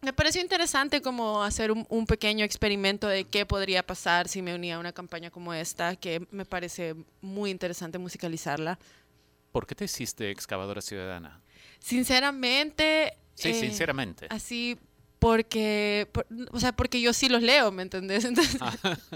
me 0.01 0.13
pareció 0.13 0.41
interesante 0.41 1.01
como 1.01 1.43
hacer 1.43 1.71
un, 1.71 1.85
un 1.89 2.05
pequeño 2.07 2.43
experimento 2.43 3.07
de 3.07 3.25
qué 3.25 3.45
podría 3.45 3.85
pasar 3.85 4.27
si 4.27 4.41
me 4.41 4.55
unía 4.55 4.75
a 4.75 4.79
una 4.79 4.91
campaña 4.93 5.29
como 5.29 5.53
esta, 5.53 5.95
que 5.95 6.25
me 6.31 6.45
parece 6.45 6.95
muy 7.21 7.51
interesante 7.51 7.97
musicalizarla. 7.99 8.79
¿Por 9.51 9.67
qué 9.67 9.75
te 9.75 9.85
hiciste 9.85 10.31
excavadora 10.31 10.81
ciudadana? 10.81 11.41
Sinceramente... 11.79 13.17
Sí, 13.35 13.49
eh, 13.49 13.53
sinceramente. 13.53 14.27
Así 14.29 14.77
porque, 15.19 16.09
por- 16.11 16.25
o 16.51 16.59
sea, 16.59 16.71
porque 16.71 16.99
yo 16.99 17.13
sí 17.13 17.29
los 17.29 17.43
leo, 17.43 17.71
¿me 17.71 17.83
entendés? 17.83 18.25
Entonces, 18.25 18.59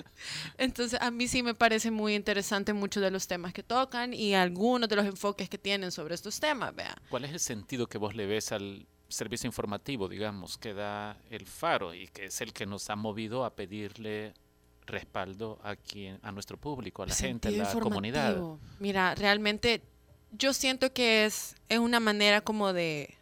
entonces, 0.58 1.02
a 1.02 1.10
mí 1.10 1.28
sí 1.28 1.42
me 1.42 1.56
parece 1.56 1.90
muy 1.90 2.14
interesante 2.14 2.74
muchos 2.74 3.02
de 3.02 3.10
los 3.10 3.28
temas 3.28 3.54
que 3.54 3.64
tocan 3.64 4.14
y 4.14 4.36
algunos 4.36 4.88
de 4.88 4.96
los 4.98 5.06
enfoques 5.06 5.50
que 5.50 5.58
tienen 5.58 5.92
sobre 5.92 6.14
estos 6.14 6.40
temas, 6.40 6.76
vea. 6.76 6.96
¿Cuál 7.10 7.26
es 7.26 7.32
el 7.32 7.40
sentido 7.40 7.88
que 7.88 7.98
vos 7.98 8.16
le 8.16 8.28
ves 8.28 8.52
al 8.52 8.86
servicio 9.08 9.48
informativo, 9.48 10.08
digamos, 10.08 10.58
que 10.58 10.74
da 10.74 11.18
el 11.30 11.46
Faro 11.46 11.94
y 11.94 12.08
que 12.08 12.26
es 12.26 12.42
el 12.42 12.54
que 12.54 12.66
nos 12.66 12.90
ha 12.90 12.96
movido 12.96 13.46
a 13.46 13.56
pedirle 13.56 14.34
respaldo 14.86 15.60
a 15.64 15.76
quien, 15.76 16.20
a 16.22 16.32
nuestro 16.32 16.58
público, 16.58 17.04
a 17.04 17.08
la 17.08 17.16
gente, 17.16 17.48
a 17.50 17.52
la 17.52 17.74
comunidad? 17.80 18.38
Mira, 18.80 19.16
realmente 19.16 19.82
yo 20.32 20.54
siento 20.54 20.94
que 20.94 21.26
es, 21.26 21.56
es 21.70 21.80
una 21.80 22.00
manera 22.00 22.42
como 22.42 22.74
de, 22.74 23.16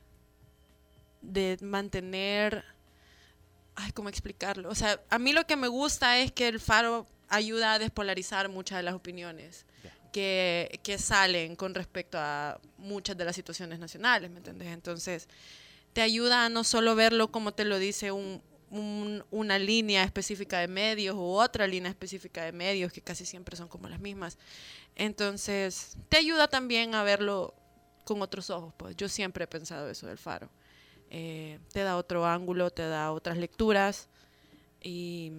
de 1.21 1.57
mantener, 1.61 2.63
ay, 3.75 3.91
¿cómo 3.91 4.09
explicarlo? 4.09 4.69
O 4.69 4.75
sea, 4.75 5.01
a 5.09 5.19
mí 5.19 5.33
lo 5.33 5.45
que 5.45 5.55
me 5.55 5.67
gusta 5.67 6.19
es 6.19 6.31
que 6.31 6.47
el 6.47 6.59
faro 6.59 7.07
ayuda 7.29 7.73
a 7.73 7.79
despolarizar 7.79 8.49
muchas 8.49 8.77
de 8.77 8.83
las 8.83 8.93
opiniones 8.93 9.65
que, 10.11 10.79
que 10.83 10.97
salen 10.97 11.55
con 11.55 11.73
respecto 11.73 12.17
a 12.19 12.59
muchas 12.77 13.17
de 13.17 13.25
las 13.25 13.35
situaciones 13.35 13.79
nacionales, 13.79 14.29
¿me 14.29 14.37
entiendes? 14.37 14.67
Entonces, 14.67 15.27
te 15.93 16.01
ayuda 16.01 16.45
a 16.45 16.49
no 16.49 16.63
solo 16.63 16.95
verlo 16.95 17.31
como 17.31 17.53
te 17.53 17.65
lo 17.65 17.77
dice 17.79 18.11
un, 18.11 18.41
un- 18.71 19.23
una 19.31 19.59
línea 19.59 20.03
específica 20.03 20.59
de 20.59 20.67
medios 20.67 21.15
u 21.15 21.21
otra 21.21 21.67
línea 21.67 21.89
específica 21.91 22.43
de 22.43 22.51
medios, 22.51 22.91
que 22.91 23.01
casi 23.01 23.25
siempre 23.25 23.55
son 23.55 23.67
como 23.67 23.87
las 23.87 23.99
mismas. 23.99 24.37
Entonces, 24.95 25.97
te 26.09 26.17
ayuda 26.17 26.47
también 26.47 26.95
a 26.95 27.03
verlo 27.03 27.53
con 28.05 28.21
otros 28.21 28.49
ojos. 28.49 28.73
Pues 28.77 28.95
yo 28.95 29.07
siempre 29.09 29.45
he 29.45 29.47
pensado 29.47 29.89
eso 29.89 30.07
del 30.07 30.17
faro. 30.17 30.49
Eh, 31.09 31.59
te 31.71 31.81
da 31.83 31.95
otro 31.97 32.25
ángulo, 32.25 32.71
te 32.71 32.87
da 32.87 33.11
otras 33.11 33.37
lecturas 33.37 34.09
y 34.81 35.31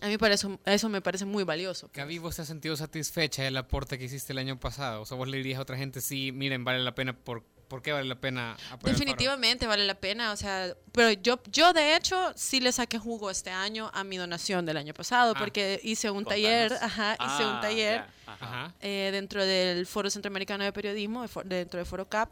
a 0.00 0.08
mí 0.08 0.18
parece, 0.18 0.46
eso 0.66 0.88
me 0.88 1.00
parece 1.00 1.24
muy 1.24 1.44
valioso. 1.44 1.88
pues. 1.88 1.96
Gaby, 1.96 2.18
¿vos 2.18 2.36
te 2.36 2.42
has 2.42 2.48
sentido 2.48 2.76
satisfecha 2.76 3.42
del 3.42 3.56
aporte 3.56 3.98
que 3.98 4.04
hiciste 4.04 4.32
el 4.32 4.38
año 4.38 4.58
pasado? 4.58 5.02
O 5.02 5.06
sea, 5.06 5.16
vos 5.16 5.28
le 5.28 5.36
dirías 5.38 5.58
a 5.58 5.62
otra 5.62 5.76
gente, 5.76 6.00
sí, 6.00 6.32
miren, 6.32 6.64
vale 6.64 6.80
la 6.82 6.94
pena, 6.94 7.16
¿por, 7.16 7.44
¿por 7.74 7.82
qué 7.82 7.90
vale 7.90 8.06
la 8.08 8.14
pena? 8.14 8.56
Definitivamente 8.84 9.66
vale 9.66 9.84
la 9.84 9.96
pena, 9.96 10.30
o 10.30 10.36
sea, 10.36 10.72
pero 10.92 11.10
yo, 11.10 11.40
yo 11.50 11.72
de 11.72 11.96
hecho 11.96 12.32
sí 12.36 12.60
le 12.60 12.70
saqué 12.70 13.00
jugo 13.00 13.30
este 13.32 13.50
año 13.50 13.90
a 13.92 14.04
mi 14.04 14.16
donación 14.16 14.64
del 14.64 14.76
año 14.76 14.94
pasado, 14.94 15.32
Ah, 15.34 15.38
porque 15.40 15.80
hice 15.82 16.08
un 16.08 16.22
contanos. 16.22 16.44
taller, 16.44 16.72
ajá, 16.80 17.14
hice 17.14 17.44
un 17.44 17.56
Ah, 17.56 17.60
taller 17.60 18.04
ajá. 18.28 18.74
Eh, 18.80 19.08
dentro 19.12 19.44
del 19.44 19.86
Foro 19.86 20.08
Centroamericano 20.08 20.62
de 20.62 20.72
Periodismo, 20.72 21.26
dentro 21.46 21.78
del 21.78 21.86
Foro 21.86 22.08
CAP, 22.08 22.30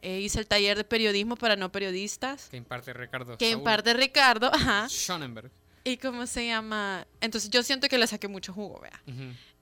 eh, 0.00 0.20
hice 0.20 0.38
el 0.38 0.46
taller 0.46 0.76
de 0.76 0.84
periodismo 0.84 1.34
para 1.34 1.56
no 1.56 1.72
periodistas, 1.72 2.48
Que 2.50 2.56
imparte 2.56 2.92
Ricardo. 2.92 3.36
que 3.36 3.46
Saúl 3.50 3.58
imparte 3.58 3.94
Ricardo, 3.94 4.48
ajá, 4.54 4.86
Schonenberg. 4.88 5.50
y 5.82 5.96
cómo 5.96 6.24
se 6.28 6.46
llama, 6.46 7.04
entonces 7.20 7.50
yo 7.50 7.64
siento 7.64 7.88
que 7.88 7.98
le 7.98 8.06
saqué 8.06 8.28
mucho 8.28 8.52
jugo, 8.52 8.80
vea. 8.80 9.02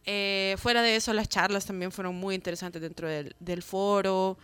Eh, 0.04 0.56
fuera 0.58 0.82
de 0.82 0.96
eso, 0.96 1.12
las 1.12 1.28
charlas 1.28 1.64
también 1.64 1.92
fueron 1.92 2.16
muy 2.16 2.34
interesantes 2.34 2.82
dentro 2.82 3.08
del, 3.08 3.34
del 3.38 3.62
foro. 3.62 4.36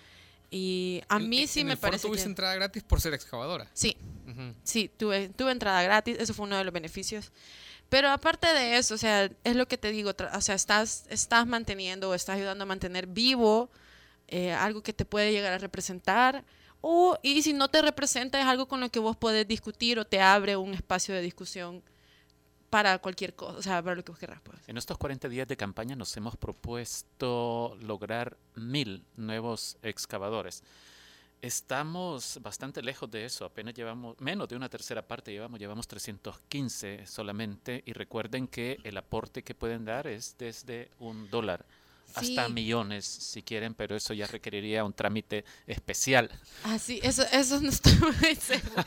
Y 0.50 1.02
a 1.08 1.18
mí 1.18 1.42
en- 1.42 1.48
sí 1.48 1.60
en 1.60 1.66
me 1.66 1.72
el 1.72 1.78
foro 1.78 1.90
parece 1.90 2.06
tuviste 2.08 2.24
que... 2.24 2.30
entrada 2.30 2.54
gratis 2.54 2.82
por 2.82 3.00
ser 3.00 3.12
excavadora. 3.14 3.68
Sí, 3.74 3.96
sí, 4.64 4.90
tuve, 4.96 5.28
tuve 5.30 5.52
entrada 5.52 5.82
gratis, 5.82 6.16
eso 6.18 6.32
fue 6.34 6.46
uno 6.46 6.56
de 6.56 6.64
los 6.64 6.72
beneficios. 6.72 7.32
Pero 7.88 8.10
aparte 8.10 8.46
de 8.52 8.76
eso, 8.78 8.94
o 8.94 8.98
sea, 8.98 9.30
es 9.44 9.56
lo 9.56 9.66
que 9.66 9.78
te 9.78 9.90
digo, 9.90 10.12
o 10.34 10.40
sea, 10.40 10.54
estás, 10.54 11.04
estás 11.08 11.46
manteniendo 11.46 12.10
o 12.10 12.14
estás 12.14 12.36
ayudando 12.36 12.64
a 12.64 12.66
mantener 12.66 13.06
vivo 13.06 13.70
eh, 14.26 14.52
algo 14.52 14.82
que 14.82 14.92
te 14.92 15.04
puede 15.06 15.32
llegar 15.32 15.52
a 15.54 15.58
representar. 15.58 16.44
O, 16.80 17.18
y 17.22 17.42
si 17.42 17.52
no 17.54 17.68
te 17.68 17.80
representa, 17.82 18.38
es 18.38 18.46
algo 18.46 18.68
con 18.68 18.80
lo 18.80 18.90
que 18.90 18.98
vos 19.00 19.16
podés 19.16 19.48
discutir 19.48 19.98
o 19.98 20.04
te 20.06 20.20
abre 20.20 20.56
un 20.56 20.74
espacio 20.74 21.14
de 21.14 21.22
discusión 21.22 21.82
para 22.70 22.98
cualquier 22.98 23.34
cosa, 23.34 23.58
o 23.58 23.62
sea, 23.62 23.82
para 23.82 23.96
lo 23.96 24.04
que 24.04 24.12
vos 24.12 24.18
querrás. 24.18 24.40
Pues. 24.42 24.58
En 24.68 24.76
estos 24.76 24.98
40 24.98 25.28
días 25.28 25.48
de 25.48 25.56
campaña 25.56 25.96
nos 25.96 26.16
hemos 26.16 26.36
propuesto 26.36 27.76
lograr 27.80 28.36
mil 28.54 29.04
nuevos 29.16 29.78
excavadores. 29.82 30.62
Estamos 31.40 32.40
bastante 32.42 32.82
lejos 32.82 33.08
de 33.10 33.24
eso, 33.24 33.44
apenas 33.44 33.72
llevamos 33.74 34.20
menos 34.20 34.48
de 34.48 34.56
una 34.56 34.68
tercera 34.68 35.06
parte, 35.06 35.30
llevamos, 35.30 35.60
llevamos 35.60 35.86
315 35.86 37.06
solamente 37.06 37.84
y 37.86 37.92
recuerden 37.92 38.48
que 38.48 38.78
el 38.82 38.96
aporte 38.96 39.44
que 39.44 39.54
pueden 39.54 39.84
dar 39.84 40.08
es 40.08 40.34
desde 40.36 40.90
un 40.98 41.30
dólar 41.30 41.64
hasta 42.14 42.46
Sí. 42.46 42.52
millones 42.52 43.04
si 43.04 43.42
quieren, 43.42 43.74
pero 43.74 43.94
eso 43.96 44.14
ya 44.14 44.26
requeriría 44.26 44.84
un 44.84 44.92
trámite 44.92 45.44
especial. 45.66 46.30
Ah, 46.64 46.78
sí, 46.78 47.00
eso, 47.02 47.22
eso 47.32 47.60
no 47.60 47.68
estoy 47.68 47.92
muy 48.22 48.34
segura. 48.36 48.86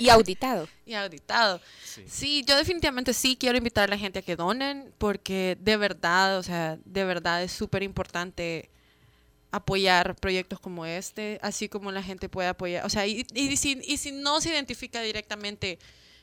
Y 0.00 0.08
auditado. 0.08 0.68
y 0.86 0.94
auditado. 0.94 1.60
Sí. 1.84 2.04
Sí, 2.08 2.44
yo 2.46 2.56
definitivamente 2.56 3.12
sí 3.12 3.36
quiero 3.36 3.58
invitar 3.58 3.88
a 3.88 3.92
la 3.92 3.98
gente 3.98 4.20
a 4.20 4.22
que 4.22 4.36
donen, 4.36 4.92
porque 4.98 5.56
de 5.60 5.76
verdad, 5.76 6.38
o 6.38 6.42
sea, 6.42 6.78
de 6.84 7.04
verdad 7.04 7.42
es 7.42 7.52
súper 7.52 7.82
importante 7.82 8.70
apoyar 9.50 10.16
proyectos 10.16 10.58
como 10.60 10.86
este, 10.86 11.38
así 11.42 11.68
como 11.68 11.92
la 11.92 12.02
gente 12.02 12.28
puede 12.30 12.48
apoyar, 12.48 12.86
o 12.86 12.88
sea, 12.88 13.06
y, 13.06 13.26
y 13.34 13.54
si, 13.58 13.78
y 13.84 13.98
si 13.98 14.10
no 14.10 14.40
se 14.40 14.48
identifica 14.48 15.02
directamente 15.02 15.78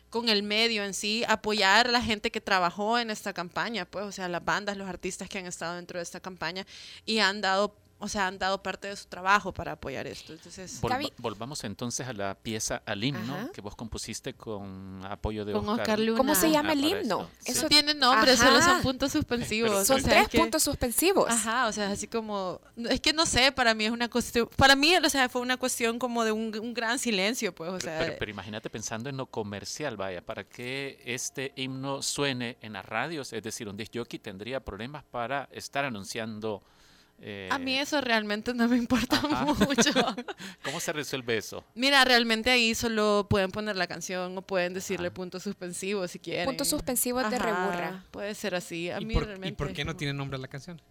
con 0.10 0.30
el 0.30 0.44
medio 0.44 0.84
en 0.84 0.94
sí, 0.94 1.24
apoyar 1.28 1.88
a 1.88 1.92
la 1.92 2.02
gente 2.02 2.32
que 2.32 2.42
trabajó 2.42 2.98
en 3.00 3.10
esta 3.10 3.34
campaña, 3.34 3.86
pues, 3.86 4.06
o 4.06 4.12
sea, 4.12 4.28
las 4.28 4.44
bandas, 4.44 4.78
los 4.78 4.90
artistas 4.90 5.30
que 5.30 5.38
han 5.38 5.46
estado 5.46 5.76
dentro 5.76 6.00
de 6.00 6.04
esta 6.04 6.20
campaña 6.20 6.66
y 7.06 7.20
han 7.20 7.42
dado, 7.42 7.76
o 8.00 8.08
sea, 8.08 8.28
han 8.28 8.40
dado 8.40 8.64
parte 8.64 8.88
de 8.88 8.96
su 8.96 9.06
trabajo 9.08 9.52
para 9.54 9.74
apoyar 9.74 10.08
esto. 10.08 10.32
Entonces, 10.34 10.80
volvamos 11.18 11.64
entonces 11.66 12.08
a 12.08 12.14
la 12.14 12.34
pieza 12.36 12.82
al 12.86 13.04
himno 13.04 13.36
Ajá. 13.36 13.52
que 13.54 13.60
vos 13.62 13.76
compusiste 13.76 14.34
con 14.34 15.02
apoyo 15.06 15.44
de 15.46 15.52
Con 15.54 15.62
Oscar. 15.68 15.80
Oscar 15.82 16.00
Luna. 16.00 16.18
¿Cómo 16.18 16.34
se 16.36 16.50
llama 16.50 16.70
Ah, 16.70 16.74
el 16.74 16.82
para 16.82 17.02
himno? 17.02 17.30
esto. 17.40 17.52
eso 17.52 17.68
tiene 17.68 17.94
nombre, 17.94 18.32
Ajá. 18.32 18.46
solo 18.46 18.62
son 18.62 18.82
puntos 18.82 19.12
suspensivos. 19.12 19.86
son 19.86 19.98
o 19.98 20.00
sea, 20.00 20.10
tres 20.10 20.24
es 20.24 20.30
que- 20.30 20.38
puntos 20.40 20.64
suspensivos. 20.64 21.30
Ajá, 21.30 21.68
o 21.68 21.72
sea, 21.74 21.92
así 21.92 22.08
como, 22.08 22.62
es 22.90 23.02
que 23.02 23.12
no 23.14 23.26
sé, 23.26 23.52
para 23.52 23.74
mí 23.74 23.86
es 23.86 23.92
una 23.92 24.10
cuestión, 24.10 24.50
para 24.56 24.76
mí, 24.76 24.96
o 24.96 25.10
sea, 25.10 25.28
fue 25.30 25.42
una 25.42 25.58
cuestión 25.58 26.00
como 26.00 26.24
de 26.24 26.32
un, 26.32 26.58
un 26.60 26.74
gran 26.74 27.00
silencio, 27.00 27.54
pues, 27.54 27.70
o 27.70 27.74
Pero, 27.78 27.84
sea, 27.84 28.00
pero- 28.00 28.16
pero 28.18 28.32
imagínate 28.32 28.70
pensando 28.70 29.10
en 29.10 29.18
lo 29.18 29.26
comercial, 29.26 29.98
vaya, 29.98 30.22
para 30.22 30.44
que 30.46 31.02
este 31.06 31.52
himno 31.56 32.02
suene 32.02 32.58
en 32.62 32.74
las 32.74 32.86
radios, 32.86 33.34
es 33.34 33.44
decir, 33.44 33.68
un 33.68 33.76
disc 33.76 33.92
jockey 33.96 34.20
tendría 34.20 34.60
problemas 34.62 35.04
para 35.04 35.50
estar 35.52 35.84
anunciando. 35.86 36.64
Eh, 37.22 37.50
a 37.52 37.58
mí 37.58 37.78
eso 37.78 38.00
realmente 38.00 38.54
no 38.54 38.68
me 38.68 38.78
importa 38.78 39.18
Ajá. 39.18 39.46
mucho. 39.68 39.92
¿Cómo 40.64 40.80
se 40.80 40.94
resuelve 40.94 41.38
eso? 41.38 41.64
Mira, 41.76 42.04
realmente 42.06 42.50
ahí 42.50 42.74
solo 42.74 43.28
pueden 43.30 43.52
poner 43.52 43.76
la 43.76 43.88
canción 43.88 44.38
o 44.38 44.42
pueden 44.42 44.74
decirle 44.74 45.08
Ajá. 45.08 45.14
puntos 45.16 45.44
suspensivos 45.44 46.12
si 46.12 46.20
quieren. 46.20 46.46
Puntos 46.46 46.70
suspensivos 46.70 47.30
de 47.30 47.38
reburra. 47.38 48.06
Puede 48.12 48.34
ser 48.36 48.56
así. 48.56 48.90
A 48.90 49.02
¿Y 49.02 49.06
mí 49.06 49.14
por, 49.14 49.26
realmente. 49.26 49.50
¿Y 49.50 49.52
por 49.58 49.74
qué 49.74 49.84
no 49.84 49.96
tiene 49.96 50.14
nombre 50.14 50.40
la 50.40 50.48
canción? 50.48 50.82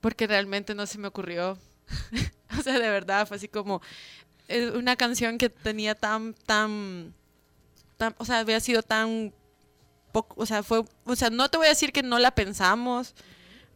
Porque 0.00 0.26
realmente 0.26 0.74
no 0.74 0.86
se 0.86 0.98
me 0.98 1.08
ocurrió. 1.08 1.58
o 2.58 2.62
sea, 2.62 2.78
de 2.78 2.88
verdad, 2.90 3.26
fue 3.26 3.36
así 3.36 3.48
como 3.48 3.82
eh, 4.48 4.70
una 4.70 4.96
canción 4.96 5.38
que 5.38 5.48
tenía 5.48 5.94
tan, 5.94 6.34
tan, 6.34 7.14
tan, 7.96 8.14
o 8.18 8.24
sea, 8.24 8.38
había 8.38 8.60
sido 8.60 8.82
tan 8.82 9.32
poco, 10.12 10.34
o 10.40 10.46
sea, 10.46 10.62
fue, 10.62 10.84
o 11.04 11.16
sea, 11.16 11.30
no 11.30 11.48
te 11.48 11.56
voy 11.56 11.66
a 11.66 11.70
decir 11.70 11.92
que 11.92 12.02
no 12.02 12.18
la 12.18 12.30
pensamos, 12.34 13.14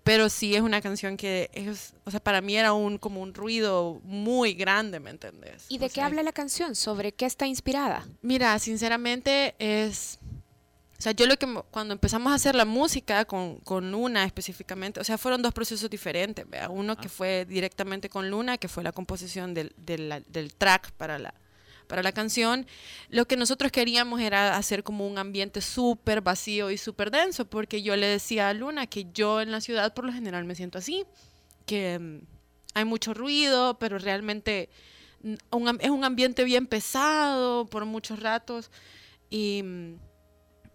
pero 0.05 0.29
sí 0.29 0.55
es 0.55 0.63
una 0.63 0.81
canción 0.81 1.17
que 1.17 1.51
es, 1.53 1.95
o 2.05 2.11
sea, 2.11 2.21
para 2.21 2.41
mí 2.41 2.57
era 2.57 2.73
un, 2.73 2.99
como 2.99 3.21
un 3.21 3.35
ruido 3.35 4.01
muy 4.05 4.55
grande, 4.55 5.01
¿me 5.01 5.11
entendés? 5.11 5.67
¿Y 5.69 5.77
O 5.77 5.81
de 5.81 5.89
qué 5.89 5.97
sea, 5.97 6.07
habla 6.07 6.23
la 6.23 6.33
canción? 6.33 6.75
¿Sobre 6.75 7.13
qué 7.13 7.27
está 7.27 7.47
inspirada? 7.47 8.07
Mira, 8.23 8.59
sinceramente 8.59 9.55
es... 9.59 10.19
O 10.99 11.01
sea, 11.01 11.13
yo 11.13 11.27
lo 11.27 11.37
que 11.37 11.47
cuando 11.71 11.93
empezamos 11.95 12.33
a 12.33 12.35
hacer 12.35 12.57
la 12.57 12.65
música 12.65 13.25
con, 13.25 13.59
con 13.59 13.93
Luna 13.93 14.25
específicamente, 14.25 14.99
o 14.99 15.05
sea, 15.05 15.17
fueron 15.17 15.43
dos 15.43 15.55
procesos 15.55 15.89
diferentes. 15.89 16.49
¿vea? 16.51 16.69
Uno 16.69 16.97
que 16.97 17.07
Ah. 17.07 17.11
fue 17.11 17.45
directamente 17.49 18.09
con 18.09 18.29
Luna, 18.31 18.59
que 18.59 18.67
fue 18.67 18.83
la 18.83 18.91
composición 18.91 19.55
del, 19.55 19.73
del, 19.77 20.25
del 20.29 20.55
track 20.57 20.91
para 20.93 21.21
la, 21.21 21.33
para 21.89 22.05
la 22.05 22.13
canción. 22.13 22.67
Lo 23.09 23.27
que 23.27 23.37
nosotros 23.37 23.73
queríamos 23.73 24.21
era 24.21 24.57
hacer 24.57 24.85
como 24.85 25.09
un 25.09 25.19
ambiente 25.19 25.61
súper 25.61 26.21
vacío 26.21 26.71
y 26.71 26.79
súper 26.79 27.11
denso, 27.11 27.47
porque 27.47 27.83
yo 27.83 27.97
le 27.97 28.07
decía 28.07 28.49
a 28.49 28.55
Luna 28.55 28.87
que 28.87 29.07
yo 29.13 29.41
en 29.41 29.51
la 29.51 29.61
ciudad 29.61 29.93
por 29.95 30.05
lo 30.05 30.13
general 30.13 30.45
me 30.45 30.55
siento 30.55 30.79
así, 30.79 31.05
que 31.67 31.99
mm, 31.99 32.19
hay 32.75 32.85
mucho 32.85 33.15
ruido, 33.15 33.79
pero 33.81 33.99
realmente 33.99 34.69
mm, 35.23 35.35
un 35.51 35.79
es 35.81 35.91
un 35.91 36.05
ambiente 36.05 36.45
bien 36.45 36.67
pesado 36.67 37.67
por 37.67 37.85
muchos 37.87 38.21
ratos 38.21 38.71
y 39.31 39.63
mm, 39.65 39.95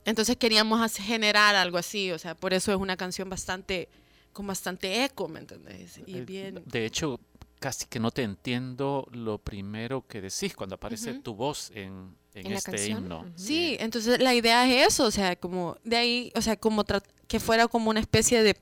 entonces 0.06 0.36
queríamos 0.36 0.98
generar 0.98 1.56
algo 1.56 1.78
así, 1.78 2.12
o 2.12 2.20
sea, 2.20 2.36
por 2.36 2.54
eso 2.54 2.72
es 2.74 2.78
una 2.78 2.98
canción 2.98 3.30
bastante 3.30 3.88
con 4.34 4.48
bastante 4.48 5.06
eco, 5.06 5.28
¿me 5.28 5.40
entendés? 5.40 6.00
Y 6.08 6.18
Eh, 6.18 6.26
bien 6.26 6.64
De 6.66 6.86
hecho, 6.86 7.20
casi 7.64 7.86
que 7.86 7.98
no 7.98 8.12
te 8.12 8.24
entiendo 8.24 9.08
lo 9.14 9.38
primero 9.38 10.06
que 10.06 10.20
decís 10.20 10.54
cuando 10.54 10.76
aparece 10.76 11.14
tu 11.14 11.34
voz 11.34 11.72
en, 11.74 12.14
en 12.34 12.46
¿En 12.48 12.52
la 12.52 12.58
este 12.58 12.90
himno. 12.90 13.26
Sí, 13.38 13.78
entonces 13.80 14.20
la 14.20 14.36
idea 14.36 14.68
es 14.70 14.92
eso, 14.92 15.06
o 15.06 15.12
sea, 15.12 15.38
como 15.38 15.78
de 15.86 15.96
ahí, 15.96 16.32
o 16.36 16.42
sea, 16.42 16.58
como 16.58 16.84
que 17.26 17.40
fuera 17.40 17.70
como 17.70 17.90
una 17.90 18.02
especie 18.02 18.44
de 18.44 18.58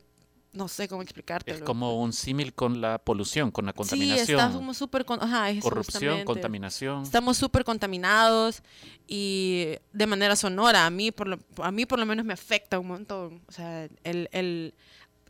no 0.53 0.67
sé 0.67 0.87
cómo 0.87 1.01
explicarte. 1.01 1.49
Es 1.49 1.61
como 1.63 1.99
un 1.99 2.13
símil 2.13 2.53
con 2.53 2.79
la 2.79 2.99
polución, 2.99 3.49
con 3.49 3.65
la 3.65 3.71
Sí, 3.71 3.77
contaminación, 3.77 4.39
estamos 4.39 4.77
súper 4.77 5.03
con, 5.03 5.23
ajá, 5.23 5.49
es 5.49 5.63
corrupción, 5.63 6.01
justamente. 6.01 6.25
contaminación. 6.25 7.01
Estamos 7.01 7.37
súper 7.37 7.63
contaminados 7.63 8.61
y 9.07 9.77
de 9.93 10.05
manera 10.05 10.35
sonora. 10.35 10.85
A 10.85 10.91
mí, 10.91 11.11
por 11.11 11.27
lo, 11.27 11.39
a 11.63 11.71
mí 11.71 11.87
por 11.87 11.97
lo 11.97 12.05
menos 12.05 12.23
me 12.23 12.33
afecta 12.33 12.77
un 12.77 12.87
montón. 12.87 13.41
O 13.47 13.51
sea, 13.51 13.85
el, 14.03 14.29
el, 14.31 14.75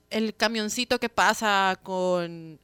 el 0.10 0.36
camioncito 0.36 1.00
que 1.00 1.08
pasa 1.08 1.80
con, 1.82 2.60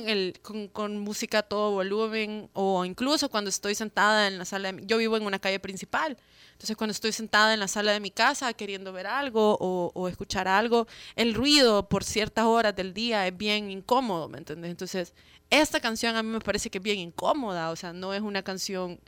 con, 0.00 0.08
el, 0.08 0.38
con, 0.42 0.68
con 0.68 0.98
música 0.98 1.38
a 1.38 1.42
todo 1.42 1.72
volumen 1.72 2.48
o 2.52 2.84
incluso 2.84 3.28
cuando 3.28 3.50
estoy 3.50 3.74
sentada 3.74 4.26
en 4.26 4.38
la 4.38 4.44
sala, 4.44 4.72
de 4.72 4.86
yo 4.86 4.98
vivo 4.98 5.16
en 5.16 5.24
una 5.24 5.38
calle 5.38 5.58
principal. 5.60 6.16
Entonces, 6.52 6.76
cuando 6.76 6.92
estoy 6.92 7.12
sentada 7.12 7.54
en 7.54 7.60
la 7.60 7.68
sala 7.68 7.92
de 7.92 8.00
mi 8.00 8.10
casa 8.10 8.52
queriendo 8.52 8.92
ver 8.92 9.06
algo 9.06 9.56
o, 9.60 9.92
o 9.94 10.08
escuchar 10.08 10.48
algo, 10.48 10.88
el 11.14 11.34
ruido 11.34 11.88
por 11.88 12.02
ciertas 12.02 12.46
horas 12.46 12.74
del 12.74 12.92
día 12.94 13.26
es 13.26 13.36
bien 13.36 13.70
incómodo, 13.70 14.28
¿me 14.28 14.38
entiendes? 14.38 14.70
Entonces, 14.70 15.14
esta 15.50 15.80
canción 15.80 16.16
a 16.16 16.22
mí 16.22 16.30
me 16.30 16.40
parece 16.40 16.68
que 16.68 16.78
es 16.78 16.84
bien 16.84 16.98
incómoda, 16.98 17.70
o 17.70 17.76
sea, 17.76 17.92
no 17.92 18.12
es 18.12 18.22
una 18.22 18.42
canción 18.42 18.98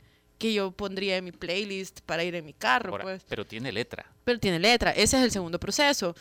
que 0.41 0.53
yo 0.53 0.71
pondría 0.71 1.17
en 1.17 1.23
mi 1.25 1.31
playlist 1.31 2.01
para 2.01 2.23
ir 2.23 2.33
en 2.35 2.43
mi 2.43 2.53
carro, 2.53 2.91
Ahora, 2.91 3.03
pues. 3.03 3.23
Pero 3.29 3.45
tiene 3.45 3.71
letra. 3.71 4.05
Pero 4.23 4.39
tiene 4.39 4.57
letra, 4.59 4.89
ese 4.91 5.17
es 5.17 5.23
el 5.23 5.31
segundo 5.31 5.59
proceso. 5.59 6.15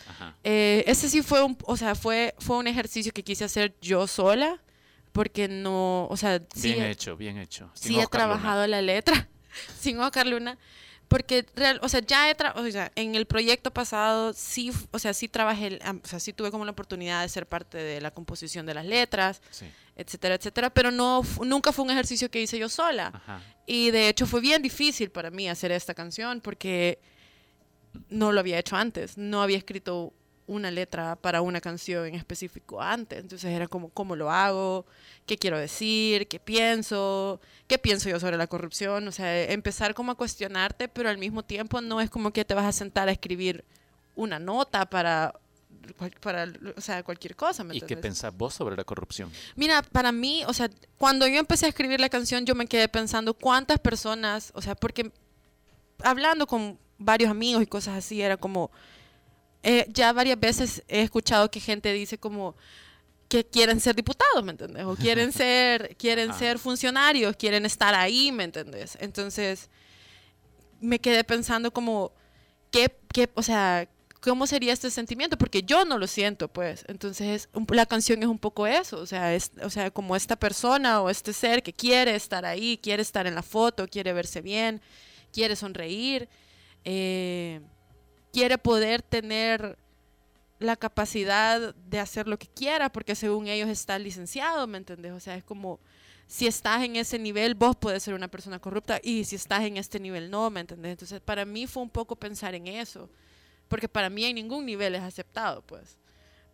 Eh, 0.44 0.84
ese 0.86 1.08
sí 1.08 1.22
fue 1.22 1.42
un, 1.42 1.56
o 1.64 1.76
sea, 1.76 1.94
fue, 1.94 2.34
fue 2.38 2.56
un 2.58 2.66
ejercicio 2.66 3.12
que 3.12 3.22
quise 3.24 3.44
hacer 3.44 3.74
yo 3.80 4.06
sola, 4.06 4.60
porque 5.12 5.48
no, 5.48 6.06
o 6.08 6.16
sea, 6.16 6.40
Bien 6.56 6.82
he- 6.82 6.90
hecho, 6.90 7.16
bien 7.16 7.38
hecho. 7.38 7.70
Sin 7.74 7.88
sí 7.88 7.94
he 7.94 7.96
Luna. 7.96 8.06
trabajado 8.08 8.66
la 8.66 8.82
letra 8.82 9.28
sin 9.80 9.98
Oscar 9.98 10.26
Luna, 10.26 10.58
Porque, 11.10 11.44
real, 11.56 11.80
o 11.82 11.88
sea, 11.88 11.98
ya 12.06 12.30
he 12.30 12.36
o 12.54 12.70
sea, 12.70 12.92
en 12.94 13.16
el 13.16 13.26
proyecto 13.26 13.72
pasado 13.72 14.32
sí, 14.32 14.70
o 14.92 14.98
sea, 15.00 15.12
sí 15.12 15.26
trabajé, 15.26 15.80
o 16.04 16.06
sea, 16.06 16.20
sí 16.20 16.32
tuve 16.32 16.52
como 16.52 16.64
la 16.64 16.70
oportunidad 16.70 17.22
de 17.22 17.28
ser 17.28 17.46
parte 17.46 17.78
de 17.78 18.00
la 18.00 18.12
composición 18.12 18.64
de 18.64 18.74
las 18.74 18.86
letras, 18.86 19.42
Sí. 19.50 19.66
etcétera, 19.96 20.36
etcétera, 20.36 20.70
pero 20.70 20.92
no, 20.92 21.22
nunca 21.44 21.72
fue 21.72 21.84
un 21.84 21.90
ejercicio 21.90 22.30
que 22.30 22.40
hice 22.40 22.60
yo 22.60 22.68
sola. 22.68 23.10
Ajá. 23.12 23.42
Y 23.66 23.90
de 23.90 24.08
hecho 24.08 24.24
fue 24.24 24.40
bien 24.40 24.62
difícil 24.62 25.10
para 25.10 25.32
mí 25.32 25.48
hacer 25.48 25.72
esta 25.72 25.94
canción 25.94 26.40
porque 26.40 27.00
no 28.08 28.30
lo 28.30 28.38
había 28.38 28.60
hecho 28.60 28.76
antes. 28.76 29.18
No 29.18 29.42
había 29.42 29.58
escrito 29.58 30.12
una 30.50 30.70
letra 30.72 31.14
para 31.14 31.42
una 31.42 31.60
canción 31.60 32.06
en 32.06 32.16
específico 32.16 32.82
antes. 32.82 33.20
Entonces 33.20 33.52
era 33.52 33.68
como, 33.68 33.88
¿cómo 33.90 34.16
lo 34.16 34.32
hago? 34.32 34.84
¿Qué 35.24 35.38
quiero 35.38 35.56
decir? 35.56 36.26
¿Qué 36.26 36.40
pienso? 36.40 37.40
¿Qué 37.68 37.78
pienso 37.78 38.08
yo 38.10 38.18
sobre 38.18 38.36
la 38.36 38.48
corrupción? 38.48 39.06
O 39.06 39.12
sea, 39.12 39.44
empezar 39.44 39.94
como 39.94 40.10
a 40.10 40.16
cuestionarte, 40.16 40.88
pero 40.88 41.08
al 41.08 41.18
mismo 41.18 41.44
tiempo 41.44 41.80
no 41.80 42.00
es 42.00 42.10
como 42.10 42.32
que 42.32 42.44
te 42.44 42.54
vas 42.54 42.64
a 42.64 42.72
sentar 42.72 43.08
a 43.08 43.12
escribir 43.12 43.64
una 44.16 44.40
nota 44.40 44.90
para, 44.90 45.34
para 46.20 46.52
o 46.76 46.80
sea, 46.80 47.04
cualquier 47.04 47.36
cosa. 47.36 47.62
¿me 47.62 47.76
¿Y 47.76 47.80
qué 47.82 47.96
pensás 47.96 48.36
vos 48.36 48.52
sobre 48.52 48.76
la 48.76 48.82
corrupción? 48.82 49.30
Mira, 49.54 49.82
para 49.82 50.10
mí, 50.10 50.42
o 50.48 50.52
sea, 50.52 50.68
cuando 50.98 51.28
yo 51.28 51.38
empecé 51.38 51.66
a 51.66 51.68
escribir 51.68 52.00
la 52.00 52.08
canción, 52.08 52.44
yo 52.44 52.56
me 52.56 52.66
quedé 52.66 52.88
pensando 52.88 53.34
cuántas 53.34 53.78
personas, 53.78 54.50
o 54.56 54.62
sea, 54.62 54.74
porque 54.74 55.12
hablando 56.02 56.48
con 56.48 56.76
varios 56.98 57.30
amigos 57.30 57.62
y 57.62 57.66
cosas 57.66 57.96
así, 57.96 58.20
era 58.20 58.36
como, 58.36 58.72
eh, 59.62 59.86
ya 59.88 60.12
varias 60.12 60.38
veces 60.40 60.82
he 60.88 61.02
escuchado 61.02 61.50
que 61.50 61.60
gente 61.60 61.92
dice 61.92 62.18
como 62.18 62.56
que 63.28 63.44
quieren 63.44 63.78
ser 63.78 63.94
diputados, 63.94 64.42
¿me 64.42 64.50
entendés? 64.52 64.84
O 64.84 64.96
quieren 64.96 65.32
ser, 65.32 65.96
quieren 65.96 66.30
Ajá. 66.30 66.38
ser 66.38 66.58
funcionarios, 66.58 67.36
quieren 67.36 67.64
estar 67.64 67.94
ahí, 67.94 68.32
¿me 68.32 68.44
entendés? 68.44 68.98
Entonces, 69.00 69.70
me 70.80 70.98
quedé 70.98 71.22
pensando 71.22 71.70
como, 71.72 72.12
¿qué, 72.72 72.90
qué, 73.12 73.30
o 73.34 73.42
sea, 73.42 73.88
cómo 74.20 74.46
sería 74.46 74.72
este 74.72 74.90
sentimiento? 74.90 75.38
Porque 75.38 75.62
yo 75.62 75.84
no 75.84 75.96
lo 75.98 76.06
siento, 76.06 76.48
pues. 76.48 76.84
Entonces, 76.88 77.48
la 77.68 77.86
canción 77.86 78.22
es 78.22 78.28
un 78.28 78.38
poco 78.38 78.66
eso, 78.66 78.98
o 78.98 79.06
sea, 79.06 79.34
es, 79.34 79.52
o 79.62 79.70
sea, 79.70 79.90
como 79.90 80.16
esta 80.16 80.36
persona 80.36 81.00
o 81.00 81.08
este 81.08 81.32
ser 81.32 81.62
que 81.62 81.72
quiere 81.72 82.16
estar 82.16 82.44
ahí, 82.44 82.78
quiere 82.82 83.02
estar 83.02 83.26
en 83.26 83.34
la 83.34 83.42
foto, 83.42 83.86
quiere 83.86 84.12
verse 84.12 84.40
bien, 84.40 84.80
quiere 85.32 85.54
sonreír, 85.54 86.28
eh, 86.84 87.60
quiere 88.32 88.58
poder 88.58 89.02
tener 89.02 89.76
la 90.58 90.76
capacidad 90.76 91.74
de 91.74 91.98
hacer 91.98 92.28
lo 92.28 92.38
que 92.38 92.46
quiera, 92.46 92.90
porque 92.90 93.14
según 93.14 93.48
ellos 93.48 93.68
está 93.68 93.98
licenciado, 93.98 94.66
¿me 94.66 94.78
entendés? 94.78 95.12
O 95.12 95.20
sea, 95.20 95.34
es 95.34 95.42
como, 95.42 95.80
si 96.26 96.46
estás 96.46 96.82
en 96.84 96.96
ese 96.96 97.18
nivel, 97.18 97.54
vos 97.54 97.76
puedes 97.76 98.02
ser 98.02 98.14
una 98.14 98.28
persona 98.28 98.58
corrupta, 98.58 99.00
y 99.02 99.24
si 99.24 99.36
estás 99.36 99.62
en 99.62 99.78
este 99.78 99.98
nivel, 99.98 100.30
no, 100.30 100.50
¿me 100.50 100.60
entendés? 100.60 100.92
Entonces, 100.92 101.20
para 101.20 101.44
mí 101.44 101.66
fue 101.66 101.82
un 101.82 101.90
poco 101.90 102.14
pensar 102.14 102.54
en 102.54 102.66
eso, 102.66 103.08
porque 103.68 103.88
para 103.88 104.10
mí 104.10 104.24
en 104.24 104.34
ningún 104.34 104.66
nivel 104.66 104.94
es 104.94 105.02
aceptado, 105.02 105.62
pues. 105.62 105.96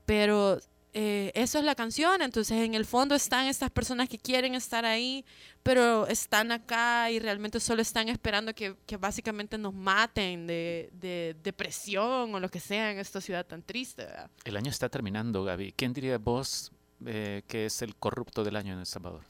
Pero 0.04 0.60
eh, 0.98 1.30
eso 1.34 1.58
es 1.58 1.64
la 1.66 1.74
canción, 1.74 2.22
entonces 2.22 2.56
en 2.56 2.72
el 2.72 2.86
fondo 2.86 3.14
están 3.14 3.48
estas 3.48 3.70
personas 3.70 4.08
que 4.08 4.16
quieren 4.18 4.54
estar 4.54 4.86
ahí, 4.86 5.26
pero 5.62 6.06
están 6.06 6.52
acá 6.52 7.10
y 7.10 7.18
realmente 7.18 7.60
solo 7.60 7.82
están 7.82 8.08
esperando 8.08 8.54
que, 8.54 8.74
que 8.86 8.96
básicamente 8.96 9.58
nos 9.58 9.74
maten 9.74 10.46
de, 10.46 10.88
de 10.94 11.36
depresión 11.42 12.34
o 12.34 12.40
lo 12.40 12.48
que 12.48 12.60
sea 12.60 12.92
en 12.92 12.98
esta 12.98 13.20
ciudad 13.20 13.44
tan 13.44 13.62
triste. 13.62 14.06
¿verdad? 14.06 14.30
El 14.42 14.56
año 14.56 14.70
está 14.70 14.88
terminando, 14.88 15.44
Gaby. 15.44 15.72
¿Quién 15.72 15.92
diría 15.92 16.16
vos 16.16 16.72
eh, 17.04 17.42
que 17.46 17.66
es 17.66 17.82
el 17.82 17.94
corrupto 17.96 18.42
del 18.42 18.56
año 18.56 18.72
en 18.72 18.78
El 18.78 18.86
Salvador? 18.86 19.20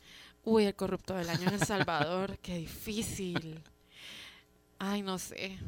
Uy, 0.44 0.66
el 0.66 0.76
corrupto 0.76 1.14
del 1.14 1.28
año 1.28 1.48
en 1.48 1.54
El 1.54 1.64
Salvador, 1.64 2.38
qué 2.38 2.58
difícil. 2.58 3.60
Ay, 4.78 5.02
no 5.02 5.18
sé. 5.18 5.58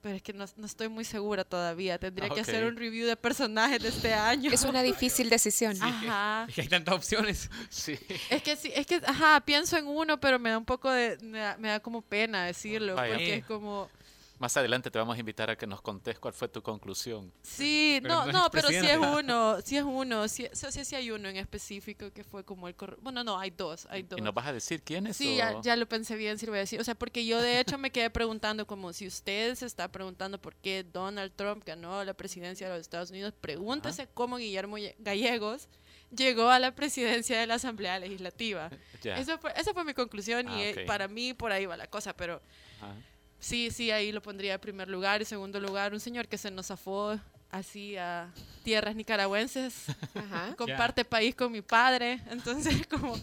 Pero 0.00 0.14
es 0.14 0.22
que 0.22 0.32
no, 0.32 0.44
no 0.56 0.66
estoy 0.66 0.88
muy 0.88 1.04
segura 1.04 1.42
todavía. 1.44 1.98
Tendría 1.98 2.28
Ah, 2.30 2.34
que 2.34 2.40
hacer 2.40 2.64
un 2.64 2.76
review 2.76 3.06
de 3.06 3.16
personajes 3.16 3.82
de 3.82 3.88
este 3.88 4.14
año. 4.14 4.50
Es 4.52 4.62
una 4.62 4.82
difícil 4.82 5.28
decisión. 5.30 5.76
Ajá. 5.82 6.46
Es 6.48 6.54
que 6.54 6.60
hay 6.62 6.68
tantas 6.68 6.94
opciones. 6.94 7.50
Sí. 7.68 7.98
Es 8.30 8.42
que 8.42 8.54
sí, 8.56 8.70
es 8.74 8.86
que, 8.86 9.00
ajá, 9.04 9.40
pienso 9.44 9.76
en 9.76 9.86
uno, 9.88 10.20
pero 10.20 10.38
me 10.38 10.50
da 10.50 10.58
un 10.58 10.64
poco 10.64 10.88
de, 10.90 11.18
me 11.22 11.38
da, 11.40 11.56
me 11.58 11.68
da 11.68 11.80
como 11.80 12.00
pena 12.02 12.44
decirlo, 12.44 12.94
Vaya. 12.94 13.14
porque 13.14 13.34
es 13.38 13.44
como, 13.44 13.90
Más 14.38 14.56
adelante 14.56 14.90
te 14.90 14.98
vamos 14.98 15.16
a 15.16 15.20
invitar 15.20 15.50
a 15.50 15.56
que 15.56 15.66
nos 15.66 15.80
contes 15.82 16.18
cuál 16.20 16.32
fue 16.32 16.48
tu 16.48 16.62
conclusión. 16.62 17.32
sí, 17.42 17.98
Pero 18.02 18.26
no, 18.26 18.32
no 18.32 18.50
pero 18.52 18.68
sí 18.68 18.76
es 18.76 18.96
uno, 18.96 19.60
sí 19.62 19.76
es 19.76 19.82
uno, 19.82 20.28
sí, 20.28 20.46
sí, 20.52 20.66
sí, 20.70 20.84
sí 20.84 20.94
hay 20.94 21.10
uno 21.10 21.28
en 21.28 21.36
específico 21.36 22.12
que 22.12 22.22
fue 22.22 22.44
como 22.44 22.68
el 22.68 22.76
corrupto, 22.76 23.02
bueno, 23.02 23.24
no, 23.24 23.38
hay 23.38 23.50
dos, 23.50 23.86
hay 23.90 24.04
dos. 24.04 24.18
¿Y 24.18 24.22
nos 24.22 24.32
vas 24.32 24.46
a 24.46 24.52
decir 24.52 24.82
quién 24.82 25.08
es? 25.08 25.16
Sí, 25.16 25.28
o- 25.28 25.36
ya, 25.36 25.60
ya 25.60 25.76
lo 25.76 25.88
pensé 25.88 26.14
bien 26.14 26.38
si 26.38 26.46
lo 26.46 26.52
voy 26.52 26.58
a 26.58 26.60
decir. 26.60 26.80
O 26.80 26.84
sea, 26.84 26.94
porque 26.94 27.26
yo 27.26 27.40
de 27.42 27.58
hecho 27.58 27.78
me 27.78 27.90
quedé 27.90 28.10
preguntando 28.10 28.66
como 28.66 28.92
si 28.92 29.06
usted 29.08 29.54
se 29.56 29.66
está 29.66 29.88
preguntando 29.90 30.40
por 30.40 30.54
qué 30.54 30.84
Donald 30.84 31.32
Trump 31.34 31.64
ganó 31.64 32.04
la 32.04 32.14
presidencia 32.14 32.68
de 32.68 32.74
los 32.74 32.80
Estados 32.82 33.10
Unidos, 33.10 33.34
pregúntese 33.40 34.08
cómo 34.14 34.36
Guillermo 34.36 34.76
Gallegos 34.98 35.68
llegó 36.14 36.48
a 36.48 36.58
la 36.60 36.74
presidencia 36.74 37.40
de 37.40 37.46
la 37.48 37.54
Asamblea 37.54 37.98
Legislativa. 37.98 38.70
Ya. 39.02 39.16
Eso 39.18 39.36
fue, 39.38 39.52
esa 39.56 39.72
fue 39.74 39.84
mi 39.84 39.94
conclusión 39.94 40.46
Ah, 40.48 40.56
y 40.58 40.62
eh, 40.62 40.74
ok. 40.82 40.86
para 40.86 41.08
mí 41.08 41.34
por 41.34 41.50
ahí 41.52 41.66
va 41.66 41.76
la 41.76 41.88
cosa, 41.88 42.14
pero 42.16 42.40
Ajá. 42.80 42.94
Sí, 43.38 43.70
sí, 43.70 43.90
ahí 43.90 44.12
lo 44.12 44.20
pondría 44.22 44.54
en 44.54 44.60
primer 44.60 44.88
lugar. 44.88 45.20
En 45.20 45.26
segundo 45.26 45.60
lugar, 45.60 45.92
un 45.92 46.00
señor 46.00 46.28
que 46.28 46.38
se 46.38 46.50
nos 46.50 46.66
zafó 46.66 47.18
así 47.50 47.96
a 47.96 48.30
tierras 48.62 48.94
nicaragüenses 48.94 49.86
Ajá. 50.14 50.54
comparte 50.58 51.02
país 51.04 51.34
con 51.34 51.50
mi 51.50 51.62
padre, 51.62 52.20
entonces 52.30 52.86
como 52.90 53.18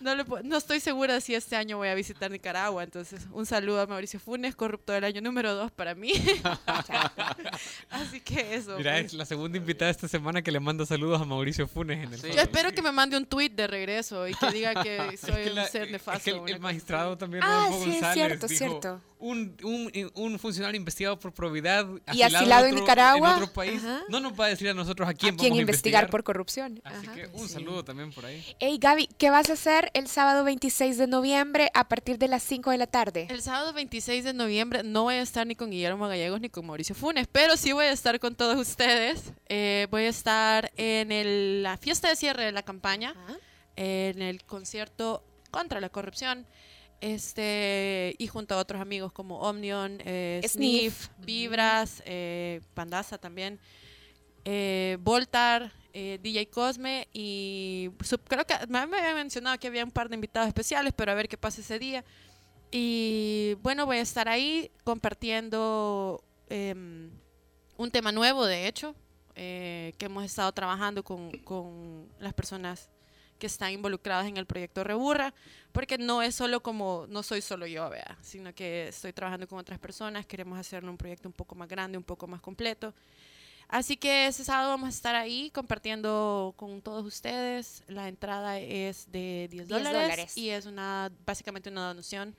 no, 0.00 0.14
le 0.14 0.24
no 0.44 0.56
estoy 0.56 0.80
segura 0.80 1.20
si 1.20 1.34
este 1.34 1.54
año 1.56 1.76
voy 1.76 1.88
a 1.88 1.94
visitar 1.94 2.30
Nicaragua, 2.30 2.84
entonces 2.84 3.26
un 3.32 3.44
saludo 3.44 3.80
a 3.82 3.86
Mauricio 3.86 4.20
Funes, 4.20 4.54
corrupto 4.54 4.92
del 4.92 5.04
año 5.04 5.20
número 5.20 5.54
dos 5.54 5.70
para 5.72 5.94
mí. 5.94 6.12
Así 7.90 8.20
que 8.20 8.54
eso. 8.54 8.76
Mira, 8.76 8.92
pues. 8.92 9.06
es 9.06 9.14
la 9.14 9.24
segunda 9.26 9.58
invitada 9.58 9.90
esta 9.90 10.08
semana 10.08 10.42
que 10.42 10.52
le 10.52 10.60
manda 10.60 10.86
saludos 10.86 11.20
a 11.20 11.24
Mauricio 11.24 11.66
Funes 11.66 12.04
en 12.04 12.12
el 12.14 12.20
Sí. 12.20 12.28
Yo 12.34 12.40
espero 12.40 12.72
que 12.72 12.82
me 12.82 12.92
mande 12.92 13.16
un 13.16 13.26
tweet 13.26 13.50
de 13.50 13.66
regreso 13.66 14.26
y 14.28 14.34
que 14.34 14.50
diga 14.50 14.82
que 14.82 15.08
Es 15.14 15.20
soy 15.20 15.44
que 15.44 15.50
la- 15.50 15.62
un 15.64 15.68
ser 15.68 15.82
es 15.84 15.90
nefasto. 15.92 16.24
que 16.24 16.30
el, 16.30 16.54
el 16.56 16.60
magistrado 16.60 17.16
también, 17.18 17.42
Ah, 17.44 17.66
Rodolfo 17.66 17.84
sí, 17.84 17.90
es 17.90 17.94
González, 18.00 18.14
cierto, 18.14 18.46
dijo, 18.46 18.58
cierto. 18.58 19.00
Un, 19.20 19.56
un, 19.64 19.90
un 20.14 20.38
funcionario 20.38 20.76
investigado 20.78 21.18
por 21.18 21.32
probidad 21.32 21.86
Y 22.12 22.22
asilado 22.22 22.66
en 22.66 22.72
otro- 22.74 22.80
Nicaragua, 22.84 23.30
en 23.30 23.42
otro 23.42 23.52
país 23.52 23.82
ajá. 23.82 24.02
no 24.08 24.20
nos 24.20 24.38
va 24.38 24.44
a 24.44 24.48
decir 24.48 24.68
a 24.68 24.74
nosotros 24.74 25.08
a 25.08 25.12
quién 25.14 25.30
¿A 25.30 25.36
vamos 25.36 25.42
quién 25.42 25.54
a 25.54 25.60
investigar 25.60 26.08
por 26.08 26.22
corrupción? 26.22 26.80
Así 26.84 27.06
Ajá. 27.06 27.14
que 27.16 27.26
un 27.32 27.48
Sí. 27.48 27.54
saludo 27.54 27.84
también 27.84 28.12
por 28.12 28.24
ahí. 28.26 28.44
Hey 28.60 28.78
Gaby, 28.80 29.08
¿qué 29.18 29.30
vas 29.30 29.50
a 29.50 29.54
hacer 29.54 29.90
el 29.94 30.06
sábado 30.06 30.44
26 30.44 30.98
de 30.98 31.08
noviembre 31.08 31.68
a 31.74 31.88
partir 31.88 32.18
de 32.18 32.28
las 32.28 32.44
5 32.44 32.70
de 32.70 32.78
la 32.78 32.86
tarde? 32.86 33.26
El 33.28 33.42
sábado 33.42 33.72
26 33.72 34.22
de 34.22 34.34
noviembre 34.34 34.82
no 34.84 35.02
voy 35.02 35.16
a 35.16 35.22
estar 35.22 35.46
ni 35.48 35.56
con 35.56 35.70
Guillermo 35.70 36.06
Gallegos 36.06 36.40
ni 36.40 36.48
con 36.48 36.64
Mauricio 36.66 36.94
Funes, 36.94 37.26
pero 37.32 37.56
sí 37.56 37.72
voy 37.72 37.86
a 37.86 37.92
estar 37.92 38.20
con 38.20 38.36
todos 38.36 38.56
ustedes. 38.56 39.32
Eh, 39.48 39.88
voy 39.90 40.02
a 40.04 40.08
estar 40.10 40.70
en 40.76 41.10
el- 41.10 41.62
la 41.64 41.76
fiesta 41.76 42.08
de 42.08 42.14
cierre 42.14 42.44
de 42.44 42.52
la 42.52 42.62
campaña, 42.62 43.10
Ajá. 43.24 43.36
en 43.74 44.22
el 44.22 44.44
concierto 44.44 45.24
contra 45.50 45.80
la 45.80 45.88
corrupción, 45.88 46.46
este 47.00 48.14
y 48.18 48.26
junto 48.26 48.54
a 48.54 48.58
otros 48.58 48.80
amigos 48.80 49.12
como 49.12 49.38
Omnion, 49.40 49.98
eh, 50.04 50.40
Sniff. 50.46 50.52
Sniff, 51.06 51.08
Vibras, 51.24 52.02
eh, 52.06 52.60
Pandaza 52.74 53.18
también, 53.18 53.58
eh, 54.44 54.96
Voltar, 55.00 55.72
eh, 55.92 56.18
DJ 56.22 56.48
Cosme 56.50 57.08
y 57.12 57.90
sub- 58.04 58.22
creo 58.28 58.44
que 58.46 58.54
me 58.68 58.78
habían 58.78 59.14
mencionado 59.14 59.58
que 59.58 59.66
había 59.68 59.84
un 59.84 59.90
par 59.90 60.08
de 60.08 60.14
invitados 60.14 60.48
especiales, 60.48 60.92
pero 60.96 61.12
a 61.12 61.14
ver 61.14 61.28
qué 61.28 61.36
pasa 61.38 61.60
ese 61.60 61.78
día. 61.78 62.04
Y 62.70 63.54
bueno, 63.62 63.86
voy 63.86 63.96
a 63.96 64.02
estar 64.02 64.28
ahí 64.28 64.70
compartiendo 64.84 66.22
em, 66.50 67.10
un 67.76 67.90
tema 67.90 68.12
nuevo, 68.12 68.44
de 68.44 68.66
hecho, 68.68 68.94
eh, 69.34 69.92
que 69.98 70.06
hemos 70.06 70.24
estado 70.24 70.50
trabajando 70.52 71.02
con, 71.02 71.30
con 71.44 72.08
las 72.18 72.34
personas 72.34 72.90
que 73.38 73.46
están 73.46 73.72
involucradas 73.72 74.26
en 74.26 74.36
el 74.36 74.46
proyecto 74.46 74.84
Reburra, 74.84 75.32
porque 75.72 75.98
no 75.98 76.22
es 76.22 76.34
solo 76.34 76.60
como, 76.60 77.06
no 77.08 77.22
soy 77.22 77.40
solo 77.40 77.66
yo, 77.66 77.88
vea, 77.88 78.18
sino 78.20 78.54
que 78.54 78.88
estoy 78.88 79.12
trabajando 79.12 79.46
con 79.46 79.58
otras 79.58 79.78
personas, 79.78 80.26
queremos 80.26 80.58
hacerlo 80.58 80.90
un 80.90 80.98
proyecto 80.98 81.28
un 81.28 81.32
poco 81.32 81.54
más 81.54 81.68
grande, 81.68 81.96
un 81.96 82.04
poco 82.04 82.26
más 82.26 82.40
completo. 82.40 82.92
Así 83.68 83.98
que 83.98 84.26
ese 84.26 84.44
sábado 84.44 84.70
vamos 84.70 84.86
a 84.86 84.90
estar 84.90 85.14
ahí 85.14 85.50
compartiendo 85.50 86.54
con 86.56 86.80
todos 86.80 87.04
ustedes. 87.04 87.82
La 87.86 88.08
entrada 88.08 88.58
es 88.58 89.12
de 89.12 89.46
10 89.50 89.50
10 89.50 89.68
dólares, 89.68 90.02
dólares. 90.02 90.36
y 90.38 90.48
es 90.48 90.64
una 90.64 91.12
básicamente 91.26 91.68
una 91.68 91.88
donación 91.88 92.34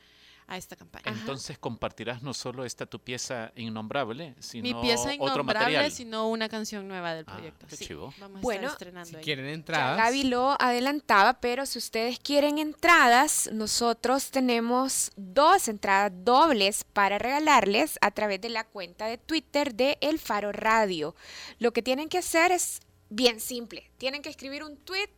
a 0.50 0.58
esta 0.58 0.76
campaña. 0.76 1.04
Entonces 1.06 1.58
compartirás 1.60 2.22
no 2.24 2.34
solo 2.34 2.66
esta 2.66 2.86
tu 2.86 3.00
pieza 3.00 3.52
innombrable, 3.56 4.36
sino 4.39 4.64
Mi 4.64 4.74
pieza 4.82 5.04
otro 5.04 5.14
innombrable, 5.14 5.54
material. 5.54 5.91
sino 5.91 6.28
una 6.30 6.50
canción 6.50 6.88
nueva 6.88 7.14
del 7.14 7.26
Ah, 7.28 7.34
proyecto. 7.36 7.68
qué 7.68 7.76
Sí, 7.76 7.86
chivo. 7.86 8.14
vamos 8.20 8.39
a 8.39 8.41
Bueno, 8.41 8.62
estar 8.64 8.74
estrenando 8.74 9.10
Si 9.10 9.16
ahí. 9.18 9.24
quieren 9.24 9.45
Ya 9.45 9.52
entradas, 9.54 9.97
Gaby 9.97 10.24
lo 10.24 10.56
adelantaba, 10.60 11.39
pero 11.39 11.66
si 11.66 11.78
ustedes 11.78 12.20
quieren 12.20 12.58
entradas, 12.58 13.50
nosotros 13.54 14.32
tenemos 14.32 15.12
dos 15.16 15.68
entradas 15.68 16.12
dobles 16.26 16.84
para 16.84 17.20
regalarles 17.20 17.97
a 18.02 18.12
través 18.12 18.41
de 18.41 18.50
la 18.50 18.64
cuenta 18.64 19.06
de 19.06 19.18
Twitter 19.18 19.76
de 19.76 19.97
El 20.02 20.18
Faro 20.20 20.52
Radio. 20.52 21.16
Lo 21.60 21.72
que 21.74 21.82
tienen 21.84 22.10
que 22.10 22.18
hacer 22.18 22.52
es 22.52 22.80
bien 23.10 23.39
simple. 23.39 23.89
Tienen 23.97 24.22
que 24.22 24.30
escribir 24.30 24.64
un 24.64 24.78
tweet 24.78 25.10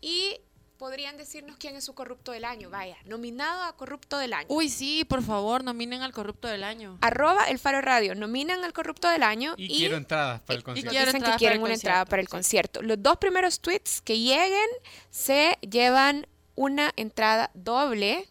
y 0.00 0.40
podrían 0.78 1.16
decirnos 1.16 1.56
quién 1.58 1.76
es 1.76 1.84
su 1.84 1.94
corrupto 1.94 2.32
del 2.32 2.44
año. 2.44 2.70
Vaya, 2.70 2.96
nominado 3.04 3.64
a 3.64 3.76
corrupto 3.76 4.16
del 4.16 4.32
año. 4.32 4.46
Uy, 4.48 4.68
sí, 4.68 5.04
por 5.04 5.22
favor, 5.22 5.64
nominen 5.64 6.02
al 6.02 6.12
corrupto 6.12 6.48
del 6.48 6.62
año. 6.64 6.98
Arroba 7.00 7.44
el 7.48 7.58
Faro 7.58 7.80
Radio, 7.80 8.14
nominan 8.14 8.64
al 8.64 8.72
corrupto 8.72 9.08
del 9.08 9.22
año 9.24 9.54
Y, 9.56 9.76
quiero 9.76 9.96
entradas 9.96 10.40
para 10.40 10.54
el 10.54 10.60
y 10.60 10.64
concierto. 10.64 10.90
quiero 10.90 11.06
dicen 11.12 11.22
que 11.22 11.36
quieren 11.36 11.58
el 11.58 11.64
una 11.64 11.74
entrada 11.74 12.04
para 12.04 12.22
el 12.22 12.28
sí. 12.28 12.30
concierto. 12.30 12.80
Los 12.82 13.02
dos 13.02 13.16
primeros 13.18 13.60
tweets 13.60 14.00
que 14.00 14.18
lleguen 14.18 14.68
se 15.10 15.58
llevan 15.68 16.26
una 16.54 16.92
entrada 16.96 17.50
doble 17.54 18.28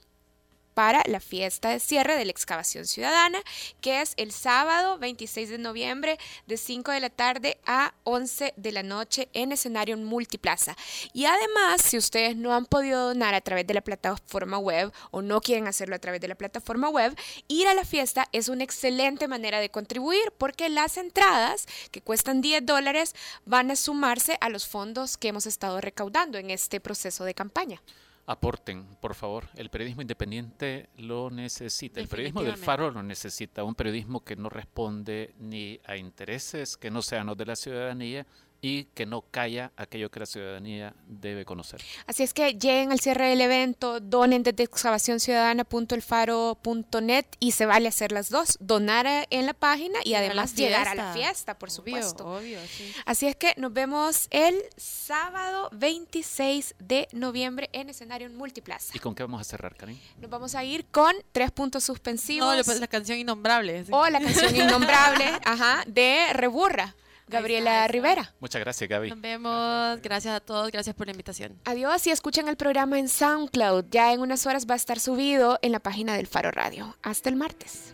para 0.77 1.01
la 1.07 1.19
fiesta 1.19 1.69
de 1.69 1.79
cierre 1.79 2.15
de 2.15 2.25
la 2.25 2.29
excavación 2.29 2.85
ciudadana, 2.85 3.39
que 3.81 4.01
es 4.01 4.13
el 4.15 4.31
sábado 4.31 4.99
26 4.99 5.49
de 5.49 5.57
noviembre 5.57 6.19
de 6.45 6.55
5 6.55 6.91
de 6.91 6.99
la 6.99 7.09
tarde 7.09 7.57
a 7.65 7.95
11 8.03 8.53
de 8.55 8.71
la 8.71 8.83
noche 8.83 9.27
en 9.33 9.51
escenario 9.51 9.97
multiplaza. 9.97 10.77
Y 11.13 11.25
además, 11.25 11.81
si 11.81 11.97
ustedes 11.97 12.35
no 12.35 12.53
han 12.53 12.67
podido 12.67 13.07
donar 13.07 13.33
a 13.33 13.41
través 13.41 13.65
de 13.65 13.73
la 13.73 13.81
plataforma 13.81 14.59
web 14.59 14.93
o 15.09 15.23
no 15.23 15.41
quieren 15.41 15.65
hacerlo 15.65 15.95
a 15.95 15.99
través 15.99 16.21
de 16.21 16.27
la 16.27 16.35
plataforma 16.35 16.89
web, 16.89 17.17
ir 17.47 17.67
a 17.67 17.73
la 17.73 17.83
fiesta 17.83 18.27
es 18.31 18.47
una 18.47 18.63
excelente 18.63 19.27
manera 19.27 19.59
de 19.59 19.71
contribuir 19.71 20.31
porque 20.37 20.69
las 20.69 20.97
entradas 20.97 21.65
que 21.89 22.01
cuestan 22.01 22.41
10 22.41 22.63
dólares 22.67 23.15
van 23.45 23.71
a 23.71 23.75
sumarse 23.75 24.37
a 24.41 24.49
los 24.49 24.67
fondos 24.67 25.17
que 25.17 25.29
hemos 25.29 25.47
estado 25.47 25.81
recaudando 25.81 26.37
en 26.37 26.51
este 26.51 26.79
proceso 26.79 27.25
de 27.25 27.33
campaña. 27.33 27.81
Aporten, 28.29 28.85
por 28.99 29.15
favor. 29.15 29.45
El 29.55 29.69
periodismo 29.69 30.01
independiente 30.01 30.89
lo 30.97 31.29
necesita. 31.29 32.01
El 32.01 32.09
periodismo 32.09 32.43
del. 32.43 32.57
Faro 32.57 32.91
lo 32.91 33.01
necesita. 33.01 33.63
Un 33.63 33.73
periodismo 33.73 34.21
que 34.25 34.35
no 34.35 34.49
responde 34.49 35.33
ni 35.39 35.79
a 35.85 35.95
intereses 35.95 36.75
que 36.75 36.91
no 36.91 37.01
sean 37.01 37.27
los 37.27 37.37
de 37.37 37.45
la 37.45 37.55
ciudadanía 37.55 38.27
y 38.61 38.85
que 38.85 39.05
no 39.05 39.21
calla 39.21 39.71
aquello 39.77 40.09
que 40.09 40.19
la 40.19 40.25
ciudadanía 40.25 40.93
debe 41.07 41.45
conocer. 41.45 41.81
Así 42.07 42.23
es 42.23 42.33
que 42.33 42.53
lleguen 42.53 42.91
al 42.91 42.99
cierre 42.99 43.29
del 43.29 43.41
evento, 43.41 43.99
donen 43.99 44.43
desde 44.43 44.63
excavacionciudadana.elfaro.net 44.63 47.25
y 47.39 47.51
se 47.51 47.65
vale 47.65 47.87
hacer 47.87 48.11
las 48.11 48.29
dos, 48.29 48.57
donar 48.59 49.07
en 49.29 49.45
la 49.45 49.53
página 49.53 49.99
y 50.03 50.15
a 50.15 50.19
además 50.19 50.55
llegar 50.55 50.87
a 50.87 50.95
la 50.95 51.13
fiesta. 51.13 51.57
por 51.57 51.69
Obvio, 51.69 51.75
supuesto. 51.75 52.25
Obvio, 52.27 52.59
sí. 52.67 52.91
Así 53.05 53.27
es 53.27 53.35
que 53.35 53.53
nos 53.57 53.73
vemos 53.73 54.27
el 54.31 54.55
sábado 54.75 55.69
26 55.73 56.75
de 56.79 57.07
noviembre 57.11 57.69
en 57.73 57.89
escenario 57.89 58.29
multiplaza. 58.29 58.91
¿Y 58.95 58.99
con 58.99 59.15
qué 59.15 59.23
vamos 59.23 59.41
a 59.41 59.43
cerrar, 59.43 59.75
Karin? 59.75 59.99
Nos 60.19 60.29
vamos 60.29 60.55
a 60.55 60.63
ir 60.63 60.85
con 60.87 61.13
tres 61.31 61.51
puntos 61.51 61.83
suspensivos 61.83 62.55
No, 62.57 62.63
pues, 62.63 62.79
la 62.79 62.87
canción 62.87 63.17
innombrable. 63.17 63.85
sí. 63.85 63.91
o 63.93 64.07
la 64.09 64.19
canción 64.19 64.55
innombrable 64.55 65.25
ajá, 65.45 65.83
de 65.87 66.33
Reburra, 66.33 66.95
Gabriela. 67.27 67.87
Rivera. 67.87 68.33
Muchas 68.39 68.61
gracias, 68.61 68.89
Gaby. 68.89 69.09
Nos 69.09 69.21
vemos. 69.21 70.01
Gracias 70.01 70.35
a 70.35 70.39
todos. 70.39 70.71
Gracias 70.71 70.95
por 70.95 71.07
la 71.07 71.11
invitación. 71.11 71.59
Adiós 71.65 72.05
y 72.07 72.11
escuchen 72.11 72.47
el 72.47 72.57
programa 72.57 72.99
en 72.99 73.09
SoundCloud. 73.09 73.85
Ya 73.91 74.13
en 74.13 74.21
unas 74.21 74.45
horas 74.45 74.65
va 74.69 74.73
a 74.73 74.77
estar 74.77 74.99
subido 74.99 75.59
en 75.61 75.71
la 75.71 75.79
página 75.79 76.15
del 76.15 76.27
Faro 76.27 76.51
Radio. 76.51 76.95
Hasta 77.01 77.29
el 77.29 77.35
martes. 77.35 77.93